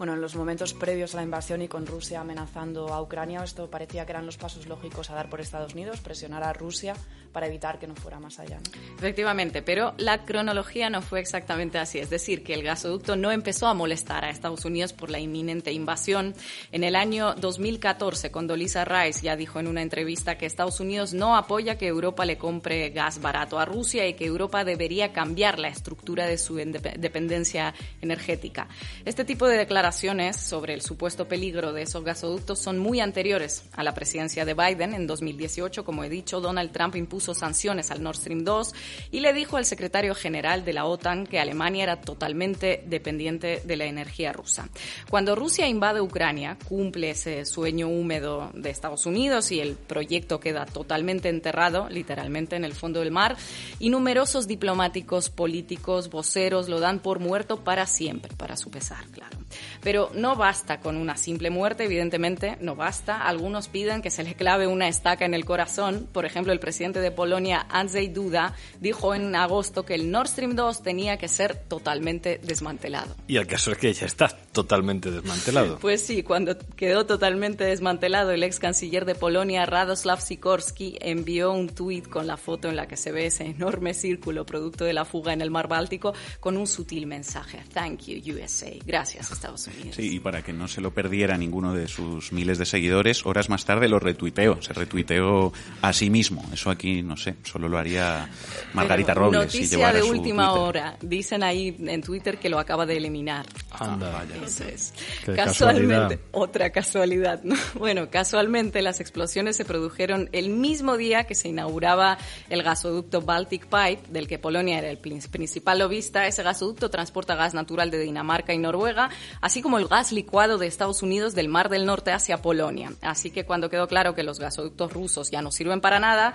Bueno, 0.00 0.14
en 0.14 0.22
los 0.22 0.34
momentos 0.34 0.72
previos 0.72 1.12
a 1.12 1.18
la 1.18 1.24
invasión 1.24 1.60
y 1.60 1.68
con 1.68 1.86
Rusia 1.86 2.22
amenazando 2.22 2.88
a 2.88 3.02
Ucrania, 3.02 3.44
esto 3.44 3.68
parecía 3.68 4.06
que 4.06 4.12
eran 4.12 4.24
los 4.24 4.38
pasos 4.38 4.66
lógicos 4.66 5.10
a 5.10 5.14
dar 5.14 5.28
por 5.28 5.42
Estados 5.42 5.74
Unidos, 5.74 6.00
presionar 6.00 6.42
a 6.42 6.54
Rusia 6.54 6.94
para 7.32 7.46
evitar 7.46 7.78
que 7.78 7.86
no 7.86 7.94
fuera 7.94 8.18
más 8.18 8.38
allá. 8.38 8.60
Efectivamente, 8.96 9.60
pero 9.60 9.92
la 9.98 10.24
cronología 10.24 10.88
no 10.88 11.02
fue 11.02 11.20
exactamente 11.20 11.76
así. 11.76 11.98
Es 11.98 12.08
decir, 12.08 12.42
que 12.42 12.54
el 12.54 12.62
gasoducto 12.62 13.14
no 13.14 13.30
empezó 13.30 13.66
a 13.66 13.74
molestar 13.74 14.24
a 14.24 14.30
Estados 14.30 14.64
Unidos 14.64 14.94
por 14.94 15.10
la 15.10 15.20
inminente 15.20 15.70
invasión. 15.70 16.34
En 16.72 16.82
el 16.82 16.96
año 16.96 17.34
2014, 17.34 18.32
cuando 18.32 18.56
Lisa 18.56 18.86
Rice 18.86 19.20
ya 19.20 19.36
dijo 19.36 19.60
en 19.60 19.66
una 19.66 19.82
entrevista 19.82 20.38
que 20.38 20.46
Estados 20.46 20.80
Unidos 20.80 21.12
no 21.12 21.36
apoya 21.36 21.76
que 21.76 21.86
Europa 21.86 22.24
le 22.24 22.38
compre 22.38 22.88
gas 22.88 23.20
barato 23.20 23.58
a 23.58 23.66
Rusia 23.66 24.08
y 24.08 24.14
que 24.14 24.24
Europa 24.24 24.64
debería 24.64 25.12
cambiar 25.12 25.58
la 25.58 25.68
estructura 25.68 26.26
de 26.26 26.38
su 26.38 26.54
dependencia 26.56 27.74
energética. 28.00 28.66
Este 29.04 29.26
tipo 29.26 29.46
de 29.46 29.58
declaraciones 29.58 29.89
sobre 29.92 30.74
el 30.74 30.82
supuesto 30.82 31.26
peligro 31.26 31.72
de 31.72 31.82
esos 31.82 32.04
gasoductos 32.04 32.58
son 32.58 32.78
muy 32.78 33.00
anteriores 33.00 33.64
a 33.72 33.82
la 33.82 33.92
presidencia 33.92 34.44
de 34.44 34.54
Biden. 34.54 34.94
En 34.94 35.06
2018, 35.06 35.84
como 35.84 36.04
he 36.04 36.08
dicho, 36.08 36.40
Donald 36.40 36.70
Trump 36.70 36.94
impuso 36.96 37.34
sanciones 37.34 37.90
al 37.90 38.02
Nord 38.02 38.16
Stream 38.16 38.44
2 38.44 38.72
y 39.10 39.20
le 39.20 39.32
dijo 39.32 39.56
al 39.56 39.64
secretario 39.64 40.14
general 40.14 40.64
de 40.64 40.72
la 40.72 40.84
OTAN 40.84 41.26
que 41.26 41.40
Alemania 41.40 41.82
era 41.82 42.00
totalmente 42.00 42.84
dependiente 42.86 43.62
de 43.64 43.76
la 43.76 43.86
energía 43.86 44.32
rusa. 44.32 44.68
Cuando 45.08 45.34
Rusia 45.34 45.66
invade 45.66 46.00
Ucrania, 46.00 46.56
cumple 46.68 47.10
ese 47.10 47.44
sueño 47.44 47.88
húmedo 47.88 48.50
de 48.54 48.70
Estados 48.70 49.06
Unidos 49.06 49.50
y 49.50 49.60
el 49.60 49.74
proyecto 49.74 50.40
queda 50.40 50.66
totalmente 50.66 51.28
enterrado, 51.28 51.88
literalmente 51.88 52.56
en 52.56 52.64
el 52.64 52.74
fondo 52.74 53.00
del 53.00 53.10
mar, 53.10 53.36
y 53.78 53.90
numerosos 53.90 54.46
diplomáticos, 54.46 55.30
políticos, 55.30 56.10
voceros 56.10 56.68
lo 56.68 56.80
dan 56.80 57.00
por 57.00 57.18
muerto 57.18 57.64
para 57.64 57.86
siempre, 57.86 58.34
para 58.36 58.56
su 58.56 58.70
pesar, 58.70 59.04
claro. 59.06 59.36
Pero 59.82 60.10
no 60.14 60.36
basta 60.36 60.80
con 60.80 60.96
una 60.96 61.16
simple 61.16 61.50
muerte, 61.50 61.84
evidentemente, 61.84 62.56
no 62.60 62.76
basta. 62.76 63.22
Algunos 63.22 63.68
piden 63.68 64.02
que 64.02 64.10
se 64.10 64.24
le 64.24 64.34
clave 64.34 64.66
una 64.66 64.88
estaca 64.88 65.24
en 65.24 65.34
el 65.34 65.44
corazón. 65.44 66.08
Por 66.12 66.26
ejemplo, 66.26 66.52
el 66.52 66.60
presidente 66.60 67.00
de 67.00 67.10
Polonia, 67.10 67.66
Andrzej 67.70 68.12
Duda, 68.12 68.54
dijo 68.80 69.14
en 69.14 69.34
agosto 69.34 69.84
que 69.84 69.94
el 69.94 70.10
Nord 70.10 70.28
Stream 70.28 70.54
2 70.54 70.82
tenía 70.82 71.16
que 71.16 71.28
ser 71.28 71.56
totalmente 71.56 72.40
desmantelado. 72.42 73.14
Y 73.26 73.36
el 73.36 73.46
caso 73.46 73.72
es 73.72 73.78
que 73.78 73.92
ya 73.92 74.06
está 74.06 74.28
totalmente 74.28 75.10
desmantelado. 75.10 75.78
Pues 75.90 76.02
sí, 76.02 76.22
cuando 76.22 76.56
quedó 76.76 77.06
totalmente 77.06 77.64
desmantelado, 77.64 78.32
el 78.32 78.42
ex 78.42 78.58
canciller 78.58 79.04
de 79.04 79.14
Polonia, 79.14 79.64
Radoslav 79.66 80.20
Sikorski, 80.20 80.98
envió 81.00 81.52
un 81.52 81.68
tuit 81.68 82.08
con 82.08 82.26
la 82.26 82.36
foto 82.36 82.68
en 82.68 82.76
la 82.76 82.86
que 82.86 82.96
se 82.96 83.12
ve 83.12 83.26
ese 83.26 83.46
enorme 83.46 83.94
círculo 83.94 84.44
producto 84.44 84.84
de 84.84 84.92
la 84.92 85.04
fuga 85.04 85.32
en 85.32 85.40
el 85.40 85.50
mar 85.50 85.68
Báltico 85.68 86.12
con 86.38 86.56
un 86.56 86.66
sutil 86.66 87.06
mensaje. 87.06 87.62
Thank 87.72 88.02
you, 88.06 88.34
USA. 88.34 88.70
Gracias, 88.84 89.30
Estados 89.30 89.66
Unidos. 89.66 89.69
Sí, 89.92 90.16
y 90.16 90.20
para 90.20 90.42
que 90.42 90.52
no 90.52 90.68
se 90.68 90.80
lo 90.80 90.92
perdiera 90.92 91.36
ninguno 91.36 91.74
de 91.74 91.88
sus 91.88 92.32
miles 92.32 92.58
de 92.58 92.66
seguidores, 92.66 93.24
horas 93.26 93.48
más 93.48 93.64
tarde 93.64 93.88
lo 93.88 93.98
retuiteó. 93.98 94.60
Se 94.62 94.72
retuiteó 94.72 95.52
a 95.82 95.92
sí 95.92 96.10
mismo. 96.10 96.44
Eso 96.52 96.70
aquí, 96.70 97.02
no 97.02 97.16
sé, 97.16 97.36
solo 97.44 97.68
lo 97.68 97.78
haría 97.78 98.28
Margarita 98.74 99.14
Pero 99.14 99.26
Robles. 99.26 99.40
Noticia 99.54 99.90
si 99.90 99.96
de 99.96 100.02
última 100.02 100.46
Twitter. 100.48 100.62
hora. 100.62 100.96
Dicen 101.00 101.42
ahí 101.42 101.76
en 101.78 102.02
Twitter 102.02 102.38
que 102.38 102.48
lo 102.48 102.58
acaba 102.58 102.86
de 102.86 102.96
eliminar. 102.96 103.46
Anda, 103.70 104.10
vaya. 104.10 104.36
Eso 104.44 104.64
es. 104.64 104.92
Qué 105.24 105.34
Casualmente, 105.34 105.92
casualidad. 105.94 106.20
otra 106.32 106.70
casualidad, 106.70 107.42
¿no? 107.42 107.54
Bueno, 107.74 108.10
casualmente 108.10 108.82
las 108.82 109.00
explosiones 109.00 109.56
se 109.56 109.64
produjeron 109.64 110.28
el 110.32 110.50
mismo 110.50 110.96
día 110.96 111.24
que 111.24 111.34
se 111.34 111.48
inauguraba 111.48 112.18
el 112.48 112.62
gasoducto 112.62 113.22
Baltic 113.22 113.66
Pipe, 113.66 114.02
del 114.10 114.26
que 114.28 114.38
Polonia 114.38 114.78
era 114.78 114.90
el 114.90 114.98
prin- 114.98 115.26
principal 115.30 115.78
lobista. 115.78 116.26
Ese 116.26 116.42
gasoducto 116.42 116.90
transporta 116.90 117.34
gas 117.34 117.54
natural 117.54 117.90
de 117.90 117.98
Dinamarca 117.98 118.52
y 118.52 118.58
Noruega, 118.58 119.10
así 119.40 119.59
como 119.60 119.78
el 119.78 119.88
gas 119.88 120.12
licuado 120.12 120.58
de 120.58 120.66
Estados 120.66 121.02
Unidos 121.02 121.34
del 121.34 121.48
Mar 121.48 121.68
del 121.68 121.86
Norte 121.86 122.12
hacia 122.12 122.42
Polonia. 122.42 122.92
Así 123.02 123.30
que 123.30 123.44
cuando 123.44 123.70
quedó 123.70 123.88
claro 123.88 124.14
que 124.14 124.22
los 124.22 124.38
gasoductos 124.38 124.92
rusos 124.92 125.30
ya 125.30 125.42
no 125.42 125.50
sirven 125.50 125.80
para 125.80 126.00
nada, 126.00 126.34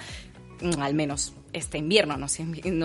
mm, 0.62 0.82
al 0.82 0.94
menos 0.94 1.34
este 1.56 1.78
invierno 1.78 2.18
no, 2.18 2.28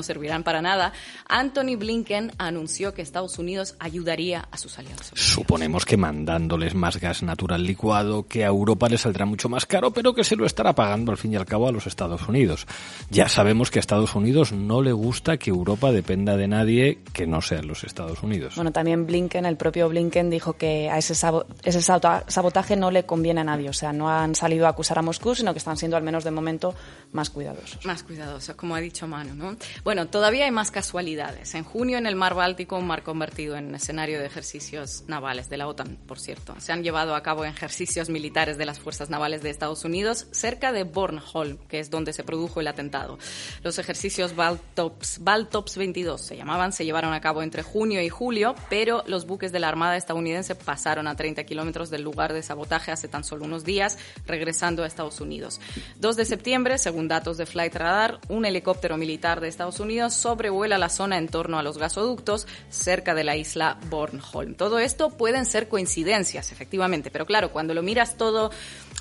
servirán 0.02 0.42
para 0.42 0.62
nada, 0.62 0.92
Anthony 1.28 1.76
Blinken 1.76 2.32
anunció 2.38 2.94
que 2.94 3.02
Estados 3.02 3.38
Unidos 3.38 3.74
ayudaría 3.78 4.48
a 4.50 4.56
sus 4.56 4.78
aliados. 4.78 5.10
Suponemos 5.14 5.84
que 5.84 5.96
mandándoles 5.96 6.74
más 6.74 6.98
gas 7.00 7.22
natural 7.22 7.64
licuado, 7.64 8.26
que 8.26 8.44
a 8.44 8.48
Europa 8.48 8.88
le 8.88 8.98
saldrá 8.98 9.26
mucho 9.26 9.48
más 9.48 9.66
caro, 9.66 9.90
pero 9.92 10.14
que 10.14 10.24
se 10.24 10.36
lo 10.36 10.46
estará 10.46 10.74
pagando 10.74 11.12
al 11.12 11.18
fin 11.18 11.32
y 11.32 11.36
al 11.36 11.46
cabo 11.46 11.68
a 11.68 11.72
los 11.72 11.86
Estados 11.86 12.28
Unidos. 12.28 12.66
Ya 13.10 13.28
sabemos 13.28 13.70
que 13.70 13.78
a 13.78 13.80
Estados 13.80 14.14
Unidos 14.14 14.52
no 14.52 14.82
le 14.82 14.92
gusta 14.92 15.36
que 15.36 15.50
Europa 15.50 15.92
dependa 15.92 16.36
de 16.36 16.48
nadie 16.48 16.98
que 17.12 17.26
no 17.26 17.42
sean 17.42 17.66
los 17.66 17.84
Estados 17.84 18.22
Unidos. 18.22 18.54
Bueno, 18.56 18.72
también 18.72 19.06
Blinken, 19.06 19.46
el 19.46 19.56
propio 19.56 19.88
Blinken, 19.88 20.30
dijo 20.30 20.54
que 20.54 20.88
a 20.90 20.98
ese, 20.98 21.14
sabo- 21.14 21.46
ese 21.64 21.80
sabota- 21.82 22.24
sabotaje 22.28 22.76
no 22.76 22.90
le 22.90 23.04
conviene 23.04 23.40
a 23.40 23.44
nadie. 23.44 23.68
O 23.68 23.72
sea, 23.72 23.92
no 23.92 24.08
han 24.08 24.34
salido 24.34 24.66
a 24.66 24.70
acusar 24.70 24.98
a 24.98 25.02
Moscú, 25.02 25.34
sino 25.34 25.52
que 25.52 25.58
están 25.58 25.76
siendo, 25.76 25.96
al 25.96 26.02
menos 26.02 26.24
de 26.24 26.30
momento, 26.30 26.74
más 27.12 27.30
cuidadosos. 27.30 27.84
Más 27.84 28.02
cuidadosos, 28.02 28.54
como 28.60 28.74
ha 28.74 28.80
dicho 28.80 29.08
Manu, 29.08 29.34
¿no? 29.34 29.56
Bueno, 29.84 30.08
todavía 30.08 30.44
hay 30.44 30.50
más 30.50 30.70
casualidades. 30.70 31.54
En 31.54 31.64
junio, 31.64 31.96
en 31.96 32.06
el 32.06 32.14
mar 32.14 32.34
Báltico, 32.34 32.76
un 32.76 32.86
mar 32.86 33.02
convertido 33.02 33.56
en 33.56 33.74
escenario 33.74 34.18
de 34.18 34.26
ejercicios 34.26 35.04
navales 35.08 35.48
de 35.48 35.56
la 35.56 35.66
OTAN, 35.66 35.96
por 36.06 36.20
cierto. 36.20 36.54
Se 36.58 36.70
han 36.72 36.82
llevado 36.82 37.14
a 37.14 37.22
cabo 37.22 37.46
ejercicios 37.46 38.10
militares 38.10 38.58
de 38.58 38.66
las 38.66 38.78
fuerzas 38.78 39.08
navales 39.08 39.42
de 39.42 39.48
Estados 39.48 39.86
Unidos 39.86 40.26
cerca 40.32 40.72
de 40.72 40.84
Bornholm, 40.84 41.56
que 41.68 41.80
es 41.80 41.88
donde 41.88 42.12
se 42.12 42.22
produjo 42.22 42.60
el 42.60 42.68
atentado. 42.68 43.18
Los 43.62 43.78
ejercicios 43.78 44.36
Baltops, 44.36 45.20
Baltops 45.20 45.78
22 45.78 46.20
se 46.20 46.36
llamaban, 46.36 46.74
se 46.74 46.84
llevaron 46.84 47.14
a 47.14 47.20
cabo 47.22 47.42
entre 47.42 47.62
junio 47.62 48.02
y 48.02 48.10
julio, 48.10 48.54
pero 48.68 49.02
los 49.06 49.26
buques 49.26 49.52
de 49.52 49.60
la 49.60 49.68
Armada 49.68 49.96
estadounidense 49.96 50.54
pasaron 50.54 51.08
a 51.08 51.16
30 51.16 51.44
kilómetros 51.44 51.88
del 51.88 52.02
lugar 52.02 52.34
de 52.34 52.42
sabotaje 52.42 52.92
hace 52.92 53.08
tan 53.08 53.24
solo 53.24 53.46
unos 53.46 53.64
días, 53.64 53.96
regresando 54.26 54.82
a 54.82 54.86
Estados 54.86 55.18
Unidos. 55.22 55.62
2 55.96 56.16
de 56.16 56.24
septiembre, 56.26 56.76
según 56.76 57.08
datos 57.08 57.38
de 57.38 57.46
Flight 57.46 57.74
Radar, 57.74 58.20
un 58.28 58.49
helicóptero 58.50 58.96
militar 58.96 59.40
de 59.40 59.48
Estados 59.48 59.80
Unidos 59.80 60.14
sobrevuela 60.14 60.78
la 60.78 60.88
zona 60.88 61.18
en 61.18 61.28
torno 61.28 61.58
a 61.58 61.62
los 61.62 61.78
gasoductos 61.78 62.46
cerca 62.68 63.14
de 63.14 63.24
la 63.24 63.36
isla 63.36 63.78
Bornholm. 63.88 64.54
Todo 64.54 64.78
esto 64.78 65.10
pueden 65.10 65.46
ser 65.46 65.68
coincidencias, 65.68 66.52
efectivamente, 66.52 67.10
pero 67.10 67.26
claro, 67.26 67.50
cuando 67.50 67.74
lo 67.74 67.82
miras 67.82 68.16
todo 68.16 68.50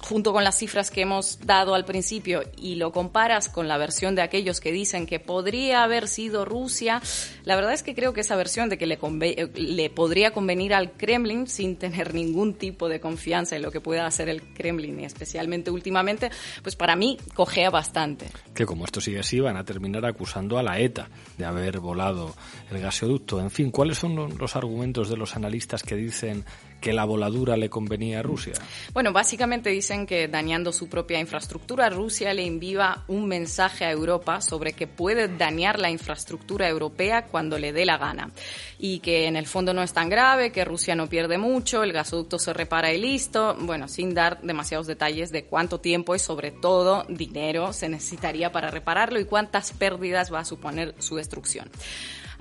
junto 0.01 0.31
con 0.31 0.43
las 0.43 0.57
cifras 0.57 0.91
que 0.91 1.01
hemos 1.01 1.39
dado 1.45 1.75
al 1.75 1.85
principio 1.85 2.43
y 2.57 2.75
lo 2.75 2.91
comparas 2.91 3.49
con 3.49 3.67
la 3.67 3.77
versión 3.77 4.15
de 4.15 4.21
aquellos 4.21 4.61
que 4.61 4.71
dicen 4.71 5.05
que 5.05 5.19
podría 5.19 5.83
haber 5.83 6.07
sido 6.07 6.45
Rusia, 6.45 7.01
la 7.49 7.55
verdad 7.55 7.73
es 7.73 7.81
que 7.83 7.95
creo 7.95 8.13
que 8.13 8.21
esa 8.21 8.35
versión 8.35 8.69
de 8.69 8.77
que 8.77 8.85
le, 8.85 8.99
eh, 9.23 9.49
le 9.55 9.89
podría 9.89 10.31
convenir 10.31 10.73
al 10.73 10.91
Kremlin 10.93 11.47
sin 11.47 11.75
tener 11.77 12.13
ningún 12.13 12.53
tipo 12.53 12.87
de 12.87 12.99
confianza 12.99 13.55
en 13.55 13.63
lo 13.63 13.71
que 13.71 13.81
pueda 13.81 14.05
hacer 14.05 14.29
el 14.29 14.41
Kremlin 14.53 14.99
y 14.99 15.05
especialmente 15.05 15.71
últimamente, 15.71 16.29
pues 16.61 16.75
para 16.75 16.95
mí 16.95 17.17
cojea 17.33 17.71
bastante. 17.71 18.27
que 18.53 18.65
como 18.65 18.85
esto 18.85 19.01
sigue 19.01 19.19
así 19.19 19.39
van 19.39 19.57
a 19.57 19.63
terminar 19.65 20.05
acusando 20.05 20.57
a 20.59 20.63
la 20.63 20.79
ETA 20.79 21.09
de 21.37 21.45
haber 21.45 21.79
volado 21.79 22.35
el 22.71 22.79
gasoducto. 22.79 23.39
En 23.39 23.49
fin, 23.49 23.71
¿cuáles 23.71 23.97
son 23.97 24.15
lo- 24.15 24.27
los 24.29 24.55
argumentos 24.55 25.09
de 25.09 25.17
los 25.17 25.35
analistas 25.35 25.81
que 25.81 25.95
dicen 25.95 26.45
que 26.79 26.93
la 26.93 27.05
voladura 27.05 27.57
le 27.57 27.69
convenía 27.69 28.19
a 28.19 28.23
Rusia? 28.23 28.53
Bueno, 28.93 29.11
básicamente 29.11 29.69
dicen 29.69 30.05
que 30.05 30.27
dañando 30.27 30.71
su 30.71 30.87
propia 30.87 31.19
infraestructura, 31.19 31.89
Rusia 31.89 32.33
le 32.33 32.45
envía 32.45 33.03
un 33.07 33.27
mensaje 33.27 33.85
a 33.85 33.91
Europa 33.91 34.41
sobre 34.41 34.73
que 34.73 34.87
puede 34.87 35.27
dañar 35.27 35.79
la 35.79 35.89
infraestructura 35.89 36.67
europea 36.67 37.25
cuando 37.25 37.57
le 37.57 37.73
dé 37.73 37.85
la 37.85 37.97
gana. 37.97 38.31
Y 38.77 38.99
que 38.99 39.27
en 39.27 39.35
el 39.35 39.45
fondo 39.45 39.73
no 39.73 39.83
es 39.83 39.93
tan 39.93 40.09
grave, 40.09 40.51
que 40.51 40.65
Rusia 40.65 40.95
no 40.95 41.07
pierde 41.07 41.37
mucho, 41.37 41.83
el 41.83 41.93
gasoducto 41.93 42.39
se 42.39 42.53
repara 42.53 42.93
y 42.93 42.99
listo. 42.99 43.55
Bueno, 43.59 43.87
sin 43.87 44.13
dar 44.13 44.41
demasiados 44.41 44.87
detalles 44.87 45.31
de 45.31 45.45
cuánto 45.45 45.79
tiempo 45.79 46.15
y 46.15 46.19
sobre 46.19 46.51
todo 46.51 47.05
dinero 47.09 47.73
se 47.73 47.89
necesitaría 47.89 48.51
para 48.51 48.71
repararlo 48.71 49.19
y 49.19 49.25
cuántas 49.25 49.73
pérdidas 49.73 50.33
va 50.33 50.39
a 50.39 50.45
suponer 50.45 50.95
su 50.99 51.15
destrucción. 51.15 51.69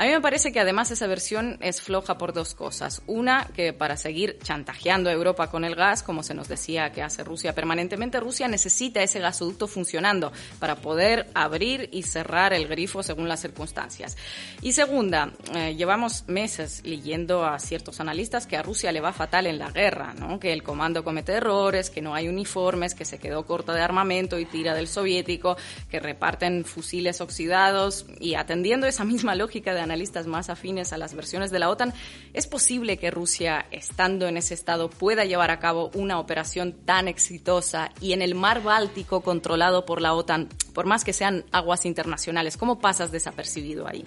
A 0.00 0.04
mí 0.04 0.10
me 0.10 0.20
parece 0.20 0.52
que 0.52 0.60
además 0.60 0.92
esa 0.92 1.08
versión 1.08 1.58
es 1.60 1.82
floja 1.82 2.18
por 2.18 2.32
dos 2.32 2.54
cosas. 2.54 3.02
Una, 3.08 3.48
que 3.52 3.72
para 3.72 3.96
seguir 3.96 4.38
chantajeando 4.40 5.10
a 5.10 5.12
Europa 5.12 5.50
con 5.50 5.64
el 5.64 5.74
gas, 5.74 6.04
como 6.04 6.22
se 6.22 6.34
nos 6.34 6.46
decía 6.46 6.92
que 6.92 7.02
hace 7.02 7.24
Rusia 7.24 7.52
permanentemente, 7.52 8.20
Rusia 8.20 8.46
necesita 8.46 9.02
ese 9.02 9.18
gasoducto 9.18 9.66
funcionando 9.66 10.30
para 10.60 10.76
poder 10.76 11.26
abrir 11.34 11.88
y 11.90 12.04
cerrar 12.04 12.52
el 12.52 12.68
grifo 12.68 13.02
según 13.02 13.26
las 13.26 13.40
circunstancias. 13.40 14.16
Y 14.62 14.70
segunda, 14.70 15.32
eh, 15.56 15.74
llevamos 15.74 16.22
meses 16.28 16.82
leyendo 16.84 17.44
a 17.44 17.58
ciertos 17.58 17.98
analistas 17.98 18.46
que 18.46 18.56
a 18.56 18.62
Rusia 18.62 18.92
le 18.92 19.00
va 19.00 19.12
fatal 19.12 19.48
en 19.48 19.58
la 19.58 19.72
guerra, 19.72 20.14
¿no? 20.14 20.38
que 20.38 20.52
el 20.52 20.62
comando 20.62 21.02
comete 21.02 21.32
errores, 21.32 21.90
que 21.90 22.02
no 22.02 22.14
hay 22.14 22.28
uniformes, 22.28 22.94
que 22.94 23.04
se 23.04 23.18
quedó 23.18 23.44
corta 23.46 23.74
de 23.74 23.80
armamento 23.80 24.38
y 24.38 24.44
tira 24.44 24.76
del 24.76 24.86
soviético, 24.86 25.56
que 25.90 25.98
reparten 25.98 26.64
fusiles 26.64 27.20
oxidados 27.20 28.06
y 28.20 28.36
atendiendo 28.36 28.86
esa 28.86 29.04
misma 29.04 29.34
lógica 29.34 29.74
de 29.74 29.87
analistas 29.88 30.26
más 30.26 30.50
afines 30.50 30.92
a 30.92 30.98
las 30.98 31.14
versiones 31.14 31.50
de 31.50 31.58
la 31.58 31.70
OTAN, 31.70 31.94
es 32.34 32.46
posible 32.46 32.96
que 32.98 33.10
Rusia, 33.10 33.66
estando 33.70 34.26
en 34.26 34.36
ese 34.36 34.54
estado, 34.54 34.90
pueda 34.90 35.24
llevar 35.24 35.50
a 35.50 35.58
cabo 35.58 35.90
una 35.94 36.18
operación 36.18 36.72
tan 36.84 37.08
exitosa 37.08 37.90
y 38.00 38.12
en 38.12 38.22
el 38.22 38.34
mar 38.34 38.62
Báltico 38.62 39.20
controlado 39.22 39.84
por 39.84 40.00
la 40.02 40.14
OTAN, 40.14 40.48
por 40.74 40.86
más 40.86 41.04
que 41.04 41.12
sean 41.12 41.44
aguas 41.52 41.86
internacionales. 41.86 42.56
¿Cómo 42.56 42.78
pasas 42.78 43.10
desapercibido 43.10 43.88
ahí? 43.88 44.04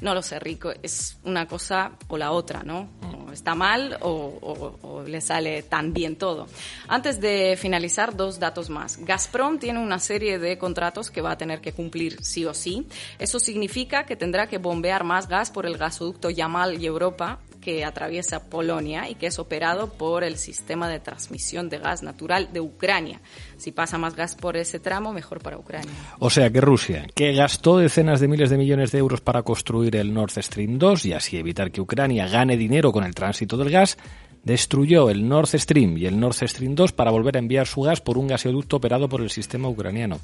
No 0.00 0.14
lo 0.14 0.22
sé, 0.22 0.38
Rico, 0.38 0.72
es 0.82 1.18
una 1.24 1.46
cosa 1.46 1.92
o 2.08 2.16
la 2.16 2.32
otra, 2.32 2.62
¿no? 2.62 2.88
O 3.28 3.32
está 3.32 3.54
mal 3.54 3.98
o, 4.00 4.10
o- 4.10 4.78
o 4.88 5.02
le 5.02 5.20
sale 5.20 5.62
tan 5.64 5.92
bien 5.92 6.16
todo. 6.16 6.46
Antes 6.88 7.20
de 7.20 7.56
finalizar, 7.60 8.16
dos 8.16 8.38
datos 8.38 8.70
más. 8.70 8.98
Gazprom 9.04 9.58
tiene 9.58 9.80
una 9.80 9.98
serie 9.98 10.38
de 10.38 10.56
contratos 10.56 11.10
que 11.10 11.20
va 11.20 11.32
a 11.32 11.38
tener 11.38 11.60
que 11.60 11.72
cumplir 11.72 12.22
sí 12.24 12.44
o 12.44 12.54
sí. 12.54 12.86
Eso 13.18 13.38
significa 13.40 14.04
que 14.06 14.16
tendrá 14.16 14.46
que 14.48 14.58
bombear 14.58 15.02
más 15.04 15.17
gas 15.26 15.50
por 15.50 15.66
el 15.66 15.76
gasoducto 15.76 16.30
Yamal 16.30 16.80
y 16.80 16.86
Europa 16.86 17.40
que 17.60 17.84
atraviesa 17.84 18.44
Polonia 18.44 19.08
y 19.10 19.14
que 19.14 19.26
es 19.26 19.38
operado 19.38 19.92
por 19.92 20.24
el 20.24 20.36
sistema 20.36 20.88
de 20.88 21.00
transmisión 21.00 21.68
de 21.68 21.78
gas 21.78 22.02
natural 22.02 22.50
de 22.52 22.60
Ucrania. 22.60 23.20
Si 23.56 23.72
pasa 23.72 23.98
más 23.98 24.14
gas 24.14 24.34
por 24.34 24.56
ese 24.56 24.78
tramo, 24.78 25.12
mejor 25.12 25.40
para 25.40 25.58
Ucrania. 25.58 25.90
O 26.18 26.30
sea 26.30 26.50
que 26.50 26.60
Rusia, 26.60 27.06
que 27.14 27.32
gastó 27.32 27.78
decenas 27.78 28.20
de 28.20 28.28
miles 28.28 28.50
de 28.50 28.58
millones 28.58 28.92
de 28.92 28.98
euros 28.98 29.20
para 29.20 29.42
construir 29.42 29.96
el 29.96 30.14
Nord 30.14 30.30
Stream 30.40 30.78
2 30.78 31.06
y 31.06 31.12
así 31.12 31.36
evitar 31.36 31.70
que 31.70 31.80
Ucrania 31.80 32.28
gane 32.28 32.56
dinero 32.56 32.92
con 32.92 33.04
el 33.04 33.14
tránsito 33.14 33.56
del 33.56 33.70
gas, 33.70 33.98
destruyó 34.44 35.10
el 35.10 35.28
Nord 35.28 35.48
Stream 35.48 35.98
y 35.98 36.06
el 36.06 36.18
Nord 36.18 36.36
Stream 36.36 36.74
2 36.74 36.92
para 36.92 37.10
volver 37.10 37.36
a 37.36 37.40
enviar 37.40 37.66
su 37.66 37.82
gas 37.82 38.00
por 38.00 38.18
un 38.18 38.28
gasoducto 38.28 38.76
operado 38.76 39.08
por 39.08 39.20
el 39.20 39.30
sistema 39.30 39.68
ucraniano. 39.68 40.20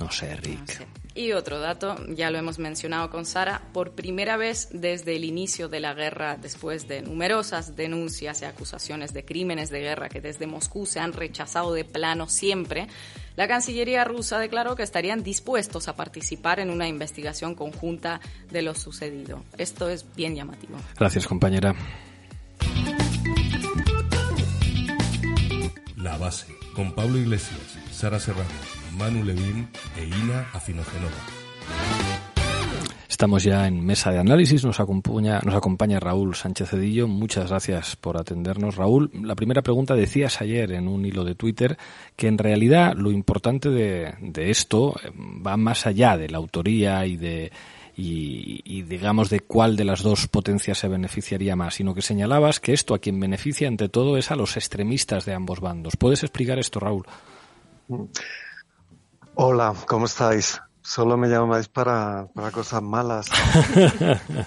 No 0.00 0.10
sé, 0.10 0.34
Rick. 0.36 0.86
Y 1.16 1.32
otro 1.32 1.60
dato, 1.60 1.96
ya 2.08 2.30
lo 2.30 2.36
hemos 2.36 2.58
mencionado 2.58 3.08
con 3.08 3.24
Sara, 3.24 3.62
por 3.72 3.92
primera 3.92 4.36
vez 4.36 4.68
desde 4.70 5.16
el 5.16 5.24
inicio 5.24 5.68
de 5.68 5.80
la 5.80 5.94
guerra, 5.94 6.36
después 6.36 6.88
de 6.88 7.00
numerosas 7.00 7.74
denuncias 7.74 8.42
y 8.42 8.44
acusaciones 8.44 9.14
de 9.14 9.24
crímenes 9.24 9.70
de 9.70 9.80
guerra 9.80 10.10
que 10.10 10.20
desde 10.20 10.46
Moscú 10.46 10.84
se 10.84 11.00
han 11.00 11.14
rechazado 11.14 11.72
de 11.72 11.86
plano 11.86 12.28
siempre, 12.28 12.86
la 13.34 13.48
Cancillería 13.48 14.04
rusa 14.04 14.38
declaró 14.38 14.76
que 14.76 14.82
estarían 14.82 15.22
dispuestos 15.22 15.88
a 15.88 15.96
participar 15.96 16.60
en 16.60 16.68
una 16.68 16.86
investigación 16.86 17.54
conjunta 17.54 18.20
de 18.50 18.60
lo 18.60 18.74
sucedido. 18.74 19.42
Esto 19.56 19.88
es 19.88 20.04
bien 20.16 20.34
llamativo. 20.34 20.76
Gracias, 20.98 21.26
compañera. 21.26 21.74
La 25.96 26.18
Base, 26.18 26.46
con 26.74 26.94
Pablo 26.94 27.18
Iglesias, 27.18 27.78
Sara 27.90 28.20
Serrano, 28.20 28.48
Manu 28.96 29.22
Levín 29.22 29.68
e 29.96 30.04
Ina 30.04 30.48
Afinogenova. 30.52 31.20
Estamos 33.08 33.44
ya 33.44 33.66
en 33.66 33.84
mesa 33.84 34.10
de 34.10 34.18
análisis, 34.18 34.64
nos 34.64 34.80
acompaña, 34.80 35.40
nos 35.44 35.54
acompaña 35.54 36.00
Raúl 36.00 36.34
Sánchez 36.34 36.70
Cedillo. 36.70 37.06
Muchas 37.06 37.50
gracias 37.50 37.96
por 37.96 38.16
atendernos, 38.16 38.76
Raúl. 38.76 39.10
La 39.22 39.34
primera 39.34 39.62
pregunta 39.62 39.94
decías 39.94 40.40
ayer 40.40 40.72
en 40.72 40.88
un 40.88 41.04
hilo 41.04 41.24
de 41.24 41.34
Twitter 41.34 41.78
que 42.16 42.28
en 42.28 42.38
realidad 42.38 42.94
lo 42.94 43.10
importante 43.10 43.70
de, 43.70 44.14
de 44.20 44.50
esto 44.50 44.94
eh, 45.02 45.10
va 45.14 45.56
más 45.56 45.86
allá 45.86 46.16
de 46.16 46.28
la 46.28 46.38
autoría 46.38 47.06
y 47.06 47.16
de 47.16 47.52
y, 47.98 48.60
y, 48.64 48.82
digamos 48.82 49.30
de 49.30 49.40
cuál 49.40 49.74
de 49.74 49.86
las 49.86 50.02
dos 50.02 50.28
potencias 50.28 50.76
se 50.76 50.88
beneficiaría 50.88 51.56
más, 51.56 51.76
sino 51.76 51.94
que 51.94 52.02
señalabas 52.02 52.60
que 52.60 52.74
esto 52.74 52.94
a 52.94 52.98
quien 52.98 53.18
beneficia 53.18 53.68
ante 53.68 53.88
todo 53.88 54.18
es 54.18 54.30
a 54.30 54.36
los 54.36 54.58
extremistas 54.58 55.24
de 55.24 55.32
ambos 55.32 55.60
bandos. 55.60 55.96
¿Puedes 55.96 56.22
explicar 56.22 56.58
esto, 56.58 56.78
Raúl? 56.78 57.06
Hola, 59.38 59.74
¿cómo 59.86 60.06
estáis? 60.06 60.62
Solo 60.80 61.18
me 61.18 61.28
llamáis 61.28 61.68
para, 61.68 62.26
para 62.34 62.50
cosas 62.50 62.80
malas. 62.80 63.26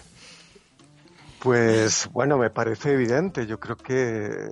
pues 1.43 2.09
bueno, 2.11 2.39
me 2.39 2.49
parece 2.49 2.93
evidente. 2.93 3.45
Yo 3.45 3.59
creo 3.59 3.77
que, 3.77 4.49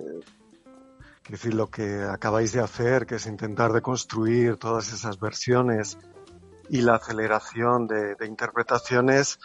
decir, 1.28 1.56
lo 1.56 1.72
que 1.72 2.04
acabáis 2.04 2.52
de 2.52 2.60
hacer, 2.60 3.08
que 3.08 3.16
es 3.16 3.26
intentar 3.26 3.74
deconstruir 3.74 4.58
todas 4.58 4.94
esas 4.94 5.20
versiones 5.20 5.98
y 6.70 6.82
la 6.82 6.98
aceleración 6.98 7.88
de, 7.88 8.14
de 8.14 8.28
interpretaciones, 8.28 9.40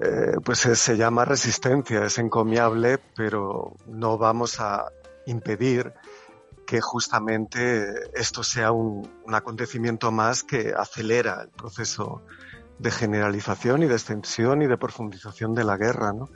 eh, 0.00 0.36
pues 0.42 0.60
se 0.60 0.96
llama 0.96 1.26
resistencia, 1.26 2.06
es 2.06 2.16
encomiable, 2.16 2.98
pero 3.14 3.74
no 3.86 4.16
vamos 4.16 4.60
a 4.60 4.86
impedir 5.26 5.92
que 6.66 6.80
justamente 6.80 8.10
esto 8.14 8.42
sea 8.42 8.72
un, 8.72 9.08
un, 9.24 9.34
acontecimiento 9.34 10.10
más 10.10 10.42
que 10.42 10.74
acelera 10.76 11.42
el 11.42 11.48
proceso 11.48 12.22
de 12.78 12.90
generalización 12.90 13.82
y 13.82 13.86
de 13.86 13.94
extensión 13.94 14.62
y 14.62 14.66
de 14.66 14.76
profundización 14.76 15.54
de 15.54 15.64
la 15.64 15.76
guerra, 15.76 16.12
¿no? 16.12 16.28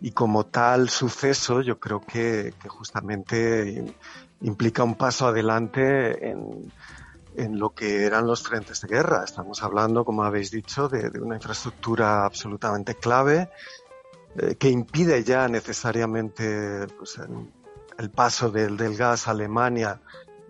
Y 0.00 0.10
como 0.10 0.46
tal 0.46 0.88
suceso, 0.88 1.60
yo 1.60 1.78
creo 1.78 2.00
que, 2.00 2.54
que 2.60 2.68
justamente 2.68 3.94
implica 4.40 4.82
un 4.82 4.96
paso 4.96 5.28
adelante 5.28 6.28
en, 6.28 6.72
en, 7.36 7.58
lo 7.58 7.70
que 7.70 8.04
eran 8.04 8.26
los 8.26 8.42
frentes 8.42 8.80
de 8.80 8.88
guerra. 8.88 9.22
Estamos 9.24 9.62
hablando, 9.62 10.04
como 10.04 10.24
habéis 10.24 10.50
dicho, 10.50 10.88
de, 10.88 11.08
una 11.20 11.36
infraestructura 11.36 12.24
absolutamente 12.24 12.96
clave 12.96 13.48
eh, 14.36 14.56
que 14.56 14.70
impide 14.70 15.22
ya 15.22 15.46
necesariamente 15.46 16.88
pues, 16.98 17.20
el 17.98 18.10
paso 18.10 18.50
del, 18.50 18.76
gas 18.96 19.28
a 19.28 19.32
Alemania 19.32 20.00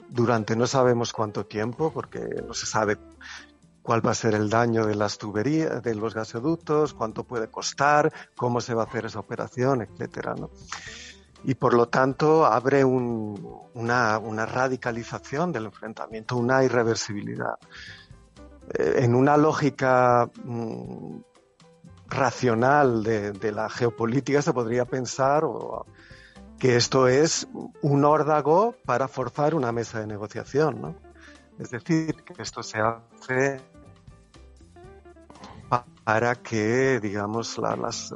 durante 0.08 0.56
no 0.56 0.66
sabemos 0.66 1.12
cuánto 1.12 1.46
tiempo, 1.46 1.92
porque 1.92 2.20
no 2.46 2.54
se 2.54 2.66
sabe 2.66 2.98
cuál 3.82 4.06
va 4.06 4.12
a 4.12 4.14
ser 4.14 4.34
el 4.34 4.48
daño 4.48 4.86
de 4.86 4.94
las 4.94 5.18
tuberías, 5.18 5.82
de 5.82 5.94
los 5.94 6.14
gasoductos, 6.14 6.94
cuánto 6.94 7.24
puede 7.24 7.48
costar, 7.48 8.12
cómo 8.36 8.60
se 8.60 8.74
va 8.74 8.82
a 8.82 8.86
hacer 8.86 9.06
esa 9.06 9.18
operación, 9.18 9.82
etcétera, 9.82 10.34
¿no? 10.34 10.50
Y 11.44 11.54
por 11.54 11.74
lo 11.74 11.88
tanto 11.88 12.46
abre 12.46 12.84
un, 12.84 13.60
una, 13.74 14.18
una, 14.18 14.46
radicalización 14.46 15.50
del 15.50 15.64
enfrentamiento, 15.64 16.36
una 16.36 16.62
irreversibilidad. 16.62 17.56
Eh, 18.78 18.98
en 18.98 19.16
una 19.16 19.36
lógica 19.36 20.30
mmm, 20.44 21.16
racional 22.06 23.02
de, 23.02 23.32
de, 23.32 23.50
la 23.50 23.68
geopolítica 23.68 24.40
se 24.40 24.52
podría 24.52 24.84
pensar, 24.84 25.42
que 26.62 26.76
esto 26.76 27.08
es 27.08 27.48
un 27.80 28.04
órdago 28.04 28.76
para 28.84 29.08
forzar 29.08 29.56
una 29.56 29.72
mesa 29.72 29.98
de 29.98 30.06
negociación, 30.06 30.80
¿no? 30.80 30.94
Es 31.58 31.70
decir, 31.70 32.14
que 32.22 32.40
esto 32.40 32.62
se 32.62 32.78
hace 32.78 33.60
para 36.04 36.36
que, 36.36 37.00
digamos, 37.00 37.58
la, 37.58 37.74
las, 37.74 38.14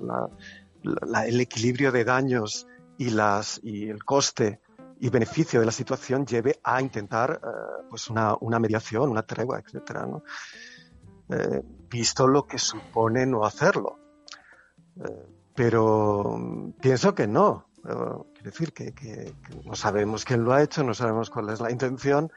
la, 0.80 1.26
el 1.26 1.40
equilibrio 1.40 1.90
de 1.90 2.04
daños 2.04 2.68
y, 2.96 3.10
las, 3.10 3.58
y 3.64 3.88
el 3.88 4.04
coste 4.04 4.60
y 5.00 5.08
beneficio 5.08 5.58
de 5.58 5.66
la 5.66 5.72
situación 5.72 6.24
lleve 6.24 6.60
a 6.62 6.80
intentar 6.80 7.40
eh, 7.42 7.86
pues 7.90 8.08
una, 8.10 8.36
una, 8.40 8.60
mediación, 8.60 9.10
una 9.10 9.22
tregua, 9.22 9.58
etcétera, 9.58 10.06
¿no? 10.06 10.22
eh, 11.30 11.62
visto 11.90 12.28
lo 12.28 12.46
que 12.46 12.60
supone 12.60 13.26
no 13.26 13.44
hacerlo. 13.44 13.98
Eh, 15.04 15.26
pero 15.52 16.72
pienso 16.80 17.12
que 17.12 17.26
no. 17.26 17.65
Quiere 17.86 18.50
decir 18.50 18.72
que, 18.72 19.32
no 19.64 19.74
sabemos 19.76 20.24
quién 20.24 20.42
lo 20.42 20.52
ha 20.52 20.62
hecho, 20.62 20.82
no 20.82 20.92
sabemos 20.92 21.30
cuál 21.30 21.50
es 21.50 21.60
la 21.60 21.70
intención, 21.70 22.32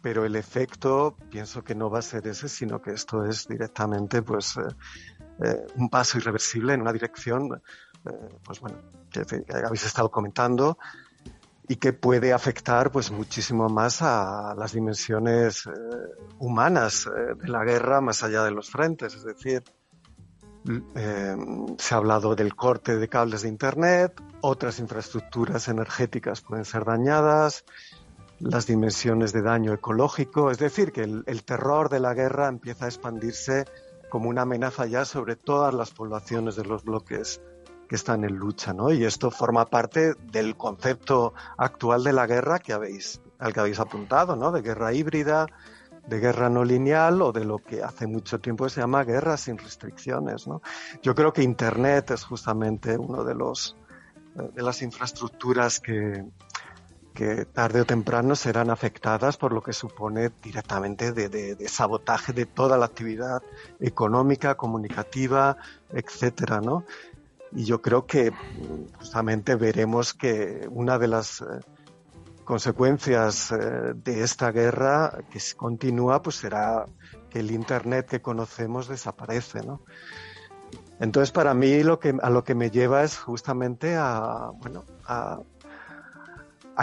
pero 0.00 0.24
el 0.24 0.34
efecto 0.36 1.16
pienso 1.30 1.62
que 1.62 1.74
no 1.74 1.90
va 1.90 1.98
a 1.98 2.02
ser 2.02 2.26
ese, 2.26 2.48
sino 2.48 2.80
que 2.80 2.92
esto 2.92 3.24
es 3.24 3.46
directamente 3.46 4.22
pues 4.22 4.56
eh, 4.56 4.62
eh, 5.44 5.66
un 5.76 5.90
paso 5.90 6.16
irreversible 6.16 6.72
en 6.72 6.80
una 6.80 6.92
dirección, 6.92 7.62
eh, 8.06 8.10
pues 8.44 8.60
bueno, 8.60 8.78
que, 9.10 9.24
que, 9.24 9.44
habéis 9.64 9.84
estado 9.84 10.10
comentando 10.10 10.78
y 11.68 11.76
que 11.76 11.92
puede 11.92 12.32
afectar 12.32 12.90
pues 12.90 13.10
muchísimo 13.10 13.68
más 13.68 14.00
a 14.00 14.54
las 14.56 14.72
dimensiones 14.72 15.64
humanas 16.38 17.08
de 17.40 17.48
la 17.48 17.64
guerra 17.64 18.00
más 18.00 18.22
allá 18.22 18.42
de 18.44 18.50
los 18.50 18.70
frentes, 18.70 19.14
es 19.14 19.24
decir, 19.24 19.62
eh, 20.94 21.36
se 21.78 21.94
ha 21.94 21.98
hablado 21.98 22.34
del 22.34 22.54
corte 22.54 22.96
de 22.96 23.08
cables 23.08 23.42
de 23.42 23.48
Internet, 23.48 24.20
otras 24.40 24.78
infraestructuras 24.78 25.68
energéticas 25.68 26.40
pueden 26.40 26.64
ser 26.64 26.84
dañadas, 26.84 27.64
las 28.40 28.66
dimensiones 28.66 29.32
de 29.32 29.42
daño 29.42 29.72
ecológico, 29.72 30.50
es 30.50 30.58
decir, 30.58 30.92
que 30.92 31.02
el, 31.02 31.24
el, 31.26 31.44
terror 31.44 31.88
de 31.88 32.00
la 32.00 32.14
guerra 32.14 32.48
empieza 32.48 32.86
a 32.86 32.88
expandirse 32.88 33.64
como 34.10 34.28
una 34.28 34.42
amenaza 34.42 34.86
ya 34.86 35.04
sobre 35.04 35.36
todas 35.36 35.72
las 35.74 35.90
poblaciones 35.90 36.56
de 36.56 36.64
los 36.64 36.84
bloques 36.84 37.40
que 37.88 37.96
están 37.96 38.24
en 38.24 38.36
lucha, 38.36 38.72
¿no? 38.72 38.92
Y 38.92 39.04
esto 39.04 39.30
forma 39.30 39.66
parte 39.66 40.14
del 40.32 40.56
concepto 40.56 41.34
actual 41.56 42.04
de 42.04 42.12
la 42.12 42.26
guerra 42.26 42.58
que 42.58 42.72
habéis, 42.72 43.20
al 43.38 43.52
que 43.52 43.60
habéis 43.60 43.80
apuntado, 43.80 44.36
¿no? 44.36 44.52
De 44.52 44.62
guerra 44.62 44.92
híbrida, 44.92 45.46
de 46.06 46.20
guerra 46.20 46.50
no 46.50 46.64
lineal 46.64 47.22
o 47.22 47.32
de 47.32 47.44
lo 47.44 47.58
que 47.58 47.82
hace 47.82 48.06
mucho 48.06 48.38
tiempo 48.40 48.68
se 48.68 48.80
llama 48.80 49.04
guerra 49.04 49.36
sin 49.36 49.58
restricciones. 49.58 50.46
¿no? 50.46 50.62
Yo 51.02 51.14
creo 51.14 51.32
que 51.32 51.42
Internet 51.42 52.10
es 52.10 52.24
justamente 52.24 52.96
uno 52.96 53.24
de 53.24 53.34
los 53.34 53.76
de 54.34 54.62
las 54.62 54.82
infraestructuras 54.82 55.78
que, 55.78 56.24
que 57.14 57.44
tarde 57.44 57.80
o 57.80 57.84
temprano 57.84 58.34
serán 58.34 58.68
afectadas 58.68 59.36
por 59.36 59.52
lo 59.52 59.62
que 59.62 59.72
supone 59.72 60.32
directamente 60.42 61.12
de, 61.12 61.28
de, 61.28 61.68
sabotaje 61.68 62.32
de 62.32 62.44
toda 62.44 62.76
la 62.76 62.86
actividad 62.86 63.42
económica, 63.78 64.56
comunicativa, 64.56 65.56
etcétera, 65.90 66.60
¿no? 66.60 66.84
Y 67.52 67.64
yo 67.64 67.80
creo 67.80 68.04
que 68.06 68.32
justamente 68.98 69.54
veremos 69.54 70.12
que 70.12 70.66
una 70.68 70.98
de 70.98 71.06
las 71.06 71.40
eh, 71.40 71.44
consecuencias 72.44 73.50
eh, 73.52 73.92
de 73.94 74.22
esta 74.22 74.52
guerra 74.52 75.18
que 75.30 75.40
continúa, 75.56 76.22
pues 76.22 76.36
será 76.36 76.86
que 77.30 77.40
el 77.40 77.50
Internet 77.50 78.06
que 78.06 78.22
conocemos 78.22 78.88
desaparece, 78.88 79.62
¿no? 79.62 79.82
Entonces, 81.00 81.32
para 81.32 81.54
mí 81.54 81.82
lo 81.82 81.98
que, 81.98 82.14
a 82.22 82.30
lo 82.30 82.44
que 82.44 82.54
me 82.54 82.70
lleva 82.70 83.02
es 83.02 83.18
justamente 83.18 83.96
a, 83.96 84.50
bueno, 84.60 84.84
a, 85.06 85.40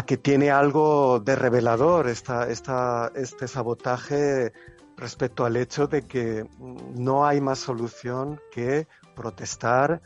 que 0.05 0.17
tiene 0.17 0.51
algo 0.51 1.19
de 1.19 1.35
revelador 1.35 2.07
esta, 2.07 2.49
esta, 2.49 3.11
este 3.15 3.47
sabotaje 3.47 4.51
respecto 4.97 5.45
al 5.45 5.57
hecho 5.57 5.87
de 5.87 6.03
que 6.03 6.45
no 6.59 7.25
hay 7.25 7.41
más 7.41 7.59
solución 7.59 8.39
que 8.51 8.87
protestar 9.15 10.01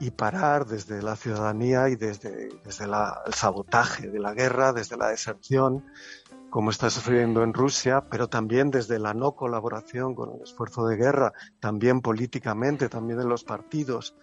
y 0.00 0.10
parar 0.10 0.66
desde 0.66 1.02
la 1.02 1.14
ciudadanía 1.14 1.90
y 1.90 1.96
desde, 1.96 2.48
desde 2.64 2.86
la, 2.86 3.20
el 3.26 3.34
sabotaje 3.34 4.08
de 4.08 4.18
la 4.18 4.32
guerra, 4.32 4.72
desde 4.72 4.96
la 4.96 5.08
deserción, 5.08 5.84
como 6.48 6.70
está 6.70 6.88
sucediendo 6.88 7.42
en 7.42 7.52
Rusia, 7.52 8.06
pero 8.10 8.26
también 8.28 8.70
desde 8.70 8.98
la 8.98 9.12
no 9.12 9.36
colaboración 9.36 10.14
con 10.14 10.34
el 10.34 10.42
esfuerzo 10.42 10.86
de 10.86 10.96
guerra, 10.96 11.32
también 11.60 12.00
políticamente, 12.00 12.88
también 12.88 13.20
en 13.20 13.28
los 13.28 13.44
partidos, 13.44 14.16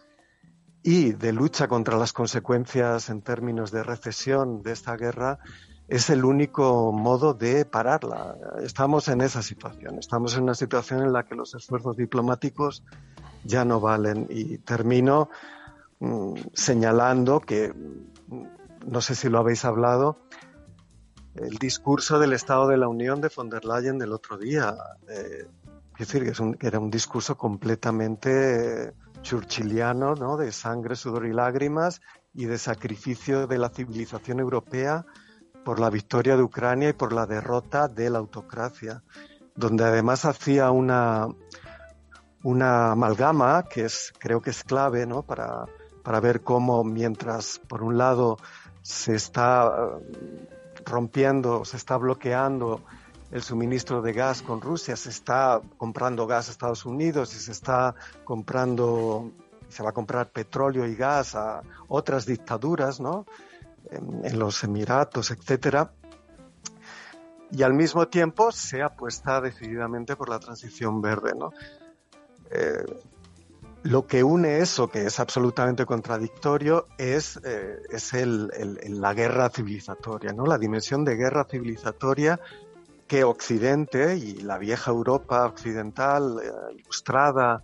y 0.83 1.13
de 1.13 1.31
lucha 1.31 1.67
contra 1.67 1.97
las 1.97 2.11
consecuencias 2.11 3.09
en 3.09 3.21
términos 3.21 3.71
de 3.71 3.83
recesión 3.83 4.63
de 4.63 4.71
esta 4.71 4.97
guerra, 4.97 5.39
es 5.87 6.09
el 6.09 6.25
único 6.25 6.91
modo 6.91 7.33
de 7.33 7.65
pararla. 7.65 8.35
Estamos 8.61 9.07
en 9.07 9.21
esa 9.21 9.41
situación, 9.41 9.99
estamos 9.99 10.35
en 10.35 10.43
una 10.43 10.55
situación 10.55 11.01
en 11.01 11.13
la 11.13 11.23
que 11.23 11.35
los 11.35 11.55
esfuerzos 11.55 11.95
diplomáticos 11.97 12.83
ya 13.43 13.63
no 13.63 13.79
valen. 13.79 14.27
Y 14.29 14.57
termino 14.57 15.29
Mm, 15.99 16.35
señalando 16.53 17.39
que, 17.39 17.73
mm, 17.73 18.43
no 18.87 19.01
sé 19.01 19.15
si 19.15 19.29
lo 19.29 19.39
habéis 19.39 19.65
hablado, 19.65 20.19
el 21.35 21.57
discurso 21.57 22.19
del 22.19 22.33
Estado 22.33 22.67
de 22.67 22.77
la 22.77 22.87
Unión 22.87 23.21
de 23.21 23.29
von 23.35 23.49
der 23.49 23.65
Leyen 23.65 23.97
del 23.97 24.13
otro 24.13 24.37
día. 24.37 24.75
Eh, 25.07 25.47
es 25.99 26.07
decir, 26.07 26.23
es 26.23 26.39
un, 26.39 26.57
era 26.61 26.79
un 26.79 26.91
discurso 26.91 27.35
completamente 27.37 28.93
churchilliano, 29.21 30.13
¿no? 30.15 30.37
De 30.37 30.51
sangre, 30.51 30.95
sudor 30.95 31.25
y 31.25 31.33
lágrimas 31.33 32.01
y 32.33 32.45
de 32.45 32.57
sacrificio 32.59 33.47
de 33.47 33.57
la 33.57 33.69
civilización 33.69 34.39
europea 34.39 35.05
por 35.65 35.79
la 35.79 35.89
victoria 35.89 36.37
de 36.37 36.43
Ucrania 36.43 36.89
y 36.89 36.93
por 36.93 37.11
la 37.13 37.25
derrota 37.25 37.87
de 37.87 38.09
la 38.11 38.19
autocracia, 38.19 39.03
donde 39.55 39.83
además 39.85 40.25
hacía 40.25 40.69
una, 40.69 41.27
una 42.43 42.91
amalgama 42.91 43.63
que 43.63 43.85
es, 43.85 44.13
creo 44.19 44.41
que 44.41 44.51
es 44.51 44.63
clave, 44.63 45.05
¿no? 45.07 45.23
Para, 45.23 45.65
para 46.07 46.21
ver 46.21 46.39
cómo 46.39 46.85
mientras, 46.85 47.59
por 47.59 47.83
un 47.83 47.97
lado, 47.97 48.37
se 48.81 49.13
está 49.13 49.99
eh, 49.99 50.47
rompiendo, 50.85 51.65
se 51.65 51.75
está 51.75 51.97
bloqueando 51.97 52.79
el 53.29 53.41
suministro 53.41 54.01
de 54.01 54.13
gas 54.13 54.41
con 54.41 54.61
Rusia, 54.61 54.95
se 54.95 55.09
está 55.09 55.59
comprando 55.75 56.25
gas 56.25 56.47
a 56.47 56.51
Estados 56.51 56.85
Unidos 56.85 57.35
y 57.35 57.39
se 57.39 57.51
está 57.51 57.93
comprando, 58.23 59.31
se 59.67 59.83
va 59.83 59.89
a 59.89 59.91
comprar 59.91 60.29
petróleo 60.29 60.85
y 60.87 60.95
gas 60.95 61.35
a 61.35 61.61
otras 61.89 62.25
dictaduras, 62.25 63.01
¿no? 63.01 63.25
En, 63.91 64.39
los 64.39 64.63
Emiratos, 64.63 65.29
etcétera. 65.31 65.91
Y 67.51 67.63
al 67.63 67.73
mismo 67.73 68.07
tiempo 68.07 68.53
se 68.53 68.81
apuesta 68.81 69.41
decididamente 69.41 70.15
por 70.15 70.29
la 70.29 70.39
transición 70.39 71.01
verde, 71.01 71.33
¿no? 71.37 71.51
Eh, 72.49 72.85
lo 73.87 74.05
que 74.05 74.21
une 74.21 74.59
eso, 74.59 74.89
que 74.89 75.05
es 75.05 75.19
absolutamente 75.19 75.85
contradictorio, 75.85 76.87
es, 76.97 77.39
eh, 77.45 77.77
es 77.89 78.13
el, 78.13 78.49
la 78.83 79.13
guerra 79.13 79.49
civilizatoria, 79.49 80.33
¿no? 80.33 80.45
La 80.45 80.57
dimensión 80.57 81.05
de 81.05 81.15
guerra 81.15 81.45
civilizatoria 81.45 82.37
que 83.07 83.23
Occidente 83.23 84.17
y 84.17 84.41
la 84.41 84.57
vieja 84.57 84.91
Europa 84.91 85.45
occidental, 85.45 86.37
eh, 86.43 86.75
ilustrada, 86.79 87.63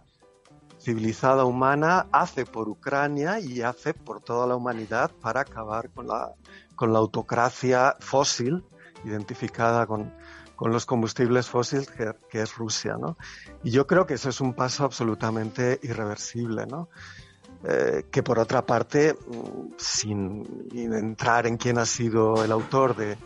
civilizada 0.79 1.43
humana, 1.43 2.07
hace 2.13 2.45
por 2.45 2.69
Ucrania 2.69 3.41
y 3.41 3.61
hace 3.61 3.93
por 3.93 4.21
toda 4.21 4.47
la 4.47 4.55
humanidad 4.55 5.11
para 5.21 5.41
acabar 5.41 5.89
con 5.89 6.07
la, 6.07 6.31
con 6.75 6.93
la 6.93 6.99
autocracia 6.99 7.97
fósil, 7.99 8.63
identificada 9.03 9.85
con, 9.85 10.13
con 10.63 10.71
los 10.71 10.85
combustibles 10.85 11.49
fósiles 11.49 11.91
que, 11.91 12.41
es 12.41 12.55
Rusia, 12.55 12.95
¿no? 12.97 13.17
Y 13.65 13.71
yo 13.71 13.85
creo 13.85 14.07
que 14.07 14.13
eso 14.13 14.29
es 14.29 14.39
un 14.39 14.53
paso 14.53 14.85
absolutamente 14.85 15.77
irreversible, 15.83 16.65
¿no? 16.65 16.87
Eh, 17.65 18.05
que 18.09 18.23
por 18.23 18.39
otra 18.39 18.65
parte, 18.65 19.13
mm, 19.13 19.73
sin 19.75 20.69
entrar 20.73 21.47
en 21.47 21.57
quién 21.57 21.77
ha 21.79 21.85
sido 21.85 22.45
el 22.45 22.53
autor 22.53 22.95
de, 22.95 23.17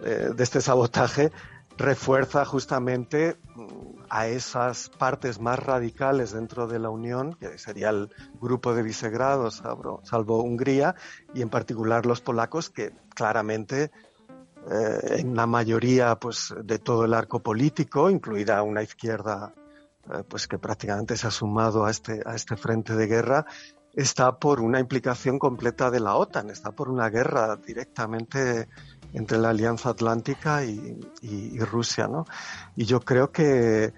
de 0.00 0.42
este 0.42 0.62
sabotaje, 0.62 1.30
refuerza 1.76 2.46
justamente 2.46 3.36
mm, 3.54 3.66
a 4.08 4.28
esas 4.28 4.88
partes 4.88 5.42
más 5.42 5.58
radicales 5.58 6.32
dentro 6.32 6.68
de 6.68 6.78
la 6.78 6.88
Unión, 6.88 7.34
que 7.34 7.58
sería 7.58 7.90
el 7.90 8.08
grupo 8.40 8.72
de 8.72 8.82
Visegrado, 8.82 9.50
salvo, 9.50 10.00
salvo 10.04 10.42
Hungría, 10.42 10.94
y 11.34 11.42
en 11.42 11.50
particular 11.50 12.06
los 12.06 12.22
polacos, 12.22 12.70
que 12.70 12.92
claramente 13.14 13.90
eh, 14.70 15.20
en 15.20 15.34
la 15.34 15.46
mayoría 15.46 16.16
pues, 16.16 16.54
de 16.62 16.78
todo 16.78 17.04
el 17.04 17.14
arco 17.14 17.40
político, 17.40 18.10
incluida 18.10 18.62
una 18.62 18.82
izquierda 18.82 19.54
eh, 20.12 20.22
pues, 20.28 20.46
que 20.46 20.58
prácticamente 20.58 21.16
se 21.16 21.26
ha 21.26 21.30
sumado 21.30 21.84
a 21.84 21.90
este, 21.90 22.22
a 22.26 22.34
este 22.34 22.56
frente 22.56 22.94
de 22.94 23.06
guerra, 23.06 23.46
está 23.94 24.38
por 24.38 24.60
una 24.60 24.78
implicación 24.78 25.38
completa 25.38 25.90
de 25.90 26.00
la 26.00 26.16
OTAN, 26.16 26.50
está 26.50 26.70
por 26.72 26.88
una 26.88 27.08
guerra 27.08 27.56
directamente 27.56 28.68
entre 29.12 29.38
la 29.38 29.50
Alianza 29.50 29.90
Atlántica 29.90 30.64
y, 30.64 31.58
Rusia, 31.58 32.06
¿no? 32.06 32.26
Y 32.76 32.84
yo 32.84 33.00
creo 33.00 33.32
que, 33.32 33.94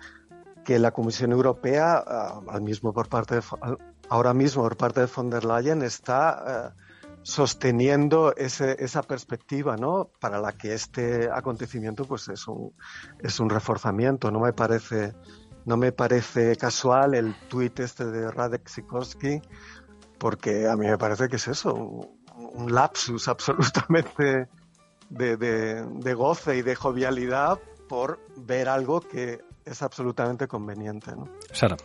que 0.65 0.79
la 0.79 0.93
Comisión 0.93 1.33
Europea, 1.33 2.03
ah, 2.07 2.41
al 2.49 2.63
mismo 2.63 2.93
por 2.93 3.09
parte 3.09 3.37
de, 3.37 3.43
ahora 4.09 4.35
mismo 4.35 4.63
por 4.63 4.77
parte 4.77 5.01
de 5.01 5.07
von 5.07 5.31
der 5.31 5.45
Leyen, 5.45 5.83
está 5.83 6.75
eh, 6.77 6.83
sosteniendo 7.31 8.35
ese, 8.37 8.77
esa 8.81 9.03
perspectiva, 9.03 9.77
¿no? 9.77 10.11
Para 10.19 10.41
la 10.41 10.53
que 10.53 10.75
este 10.75 11.31
acontecimiento, 11.33 12.05
pues, 12.05 12.29
es 12.29 12.49
un, 12.49 12.73
es 13.21 13.39
un 13.39 13.49
reforzamiento. 13.49 14.33
No 14.33 14.41
me 14.41 14.53
parece, 14.53 15.15
no 15.65 15.77
me 15.77 15.93
parece 15.93 16.57
casual 16.57 17.15
el 17.15 17.37
tuit 17.49 17.79
este 17.79 18.07
de 18.07 18.31
Radek 18.33 18.67
Sikorski, 18.67 19.41
porque 20.19 20.69
a 20.69 20.75
mí 20.75 20.87
me 20.87 20.99
parece 20.99 21.29
que 21.29 21.37
es 21.37 21.47
eso, 21.47 21.73
un 21.73 22.75
lapsus 22.75 23.29
absolutamente 23.29 24.49
de, 25.09 26.15
goce 26.15 26.57
y 26.57 26.63
de 26.63 26.75
jovialidad 26.75 27.61
por 27.89 28.19
ver 28.37 28.69
algo 28.69 29.01
que 29.01 29.41
es 29.65 29.83
absolutamente 29.83 30.49
conveniente. 30.49 31.13
¿no? 31.15 31.29
Sara. 31.53 31.77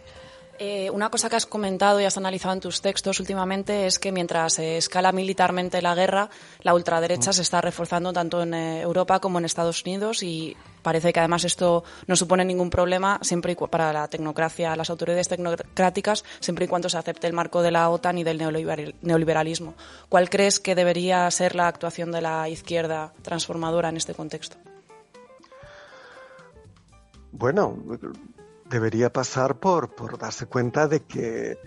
Eh, 0.57 0.89
una 0.89 1.09
cosa 1.09 1.29
que 1.29 1.35
has 1.35 1.45
comentado 1.45 1.99
y 1.99 2.05
has 2.05 2.17
analizado 2.17 2.53
en 2.53 2.61
tus 2.61 2.81
textos 2.81 3.19
últimamente 3.19 3.87
es 3.87 3.99
que 3.99 4.13
mientras 4.13 4.53
se 4.53 4.77
escala 4.77 5.11
militarmente 5.11 5.81
la 5.81 5.95
guerra, 5.95 6.29
la 6.61 6.73
ultraderecha 6.73 7.33
se 7.33 7.41
está 7.41 7.59
reforzando 7.59 8.13
tanto 8.13 8.41
en 8.41 8.53
eh, 8.53 8.81
Europa 8.81 9.19
como 9.19 9.37
en 9.37 9.45
Estados 9.45 9.83
Unidos 9.83 10.23
y 10.23 10.55
parece 10.81 11.11
que 11.11 11.19
además 11.19 11.43
esto 11.43 11.83
no 12.07 12.15
supone 12.15 12.45
ningún 12.45 12.69
problema 12.69 13.19
siempre 13.21 13.57
para 13.69 13.91
la 13.91 14.07
tecnocracia, 14.07 14.77
las 14.77 14.89
autoridades 14.89 15.27
tecnocráticas, 15.27 16.23
siempre 16.39 16.65
y 16.65 16.67
cuando 16.69 16.87
se 16.87 16.97
acepte 16.97 17.27
el 17.27 17.33
marco 17.33 17.61
de 17.61 17.71
la 17.71 17.89
OTAN 17.89 18.19
y 18.19 18.23
del 18.23 18.37
neoliberalismo. 19.01 19.73
¿Cuál 20.07 20.29
crees 20.29 20.61
que 20.61 20.73
debería 20.73 21.29
ser 21.31 21.55
la 21.55 21.67
actuación 21.67 22.13
de 22.13 22.21
la 22.21 22.47
izquierda 22.47 23.13
transformadora 23.23 23.89
en 23.89 23.97
este 23.97 24.13
contexto? 24.13 24.55
Bueno, 27.33 27.77
debería 28.65 29.11
pasar 29.11 29.59
por, 29.59 29.95
por 29.95 30.17
darse 30.17 30.47
cuenta 30.47 30.87
de 30.87 31.01
que 31.01 31.51
eh, 31.51 31.57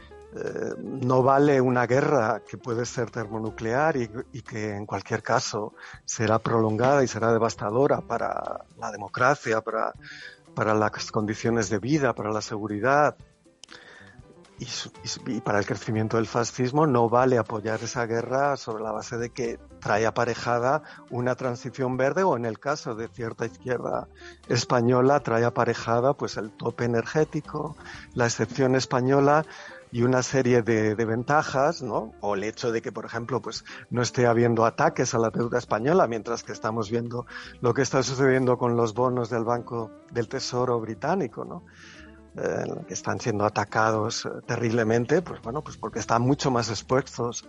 no 0.78 1.22
vale 1.22 1.60
una 1.60 1.86
guerra 1.86 2.42
que 2.48 2.58
puede 2.58 2.84
ser 2.84 3.10
termonuclear 3.10 3.96
y, 3.96 4.10
y, 4.32 4.42
que 4.42 4.76
en 4.76 4.84
cualquier 4.84 5.22
caso 5.22 5.72
será 6.04 6.38
prolongada 6.38 7.02
y 7.02 7.08
será 7.08 7.32
devastadora 7.32 8.02
para 8.02 8.64
la 8.76 8.90
democracia, 8.92 9.62
para, 9.62 9.94
para 10.54 10.74
las 10.74 11.10
condiciones 11.10 11.70
de 11.70 11.78
vida, 11.78 12.14
para 12.14 12.30
la 12.30 12.42
seguridad, 12.42 13.16
y, 14.58 15.40
para 15.40 15.60
el 15.60 15.66
crecimiento 15.66 16.16
del 16.16 16.26
fascismo 16.26 16.86
no 16.86 17.08
vale 17.08 17.38
apoyar 17.38 17.80
esa 17.82 18.06
guerra 18.06 18.56
sobre 18.56 18.82
la 18.82 18.92
base 18.92 19.16
de 19.16 19.30
que 19.30 19.58
trae 19.80 20.06
aparejada 20.06 20.82
una 21.10 21.36
transición 21.36 21.96
verde 21.96 22.24
o 22.24 22.36
en 22.36 22.44
el 22.44 22.58
caso 22.58 22.94
de 22.94 23.08
cierta 23.08 23.46
izquierda 23.46 24.08
española 24.48 25.20
trae 25.20 25.44
aparejada 25.44 26.14
pues 26.14 26.36
el 26.36 26.50
tope 26.50 26.84
energético, 26.84 27.76
la 28.14 28.26
excepción 28.26 28.74
española 28.74 29.44
y 29.90 30.02
una 30.02 30.22
serie 30.22 30.62
de, 30.62 30.94
ventajas, 30.94 31.82
¿no? 31.82 32.12
O 32.20 32.34
el 32.34 32.44
hecho 32.44 32.72
de 32.72 32.82
que, 32.82 32.92
por 32.92 33.06
ejemplo, 33.06 33.40
pues 33.40 33.64
no 33.90 34.02
esté 34.02 34.26
habiendo 34.26 34.66
ataques 34.66 35.14
a 35.14 35.18
la 35.18 35.30
deuda 35.30 35.58
española, 35.58 36.06
mientras 36.06 36.42
que 36.42 36.52
estamos 36.52 36.90
viendo 36.90 37.26
lo 37.60 37.72
que 37.72 37.82
está 37.82 38.02
sucediendo 38.02 38.58
con 38.58 38.76
los 38.76 38.94
bonos 38.94 39.30
del 39.30 39.44
Banco 39.44 39.90
del 40.10 40.28
Tesoro 40.28 40.78
británico, 40.80 41.44
¿no? 41.44 41.64
Eh, 42.36 42.84
que 42.86 42.94
están 42.94 43.18
siendo 43.18 43.44
atacados 43.44 44.24
eh, 44.24 44.28
terriblemente, 44.46 45.22
pues 45.22 45.40
bueno, 45.42 45.62
pues 45.62 45.76
porque 45.76 45.98
están 45.98 46.22
mucho 46.22 46.50
más 46.50 46.68
expuestos 46.68 47.48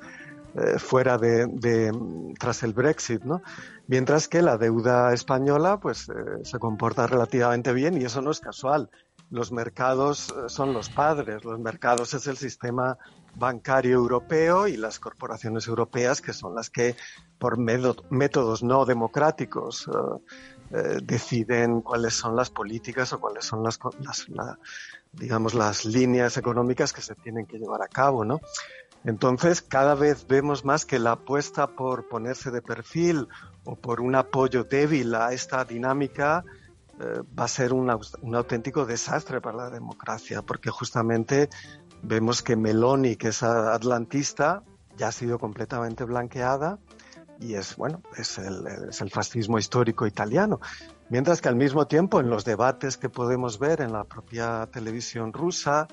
eh, 0.55 0.79
fuera 0.79 1.17
de, 1.17 1.91
tras 2.39 2.63
el 2.63 2.73
Brexit, 2.73 3.23
¿no? 3.23 3.41
Mientras 3.87 4.27
que 4.27 4.41
la 4.41 4.57
deuda 4.57 5.13
española, 5.13 5.79
pues 5.79 6.07
se 6.43 6.59
comporta 6.59 7.07
relativamente 7.07 7.73
bien 7.73 8.01
y 8.01 8.05
eso 8.05 8.21
no 8.21 8.31
es 8.31 8.39
casual. 8.39 8.89
Los 9.29 9.51
mercados 9.51 10.33
son 10.47 10.73
los 10.73 10.89
padres, 10.89 11.43
los 11.43 11.59
mercados 11.59 12.13
es 12.15 12.25
el 12.27 12.37
sistema 12.37 12.97
bancario 13.35 13.95
europeo 13.95 14.67
y 14.67 14.77
las 14.77 14.99
corporaciones 14.99 15.67
europeas 15.67 16.21
que 16.21 16.33
son 16.33 16.55
las 16.55 16.69
que 16.69 16.95
por 17.37 17.57
métodos 17.57 18.63
no 18.63 18.85
democráticos 18.85 19.87
eh, 19.87 19.91
deciden 20.69 21.81
cuáles 21.81 22.13
son 22.13 22.35
las 22.35 22.49
políticas 22.49 23.11
o 23.13 23.19
cuáles 23.19 23.45
son 23.45 23.63
las, 23.63 23.79
digamos, 25.11 25.53
las 25.53 25.85
líneas 25.85 26.37
económicas 26.37 26.93
que 26.93 27.01
se 27.01 27.15
tienen 27.15 27.45
que 27.45 27.57
llevar 27.57 27.81
a 27.81 27.87
cabo, 27.87 28.23
¿no? 28.23 28.39
Entonces, 29.05 29.61
cada 29.61 29.95
vez 29.95 30.27
vemos 30.27 30.65
más 30.65 30.85
que 30.85 30.99
la 30.99 31.13
apuesta 31.13 31.67
por 31.67 32.07
ponerse 32.07 32.51
de 32.51 32.61
perfil 32.61 33.27
o 33.63 33.75
por 33.75 34.01
un 34.01 34.15
apoyo 34.15 34.65
débil 34.65 35.15
a 35.15 35.31
esta 35.31 35.63
dinámica 35.63 36.43
eh, 36.99 37.23
va 37.37 37.45
a 37.45 37.47
ser 37.47 37.71
un, 37.71 37.89
un, 38.21 38.35
auténtico 38.35 38.85
desastre 38.85 39.39
para 39.39 39.57
la 39.57 39.69
democracia, 39.69 40.41
porque 40.41 40.69
justamente 40.69 41.49
vemos 42.03 42.43
que 42.43 42.57
Meloni, 42.57 43.15
que 43.15 43.29
es 43.29 43.41
atlantista, 43.41 44.63
ya 44.97 45.07
ha 45.07 45.11
sido 45.13 45.39
completamente 45.39 46.03
blanqueada 46.03 46.77
y 47.39 47.53
es, 47.53 47.75
bueno, 47.77 48.01
es 48.17 48.37
el, 48.37 48.67
es 48.89 49.01
el 49.01 49.09
fascismo 49.09 49.57
histórico 49.57 50.05
italiano. 50.05 50.59
Mientras 51.09 51.41
que 51.41 51.49
al 51.49 51.55
mismo 51.55 51.87
tiempo 51.87 52.19
en 52.19 52.29
los 52.29 52.45
debates 52.45 52.97
que 52.97 53.09
podemos 53.09 53.59
ver 53.59 53.81
en 53.81 53.93
la 53.93 54.03
propia 54.03 54.67
televisión 54.71 55.33
rusa, 55.33 55.87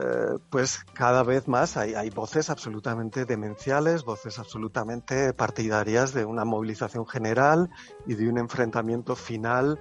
eh, 0.00 0.38
pues 0.48 0.84
cada 0.94 1.22
vez 1.22 1.48
más 1.48 1.76
hay, 1.76 1.94
hay, 1.94 2.08
voces 2.08 2.48
absolutamente 2.48 3.26
demenciales, 3.26 4.04
voces 4.04 4.38
absolutamente 4.38 5.34
partidarias 5.34 6.14
de 6.14 6.24
una 6.24 6.46
movilización 6.46 7.06
general 7.06 7.68
y 8.06 8.14
de 8.14 8.26
un 8.26 8.38
enfrentamiento 8.38 9.16
final 9.16 9.78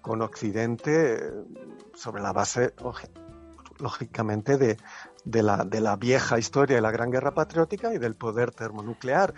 con 0.00 0.22
Occidente 0.22 1.14
eh, 1.14 1.32
sobre 1.94 2.22
la 2.22 2.32
base, 2.32 2.72
lógicamente, 3.78 4.56
de, 4.56 4.78
de, 5.24 5.42
la, 5.42 5.64
de 5.64 5.80
la 5.80 5.96
vieja 5.96 6.38
historia 6.38 6.76
de 6.76 6.82
la 6.82 6.90
Gran 6.90 7.10
Guerra 7.10 7.34
Patriótica 7.34 7.92
y 7.92 7.98
del 7.98 8.14
poder 8.14 8.52
termonuclear. 8.52 9.34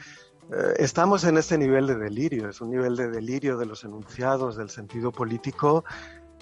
Eh, 0.53 0.75
estamos 0.79 1.25
en 1.25 1.39
ese 1.39 1.57
nivel 1.57 1.87
de 1.87 1.97
delirio, 1.97 2.49
es 2.49 2.61
un 2.61 2.71
nivel 2.71 2.97
de 2.97 3.09
delirio 3.09 3.57
de 3.57 3.67
los 3.67 3.85
enunciados, 3.85 4.57
del 4.57 4.71
sentido 4.71 5.11
político, 5.11 5.85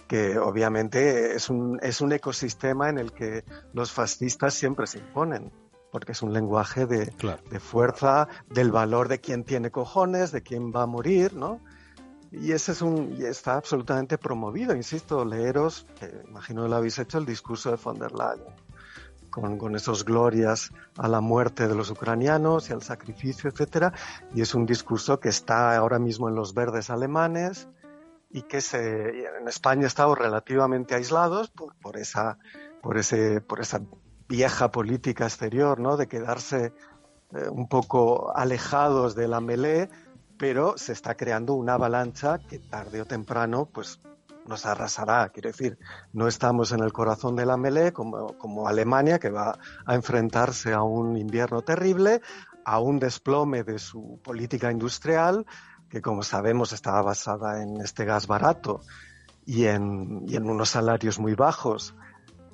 que 0.09 0.39
obviamente 0.39 1.35
es 1.37 1.49
un, 1.49 1.79
es 1.83 2.01
un 2.01 2.13
ecosistema 2.13 2.89
en 2.89 2.99
el 2.99 3.13
que 3.13 3.45
los 3.73 3.93
fascistas 3.93 4.55
siempre 4.55 4.87
se 4.87 4.99
imponen, 4.99 5.53
porque 5.93 6.13
es 6.13 6.23
un 6.23 6.33
lenguaje 6.33 6.87
de, 6.87 7.13
de 7.51 7.61
fuerza, 7.61 8.27
del 8.49 8.73
valor 8.73 9.09
de 9.09 9.21
quién 9.21 9.45
tiene 9.45 9.71
cojones, 9.71 10.33
de 10.33 10.43
quién 10.43 10.73
va 10.73 10.83
a 10.83 10.87
morir, 10.87 11.35
¿no? 11.35 11.61
Y 12.33 12.53
ese 12.53 12.73
es 12.73 12.83
un, 12.83 13.15
y 13.17 13.25
está 13.25 13.55
absolutamente 13.55 14.19
promovido, 14.19 14.75
insisto, 14.75 15.25
leeros, 15.25 15.87
imagino 16.29 16.63
que 16.63 16.69
lo 16.69 16.77
habéis 16.77 16.99
hecho, 16.99 17.19
el 17.19 17.27
discurso 17.27 17.71
de 17.71 17.77
von 17.77 17.99
der 17.99 18.13
Leyen 18.13 18.55
con, 19.31 19.59
con 19.59 19.77
esos 19.77 20.05
glorias 20.05 20.73
a 20.97 21.09
la 21.09 21.21
muerte 21.21 21.69
de 21.69 21.75
los 21.75 21.91
ucranianos 21.91 22.69
y 22.69 22.73
al 22.73 22.83
sacrificio, 22.83 23.51
etcétera, 23.51 23.93
y 24.35 24.41
es 24.43 24.55
un 24.55 24.67
discurso 24.67 25.21
que 25.21 25.29
está 25.29 25.77
ahora 25.77 25.99
mismo 25.99 26.29
en 26.29 26.35
los 26.35 26.55
verdes 26.55 26.91
alemanes 26.91 27.69
y 28.31 28.43
que 28.43 28.59
en 28.73 29.49
España 29.49 29.87
estamos 29.87 30.19
relativamente 30.19 30.95
aislados 30.95 31.51
por, 31.51 31.75
por 31.77 31.97
esa, 31.97 32.39
por 32.81 32.97
ese, 32.97 33.41
por 33.41 33.61
esa 33.61 33.81
vieja 34.29 34.71
política 34.71 35.25
exterior, 35.25 35.81
¿no? 35.81 35.97
De 35.97 36.07
quedarse 36.07 36.73
eh, 37.33 37.49
un 37.51 37.69
poco 37.69 38.33
alejados 38.37 39.17
de 39.17 39.27
la 39.27 39.41
melee, 39.41 39.89
pero 40.39 40.79
se 40.79 40.93
está 40.93 41.17
creando 41.17 41.55
una 41.55 41.75
avalancha 41.75 42.39
que 42.39 42.61
tarde 42.61 43.03
o 43.03 43.05
temprano, 43.05 43.67
pues 43.67 44.01
nos 44.51 44.67
arrasará. 44.67 45.31
Quiero 45.31 45.49
decir, 45.49 45.79
no 46.13 46.29
estamos 46.29 46.73
en 46.73 46.81
el 46.81 46.93
corazón 46.93 47.37
de 47.37 47.47
la 47.47 47.57
melee 47.57 47.93
como, 47.93 48.37
como 48.37 48.69
Alemania, 48.69 49.19
que 49.19 49.31
va 49.31 49.59
a 49.87 49.95
enfrentarse 49.95 50.75
a 50.75 50.83
un 50.83 51.17
invierno 51.17 51.63
terrible, 51.63 52.21
a 52.65 52.81
un 52.81 52.99
desplome 52.99 53.63
de 53.63 53.79
su 53.79 54.21
política 54.23 54.71
industrial, 54.71 55.47
que 55.89 56.03
como 56.03 56.23
sabemos 56.23 56.73
estaba 56.73 57.01
basada 57.01 57.63
en 57.63 57.81
este 57.81 58.05
gas 58.05 58.27
barato 58.27 58.81
y 59.47 59.65
en, 59.65 60.25
y 60.29 60.37
en 60.37 60.51
unos 60.51 60.71
salarios 60.71 61.19
muy 61.19 61.35
bajos, 61.35 61.95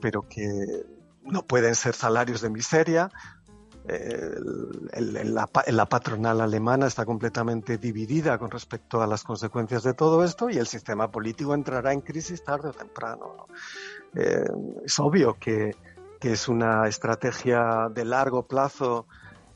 pero 0.00 0.22
que 0.28 0.84
no 1.22 1.46
pueden 1.46 1.74
ser 1.74 1.94
salarios 1.94 2.40
de 2.40 2.50
miseria, 2.50 3.10
la, 3.86 5.86
patronal 5.86 6.40
alemana 6.40 6.86
está 6.86 7.04
completamente 7.04 7.78
dividida 7.78 8.38
con 8.38 8.50
respecto 8.50 9.00
a 9.00 9.06
las 9.06 9.22
consecuencias 9.22 9.84
de 9.84 9.94
todo 9.94 10.24
esto 10.24 10.50
y 10.50 10.56
el 10.56 10.66
sistema 10.66 11.10
político 11.10 11.54
entrará 11.54 11.92
en 11.92 12.00
crisis 12.00 12.42
tarde 12.42 12.70
o 12.70 12.72
temprano. 12.72 13.46
Eh, 14.14 14.44
es 14.84 14.98
obvio 14.98 15.36
que, 15.38 15.74
es 16.20 16.48
una 16.48 16.88
estrategia 16.88 17.88
de 17.88 18.04
largo 18.04 18.48
plazo 18.48 19.06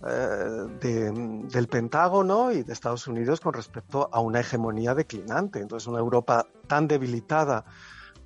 eh, 0.07 0.69
del 0.81 1.67
Pentágono 1.67 2.53
y 2.53 2.63
de 2.63 2.73
Estados 2.73 3.09
Unidos 3.09 3.41
con 3.41 3.55
respecto 3.55 4.09
a 4.13 4.21
una 4.21 4.39
hegemonía 4.39 4.95
declinante. 4.95 5.59
Entonces, 5.59 5.89
una 5.89 5.99
Europa 5.99 6.47
tan 6.69 6.87
debilitada 6.87 7.65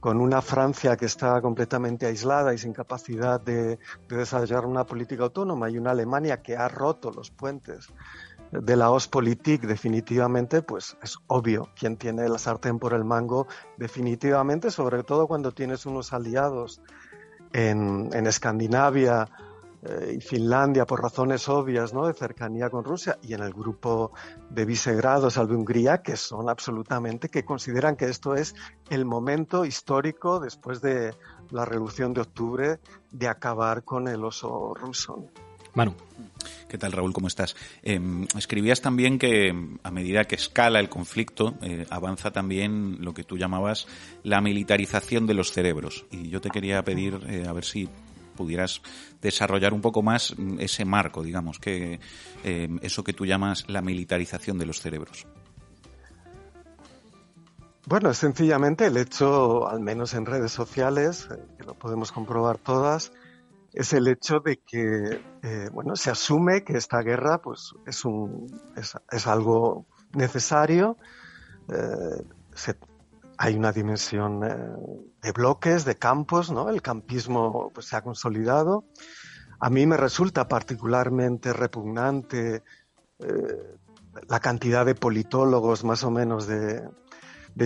con 0.05 0.21
una 0.21 0.43
Francia 0.43 0.99
que 0.99 1.07
está 1.07 1.41
completamente 1.41 2.05
aislada 2.05 2.53
y 2.53 2.59
sin 2.59 2.75
capacidad 2.75 3.41
de, 3.41 3.79
desarrollar 4.07 4.67
una 4.67 4.85
política 4.85 5.23
autónoma 5.23 5.71
y 5.71 5.79
una 5.79 5.93
Alemania 5.93 6.43
que 6.43 6.59
ha 6.59 6.69
roto 6.69 7.11
los 7.11 7.31
puentes 7.31 7.89
de 8.53 8.77
la 8.77 8.91
Ostpolitik 8.91 9.63
definitivamente, 9.63 10.61
pues 10.61 10.99
es 11.03 11.17
obvio 11.29 11.71
quién 11.75 11.97
tiene 11.97 12.29
la 12.29 12.37
sartén 12.37 12.79
por 12.79 12.93
el 12.93 13.03
mango 13.03 13.47
definitivamente, 13.79 14.71
sobre 14.71 15.05
todo 15.05 15.27
cuando 15.27 15.53
tienes 15.53 15.87
unos 15.87 16.13
aliados 16.13 16.83
en, 17.55 18.11
en 18.13 18.27
Escandinavia, 18.27 19.31
eh, 19.85 20.15
y 20.17 20.21
Finlandia 20.21 20.87
por 20.87 21.03
razones 21.03 21.49
obvias 21.49 21.93
¿no? 21.93 22.07
de 22.07 22.15
cercanía 22.15 22.71
con 22.71 22.85
Rusia 22.85 23.19
y 23.23 23.35
en 23.35 23.43
el 23.43 23.53
grupo 23.53 24.13
de 24.51 24.65
Visegrado, 24.65 25.31
salve 25.31 25.55
Hungría, 25.55 26.03
que 26.03 26.17
son 26.17 26.49
absolutamente, 26.49 27.29
que 27.29 27.45
consideran 27.45 27.97
que 27.97 28.07
esto 28.07 28.35
es 28.35 28.55
el 28.91 29.05
momento 29.05 29.65
histórico 29.65 30.41
después 30.41 30.81
de 30.81 31.15
la 31.51 31.65
revolución 31.65 32.15
de 32.15 32.23
octubre 32.23 32.81
de 33.11 33.29
acabar 33.29 33.85
con 33.85 34.09
el 34.09 34.25
oso 34.25 34.75
ruso. 34.75 35.29
Manu. 35.75 35.95
¿Qué 36.69 36.79
tal, 36.79 36.93
Raúl? 36.93 37.13
¿Cómo 37.13 37.29
estás? 37.29 37.57
Em, 37.83 38.27
escribías 38.37 38.81
también 38.81 39.19
que 39.19 39.53
a 39.83 39.91
medida 39.91 40.25
que 40.25 40.37
escala 40.37 40.81
el 40.81 40.89
conflicto, 40.89 41.55
eh, 41.63 41.87
avanza 41.91 42.33
también 42.33 42.99
lo 43.01 43.13
que 43.13 43.25
tú 43.25 43.37
llamabas 43.37 43.87
la 44.23 44.41
militarización 44.41 45.27
de 45.27 45.35
los 45.35 45.53
cerebros. 45.53 46.07
Y 46.11 46.31
yo 46.31 46.41
te 46.41 46.51
quería 46.51 46.83
pedir, 46.83 47.21
eh, 47.29 47.47
a 47.47 47.53
ver 47.53 47.65
si 47.65 47.89
pudieras 48.35 48.83
desarrollar 49.21 49.73
un 49.73 49.81
poco 49.81 50.03
más 50.03 50.35
mm, 50.37 50.61
ese 50.61 50.85
marco, 50.85 51.23
digamos, 51.23 51.59
que 51.59 52.01
eh, 52.45 52.69
eso 52.83 53.05
que 53.05 53.13
tú 53.13 53.27
llamas 53.27 53.65
la 53.69 53.83
militarización 53.83 54.59
de 54.59 54.67
los 54.67 54.81
cerebros. 54.81 55.27
Bueno, 57.87 58.11
es 58.11 58.19
sencillamente 58.19 58.87
el 58.87 58.97
hecho, 58.97 59.69
al 59.69 59.81
menos 59.81 60.15
en 60.15 60.27
redes 60.27 60.53
sociales, 60.53 61.29
eh, 61.31 61.37
que 61.59 61.65
lo 61.65 61.75
podemos 61.75 62.13
comprobar 62.13 62.59
todas, 62.59 63.13
es 63.73 63.93
el 63.93 64.09
hecho 64.09 64.41
de 64.41 64.59
que, 64.59 65.21
eh, 65.43 65.69
bueno, 65.73 65.97
se 65.97 66.11
asume 66.11 66.65
que 66.65 66.77
esta 66.77 67.03
guerra, 67.03 67.43
pues, 67.43 67.75
es 67.87 68.05
un, 68.05 68.47
es, 68.77 69.27
algo 69.27 69.87
necesario. 70.13 70.97
se, 72.55 72.77
hay 73.39 73.55
una 73.57 73.73
dimensión 73.73 74.45
eh, 74.45 74.57
de 75.23 75.33
bloques, 75.33 75.85
de 75.85 75.97
campos, 75.97 76.51
¿no? 76.51 76.69
El 76.69 76.83
campismo 76.83 77.71
pues, 77.75 77.87
se 77.87 77.97
ha 77.97 78.03
consolidado. 78.03 78.85
A 79.61 79.71
mí 79.71 79.87
me 79.87 79.97
resulta 79.97 80.49
particularmente 80.49 81.53
repugnante 81.53 82.63
eh, 83.19 83.77
la 84.29 84.41
cantidad 84.41 84.87
de 84.87 84.95
politólogos 84.95 85.85
más 85.85 86.05
o 86.05 86.11
menos 86.11 86.47
de, 86.47 86.83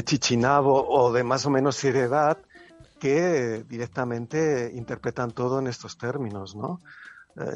Chichinabo 0.05 0.87
o 0.89 1.12
de 1.12 1.25
más 1.25 1.47
o 1.47 1.51
menos 1.51 1.77
seriedad 1.77 2.39
que 3.01 3.64
directamente 3.69 4.71
interpretan 4.75 5.31
todo 5.31 5.61
en 5.61 5.66
estos 5.66 5.97
términos, 5.97 6.57
¿no? 6.57 6.81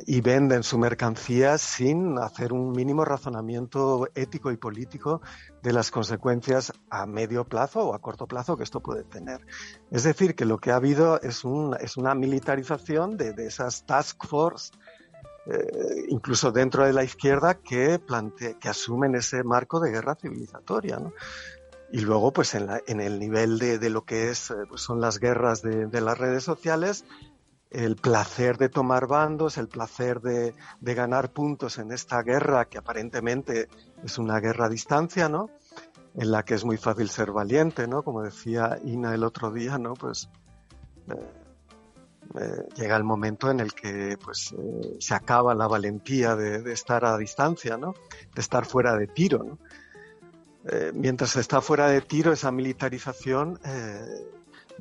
Y 0.07 0.21
venden 0.21 0.63
su 0.63 0.79
mercancía 0.79 1.59
sin 1.59 2.19
hacer 2.19 2.53
un 2.53 2.73
mínimo 2.73 3.05
razonamiento 3.05 4.09
ético 4.15 4.53
y 4.53 4.57
político 4.57 5.23
de 5.63 5.73
las 5.73 5.91
consecuencias 5.91 6.73
a 6.91 7.07
medio 7.07 7.45
plazo 7.45 7.89
o 7.89 7.95
a 7.95 8.01
corto 8.01 8.27
plazo 8.27 8.57
que 8.57 8.65
esto 8.65 8.81
puede 8.81 9.05
tener. 9.05 9.45
Es 9.91 10.05
decir, 10.05 10.35
que 10.35 10.45
lo 10.45 10.59
que 10.59 10.71
ha 10.71 10.77
habido 10.77 11.21
es, 11.21 11.45
un, 11.45 11.77
es 11.81 11.97
una 11.97 12.15
militarización 12.15 13.17
de, 13.17 13.33
de 13.33 13.47
esas 13.47 13.85
task 13.87 14.25
force, 14.27 14.73
eh, 15.47 16.05
incluso 16.09 16.53
dentro 16.53 16.85
de 16.85 16.93
la 16.93 17.03
izquierda, 17.03 17.55
que, 17.55 17.99
plante, 17.99 18.57
que 18.61 18.69
asumen 18.69 19.15
ese 19.15 19.43
marco 19.43 19.81
de 19.81 19.91
guerra 19.91 20.15
civilizatoria. 20.15 20.99
¿no? 20.99 21.13
Y 21.91 22.01
luego, 22.01 22.33
pues 22.33 22.55
en, 22.55 22.67
la, 22.67 22.81
en 22.87 23.01
el 23.01 23.19
nivel 23.19 23.59
de, 23.59 23.79
de, 23.79 23.91
lo 23.91 24.05
que 24.05 24.31
es, 24.31 24.51
eh, 24.51 24.55
pues 24.69 24.81
son 24.81 25.01
las 25.01 25.19
guerras 25.19 25.63
de, 25.63 25.87
de 25.87 26.01
las 26.01 26.17
redes 26.17 26.45
sociales, 26.45 27.05
el 27.73 27.97
placer 27.97 28.59
de 28.59 28.69
tomar 28.69 29.07
bandos, 29.07 29.57
el 29.57 29.67
placer 29.67 30.21
de, 30.21 30.55
ganar 30.81 31.33
puntos 31.33 31.79
en 31.79 31.91
esta 31.91 32.23
guerra 32.23 32.67
que 32.67 32.79
aparentemente 32.79 33.69
es 34.05 34.19
una 34.19 34.41
guerra 34.41 34.67
a 34.67 34.69
distancia, 34.69 35.29
¿no? 35.29 35.49
En 36.15 36.31
la 36.31 36.45
que 36.45 36.55
es 36.55 36.65
muy 36.65 36.77
fácil 36.77 37.09
ser 37.09 37.33
valiente, 37.33 37.89
¿no? 37.89 38.03
Como 38.03 38.23
decía 38.23 38.79
Ina 38.85 39.15
el 39.15 39.25
otro 39.25 39.51
día, 39.51 39.79
¿no? 39.79 39.95
Pues 39.95 40.29
eh, 41.09 41.15
eh, 42.39 42.69
llega 42.77 42.97
el 42.97 43.05
momento 43.05 43.51
en 43.51 43.61
el 43.61 43.73
que 43.73 44.19
pues 44.23 44.53
eh, 44.53 44.97
se 45.01 45.15
acaba 45.15 45.55
la 45.55 45.67
valentía 45.67 46.37
de, 46.37 46.71
estar 46.73 47.07
a 47.07 47.17
distancia, 47.17 47.79
¿no? 47.79 47.95
De 48.35 48.43
estar 48.43 48.67
fuera 48.67 48.95
de 48.97 49.07
tiro, 49.07 49.59
mientras 50.95 51.35
está 51.35 51.61
fuera 51.61 51.89
de 51.89 52.03
tiro, 52.03 52.33
esa 52.33 52.53
militarización 52.53 53.59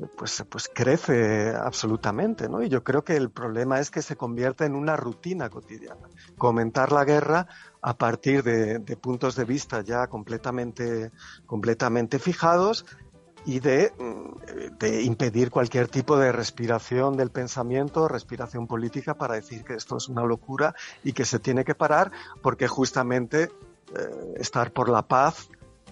pues, 0.08 0.43
pues 0.49 0.70
crece 0.74 1.54
absolutamente, 1.56 2.49
¿no? 2.49 2.62
Y 2.64 2.70
yo 2.70 2.84
creo 2.84 3.04
que 3.04 3.16
el 3.16 3.30
problema 3.30 3.80
es 3.80 3.91
que 3.91 4.02
se 4.02 4.16
convierte 4.16 4.66
en 4.66 4.76
una 4.76 4.95
rutina 4.95 5.49
cotidiana. 5.49 6.08
Comentar 6.38 6.91
la 6.91 7.06
guerra 7.06 7.47
a 7.82 7.97
partir 7.97 8.43
de, 8.43 8.80
puntos 8.97 9.36
de 9.36 9.45
vista 9.45 9.82
ya 9.82 10.08
completamente, 10.08 11.12
completamente 11.45 12.20
fijados 12.20 12.86
y 13.45 13.60
de, 13.60 13.91
mm, 13.97 14.78
de, 14.78 15.02
impedir 15.02 15.49
cualquier 15.49 15.88
tipo 15.88 16.18
de 16.18 16.32
respiración 16.32 17.18
del 17.18 17.32
pensamiento, 17.32 18.08
respiración 18.08 18.68
política 18.68 19.16
para 19.16 19.36
decir 19.36 19.64
que 19.64 19.74
esto 19.74 19.97
es 19.97 20.10
una 20.10 20.24
locura 20.24 20.76
y 21.04 21.14
que 21.14 21.26
se 21.26 21.39
tiene 21.39 21.66
que 21.66 21.74
parar 21.74 22.12
porque 22.41 22.68
justamente 22.68 23.43
eh, 23.43 23.49
estar 24.38 24.72
por 24.72 24.89
la 24.89 25.02
paz 25.02 25.49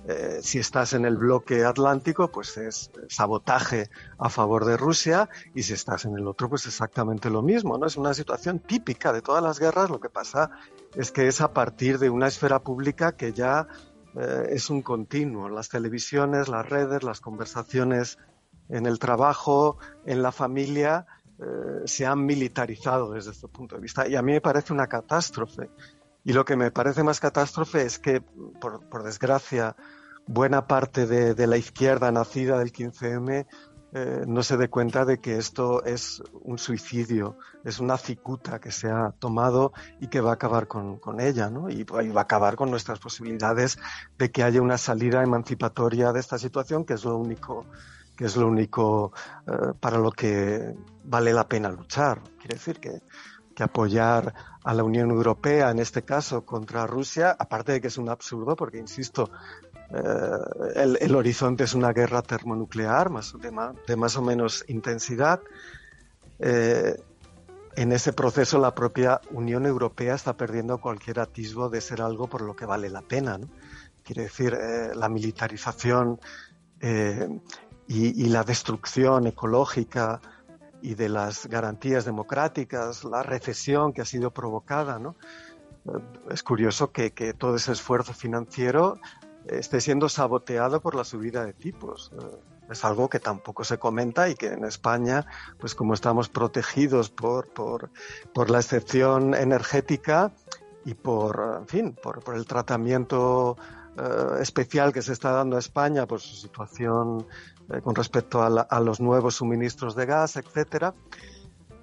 eh, 0.08 0.40
si 0.42 0.60
estás 0.60 0.94
en 0.94 1.06
el 1.06 1.18
bloque 1.18 1.66
atlántico, 1.66 2.32
pues 2.32 2.58
es 2.58 2.92
sabotaje 3.10 3.90
a 4.18 4.30
favor 4.30 4.66
de 4.66 4.78
Rusia 4.78 5.30
y 5.54 5.64
si 5.64 5.74
estás 5.74 6.06
en 6.06 6.16
el 6.18 6.28
otro, 6.28 6.50
pues 6.50 6.66
exactamente 6.66 7.30
lo 7.30 7.42
mismo, 7.42 7.78
¿no? 7.78 7.86
Es 7.86 7.98
una 7.98 8.14
situación 8.14 8.60
típica 8.60 9.14
de 9.14 9.22
todas 9.22 9.44
las 9.44 9.60
guerras, 9.60 9.90
lo 9.90 10.00
que 10.00 10.10
pasa 10.10 10.52
es 10.96 11.12
que 11.12 11.28
es 11.28 11.42
a 11.42 11.54
partir 11.54 12.00
de 12.00 12.10
una 12.10 12.28
esfera 12.28 12.60
pública 12.60 13.16
que 13.16 13.34
ya 13.34 13.68
eh, 14.16 14.48
es 14.52 14.70
un 14.70 14.82
continuo. 14.82 15.50
Las 15.50 15.70
televisiones, 15.70 16.48
las 16.48 16.68
redes, 16.68 17.04
las 17.04 17.22
conversaciones 17.22 18.18
en 18.70 18.86
el 18.86 19.00
trabajo, 19.00 19.78
en 20.06 20.22
la 20.22 20.32
familia, 20.32 21.06
eh, 21.40 21.84
se 21.86 22.06
han 22.06 22.26
militarizado 22.26 23.14
desde 23.14 23.32
este 23.32 23.48
punto 23.48 23.76
de 23.76 23.82
vista 23.82 24.08
y 24.08 24.16
a 24.16 24.22
mí 24.22 24.34
me 24.34 24.42
parece 24.42 24.74
una 24.74 24.88
catástrofe 24.88 25.70
Y 26.24 26.34
lo 26.34 26.46
que 26.46 26.56
me 26.56 26.72
parece 26.72 27.04
más 27.04 27.20
catástrofe 27.20 27.84
es 27.84 28.00
que, 28.00 28.22
por, 28.22 29.04
desgracia, 29.04 29.76
buena 30.28 30.68
parte 30.68 31.08
de, 31.08 31.48
la 31.48 31.58
izquierda 31.58 32.12
nacida 32.12 32.60
del 32.60 32.72
15M 32.72 33.48
eh, 33.92 34.24
no 34.28 34.44
se 34.44 34.56
dé 34.58 34.70
cuenta 34.70 35.04
de 35.04 35.20
que 35.20 35.38
esto 35.38 35.84
es 35.84 36.22
un 36.44 36.60
suicidio, 36.60 37.38
es 37.64 37.80
una 37.80 37.98
cicuta 37.98 38.60
que 38.60 38.72
se 38.72 38.88
ha 38.88 39.12
tomado 39.18 39.74
y 40.00 40.08
que 40.08 40.22
va 40.22 40.30
a 40.32 40.34
acabar 40.34 40.68
con, 40.68 41.00
ella, 41.20 41.50
¿no? 41.50 41.70
Y, 41.72 41.84
va 41.84 42.22
a 42.22 42.24
acabar 42.24 42.56
con 42.56 42.70
nuestras 42.70 43.00
posibilidades 43.00 43.80
de 44.20 44.30
que 44.30 44.44
haya 44.44 44.62
una 44.62 44.78
salida 44.78 45.24
emancipatoria 45.24 46.12
de 46.12 46.20
esta 46.20 46.38
situación, 46.38 46.86
que 46.86 46.94
es 46.94 47.04
lo 47.04 47.18
único 47.18 47.66
que 48.16 48.26
es 48.26 48.36
lo 48.36 48.48
único 48.48 49.14
eh, 49.48 49.72
para 49.80 49.98
lo 49.98 50.12
que 50.12 50.76
vale 51.06 51.32
la 51.32 51.48
pena 51.48 51.72
luchar. 51.72 52.22
Quiere 52.38 52.56
decir 52.56 52.78
que, 52.82 53.02
que 53.60 53.64
apoyar 53.64 54.34
a 54.64 54.74
la 54.74 54.86
Unión 54.86 55.10
Europea, 55.12 55.70
en 55.70 55.80
este 55.80 56.04
caso, 56.04 56.46
contra 56.46 56.88
Rusia, 56.88 57.36
aparte 57.38 57.74
de 57.74 57.82
que 57.82 57.88
es 57.88 57.98
un 57.98 58.08
absurdo, 58.08 58.56
porque, 58.56 58.78
insisto, 58.78 59.30
eh, 59.92 60.96
el, 61.02 61.14
horizonte 61.14 61.66
es 61.66 61.74
una 61.74 61.92
guerra 61.92 62.22
termonuclear 62.22 63.10
más, 63.10 63.34
de, 63.38 63.96
más 63.98 64.16
o 64.16 64.22
menos 64.22 64.64
intensidad. 64.70 65.42
Eh, 66.40 66.96
en 67.76 67.92
ese 67.92 68.14
proceso 68.14 68.60
la 68.60 68.74
propia 68.74 69.20
Unión 69.32 69.66
Europea 69.66 70.16
está 70.16 70.38
perdiendo 70.38 70.78
cualquier 70.78 71.20
atisbo 71.20 71.68
de 71.68 71.82
ser 71.82 72.02
algo 72.02 72.28
por 72.28 72.42
lo 72.44 72.56
que 72.56 72.66
vale 72.66 72.90
la 72.90 73.02
pena. 73.02 73.42
Quiere 74.06 74.24
decir, 74.24 74.54
eh, 74.54 74.92
la 74.96 75.10
militarización 75.10 76.18
y, 77.88 78.30
la 78.30 78.46
destrucción 78.46 79.28
ecológica 79.28 80.22
y 80.82 80.96
de 80.96 81.10
las 81.10 81.48
garantías 81.48 82.06
democráticas, 82.06 83.04
la 83.04 83.24
recesión 83.24 83.94
que 83.94 84.02
ha 84.02 84.06
sido 84.06 84.32
provocada. 84.32 85.00
¿no? 85.00 85.16
Es 86.30 86.44
curioso 86.44 86.92
que, 86.92 87.12
que 87.12 87.34
todo 87.34 87.56
ese 87.56 87.72
esfuerzo 87.72 88.14
financiero 88.14 89.00
esté 89.48 89.82
siendo 89.82 90.10
saboteado 90.10 90.82
por 90.82 90.96
la 90.96 91.04
subida 91.04 91.46
de 91.46 91.54
tipos. 91.54 92.12
Eh, 92.14 92.72
es 92.72 92.86
algo 92.86 93.10
que 93.10 93.20
tampoco 93.20 93.64
se 93.64 93.80
comenta 93.80 94.30
y 94.30 94.36
que 94.36 94.48
en 94.48 94.64
España, 94.64 95.26
pues 95.60 95.74
como 95.74 95.94
estamos 95.94 96.30
protegidos 96.30 97.10
por, 97.10 97.48
por, 97.50 97.90
por 98.34 98.50
la 98.50 98.60
excepción 98.60 99.34
energética 99.34 100.32
y 100.86 100.94
por, 100.94 101.58
en 101.62 101.68
fin, 101.68 101.98
por, 102.02 102.24
por 102.24 102.36
el 102.36 102.46
tratamiento 102.46 103.58
eh, 103.98 104.42
especial 104.42 104.94
que 104.94 105.02
se 105.02 105.14
está 105.14 105.32
dando 105.32 105.56
a 105.56 105.60
España 105.60 106.06
por 106.06 106.22
su 106.22 106.36
situación 106.36 107.26
eh, 107.72 107.82
con 107.82 107.96
respecto 107.96 108.42
a, 108.42 108.80
los 108.80 109.00
nuevos 109.00 109.36
suministros 109.36 109.96
de 109.96 110.06
gas, 110.06 110.36
etcétera, 110.38 110.94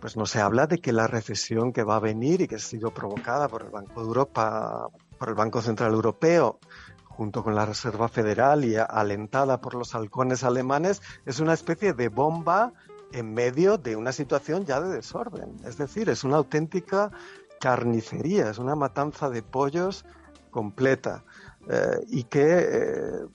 pues 0.00 0.16
no 0.16 0.26
se 0.26 0.40
habla 0.40 0.66
de 0.66 0.78
que 0.78 0.92
la 0.92 1.06
recesión 1.06 1.72
que 1.72 1.82
va 1.82 1.96
a 1.96 2.00
venir 2.00 2.40
y 2.40 2.48
que 2.48 2.56
ha 2.56 2.60
sido 2.60 2.92
provocada 2.92 3.48
por 3.48 3.62
el 3.62 3.70
Banco 3.70 4.00
de 4.00 4.06
Europa, 4.06 4.88
por 5.18 5.28
el 5.28 5.34
Banco 5.34 5.62
Central 5.62 5.92
Europeo, 5.92 6.58
junto 7.04 7.42
con 7.42 7.54
la 7.54 7.64
Reserva 7.64 8.08
Federal 8.08 8.64
y 8.64 8.76
alentada 8.76 9.60
por 9.60 9.74
los 9.74 9.94
halcones 9.94 10.44
alemanes, 10.44 11.00
es 11.24 11.40
una 11.40 11.54
especie 11.54 11.94
de 11.94 12.08
bomba 12.08 12.72
en 13.12 13.32
medio 13.32 13.78
de 13.78 13.96
una 13.96 14.12
situación 14.12 14.66
ya 14.66 14.80
de 14.80 14.94
desorden. 14.94 15.56
Es 15.64 15.78
decir, 15.78 16.10
es 16.10 16.24
una 16.24 16.36
auténtica 16.36 17.10
carnicería, 17.58 18.50
es 18.50 18.58
una 18.58 18.74
matanza 18.74 19.30
de 19.30 19.42
pollos 19.42 20.04
completa 20.50 21.24
eh, 21.68 22.00
y 22.08 22.24
que 22.24 22.44
eh, 22.44 23.26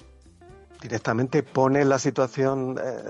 directamente 0.81 1.43
pone 1.43 1.85
la 1.85 1.99
situación, 1.99 2.77
eh, 2.83 3.03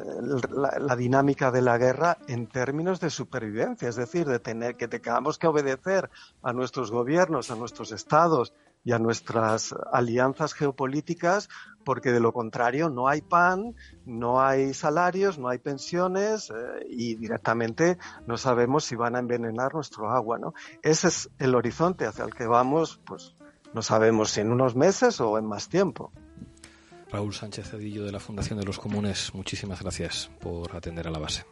la, 0.51 0.95
dinámica 0.95 1.51
de 1.51 1.61
la 1.61 1.77
guerra 1.77 2.17
en 2.27 2.47
términos 2.47 2.99
de 2.99 3.09
supervivencia, 3.09 3.89
es 3.89 3.95
decir, 3.95 4.27
de 4.27 4.39
tener 4.39 4.75
que 4.75 4.87
tengamos 4.87 5.37
que 5.37 5.47
obedecer 5.47 6.09
a 6.43 6.53
nuestros 6.53 6.91
gobiernos, 6.91 7.49
a 7.49 7.55
nuestros 7.55 7.91
estados, 7.91 8.53
y 8.83 8.93
a 8.93 8.99
nuestras 8.99 9.75
alianzas 9.91 10.53
geopolíticas, 10.53 11.49
porque 11.83 12.11
de 12.11 12.19
lo 12.19 12.33
contrario 12.33 12.89
no 12.89 13.07
hay 13.07 13.21
pan, 13.21 13.75
no 14.05 14.41
hay 14.41 14.73
salarios, 14.73 15.37
no 15.37 15.49
hay 15.49 15.59
pensiones 15.59 16.49
eh, 16.49 16.85
y 16.89 17.15
directamente 17.15 17.97
no 18.25 18.37
sabemos 18.37 18.85
si 18.85 18.95
van 18.95 19.15
a 19.15 19.19
envenenar 19.19 19.73
nuestro 19.73 20.09
agua, 20.09 20.39
¿no? 20.39 20.53
Ese 20.81 21.09
es 21.09 21.29
el 21.37 21.55
horizonte 21.55 22.05
hacia 22.05 22.25
el 22.25 22.33
que 22.33 22.47
vamos, 22.47 22.99
pues 23.05 23.35
no 23.73 23.81
sabemos 23.81 24.31
si 24.31 24.41
en 24.41 24.51
unos 24.51 24.75
meses 24.75 25.21
o 25.21 25.37
en 25.37 25.45
más 25.45 25.69
tiempo. 25.69 26.11
Raúl 27.11 27.33
Sánchez 27.33 27.69
Cedillo 27.69 28.05
de 28.05 28.11
la 28.11 28.19
Fundación 28.19 28.57
de 28.59 28.65
los 28.65 28.79
Comunes, 28.79 29.31
muchísimas 29.33 29.81
gracias 29.81 30.29
por 30.39 30.75
atender 30.75 31.07
a 31.07 31.11
la 31.11 31.19
base. 31.19 31.43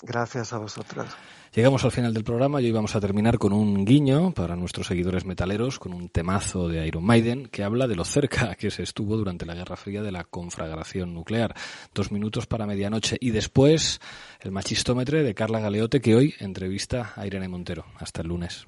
Gracias 0.00 0.52
a 0.52 0.58
vosotras. 0.58 1.14
Llegamos 1.52 1.84
al 1.84 1.90
final 1.90 2.14
del 2.14 2.22
programa 2.22 2.60
y 2.60 2.66
hoy 2.66 2.72
vamos 2.72 2.94
a 2.94 3.00
terminar 3.00 3.36
con 3.38 3.52
un 3.52 3.84
guiño 3.84 4.32
para 4.32 4.54
nuestros 4.54 4.86
seguidores 4.86 5.24
metaleros, 5.24 5.78
con 5.80 5.92
un 5.92 6.08
temazo 6.08 6.68
de 6.68 6.86
Iron 6.86 7.04
Maiden 7.04 7.46
que 7.46 7.64
habla 7.64 7.88
de 7.88 7.96
lo 7.96 8.04
cerca 8.04 8.54
que 8.54 8.70
se 8.70 8.84
estuvo 8.84 9.16
durante 9.16 9.44
la 9.44 9.54
Guerra 9.54 9.76
Fría 9.76 10.02
de 10.02 10.12
la 10.12 10.24
conflagración 10.24 11.14
nuclear. 11.14 11.54
Dos 11.94 12.12
minutos 12.12 12.46
para 12.46 12.66
medianoche 12.66 13.16
y 13.20 13.30
después 13.30 14.00
el 14.40 14.52
machistómetre 14.52 15.24
de 15.24 15.34
Carla 15.34 15.58
Galeote 15.58 16.00
que 16.00 16.14
hoy 16.14 16.34
entrevista 16.38 17.12
a 17.16 17.26
Irene 17.26 17.48
Montero. 17.48 17.84
Hasta 17.98 18.22
el 18.22 18.28
lunes. 18.28 18.66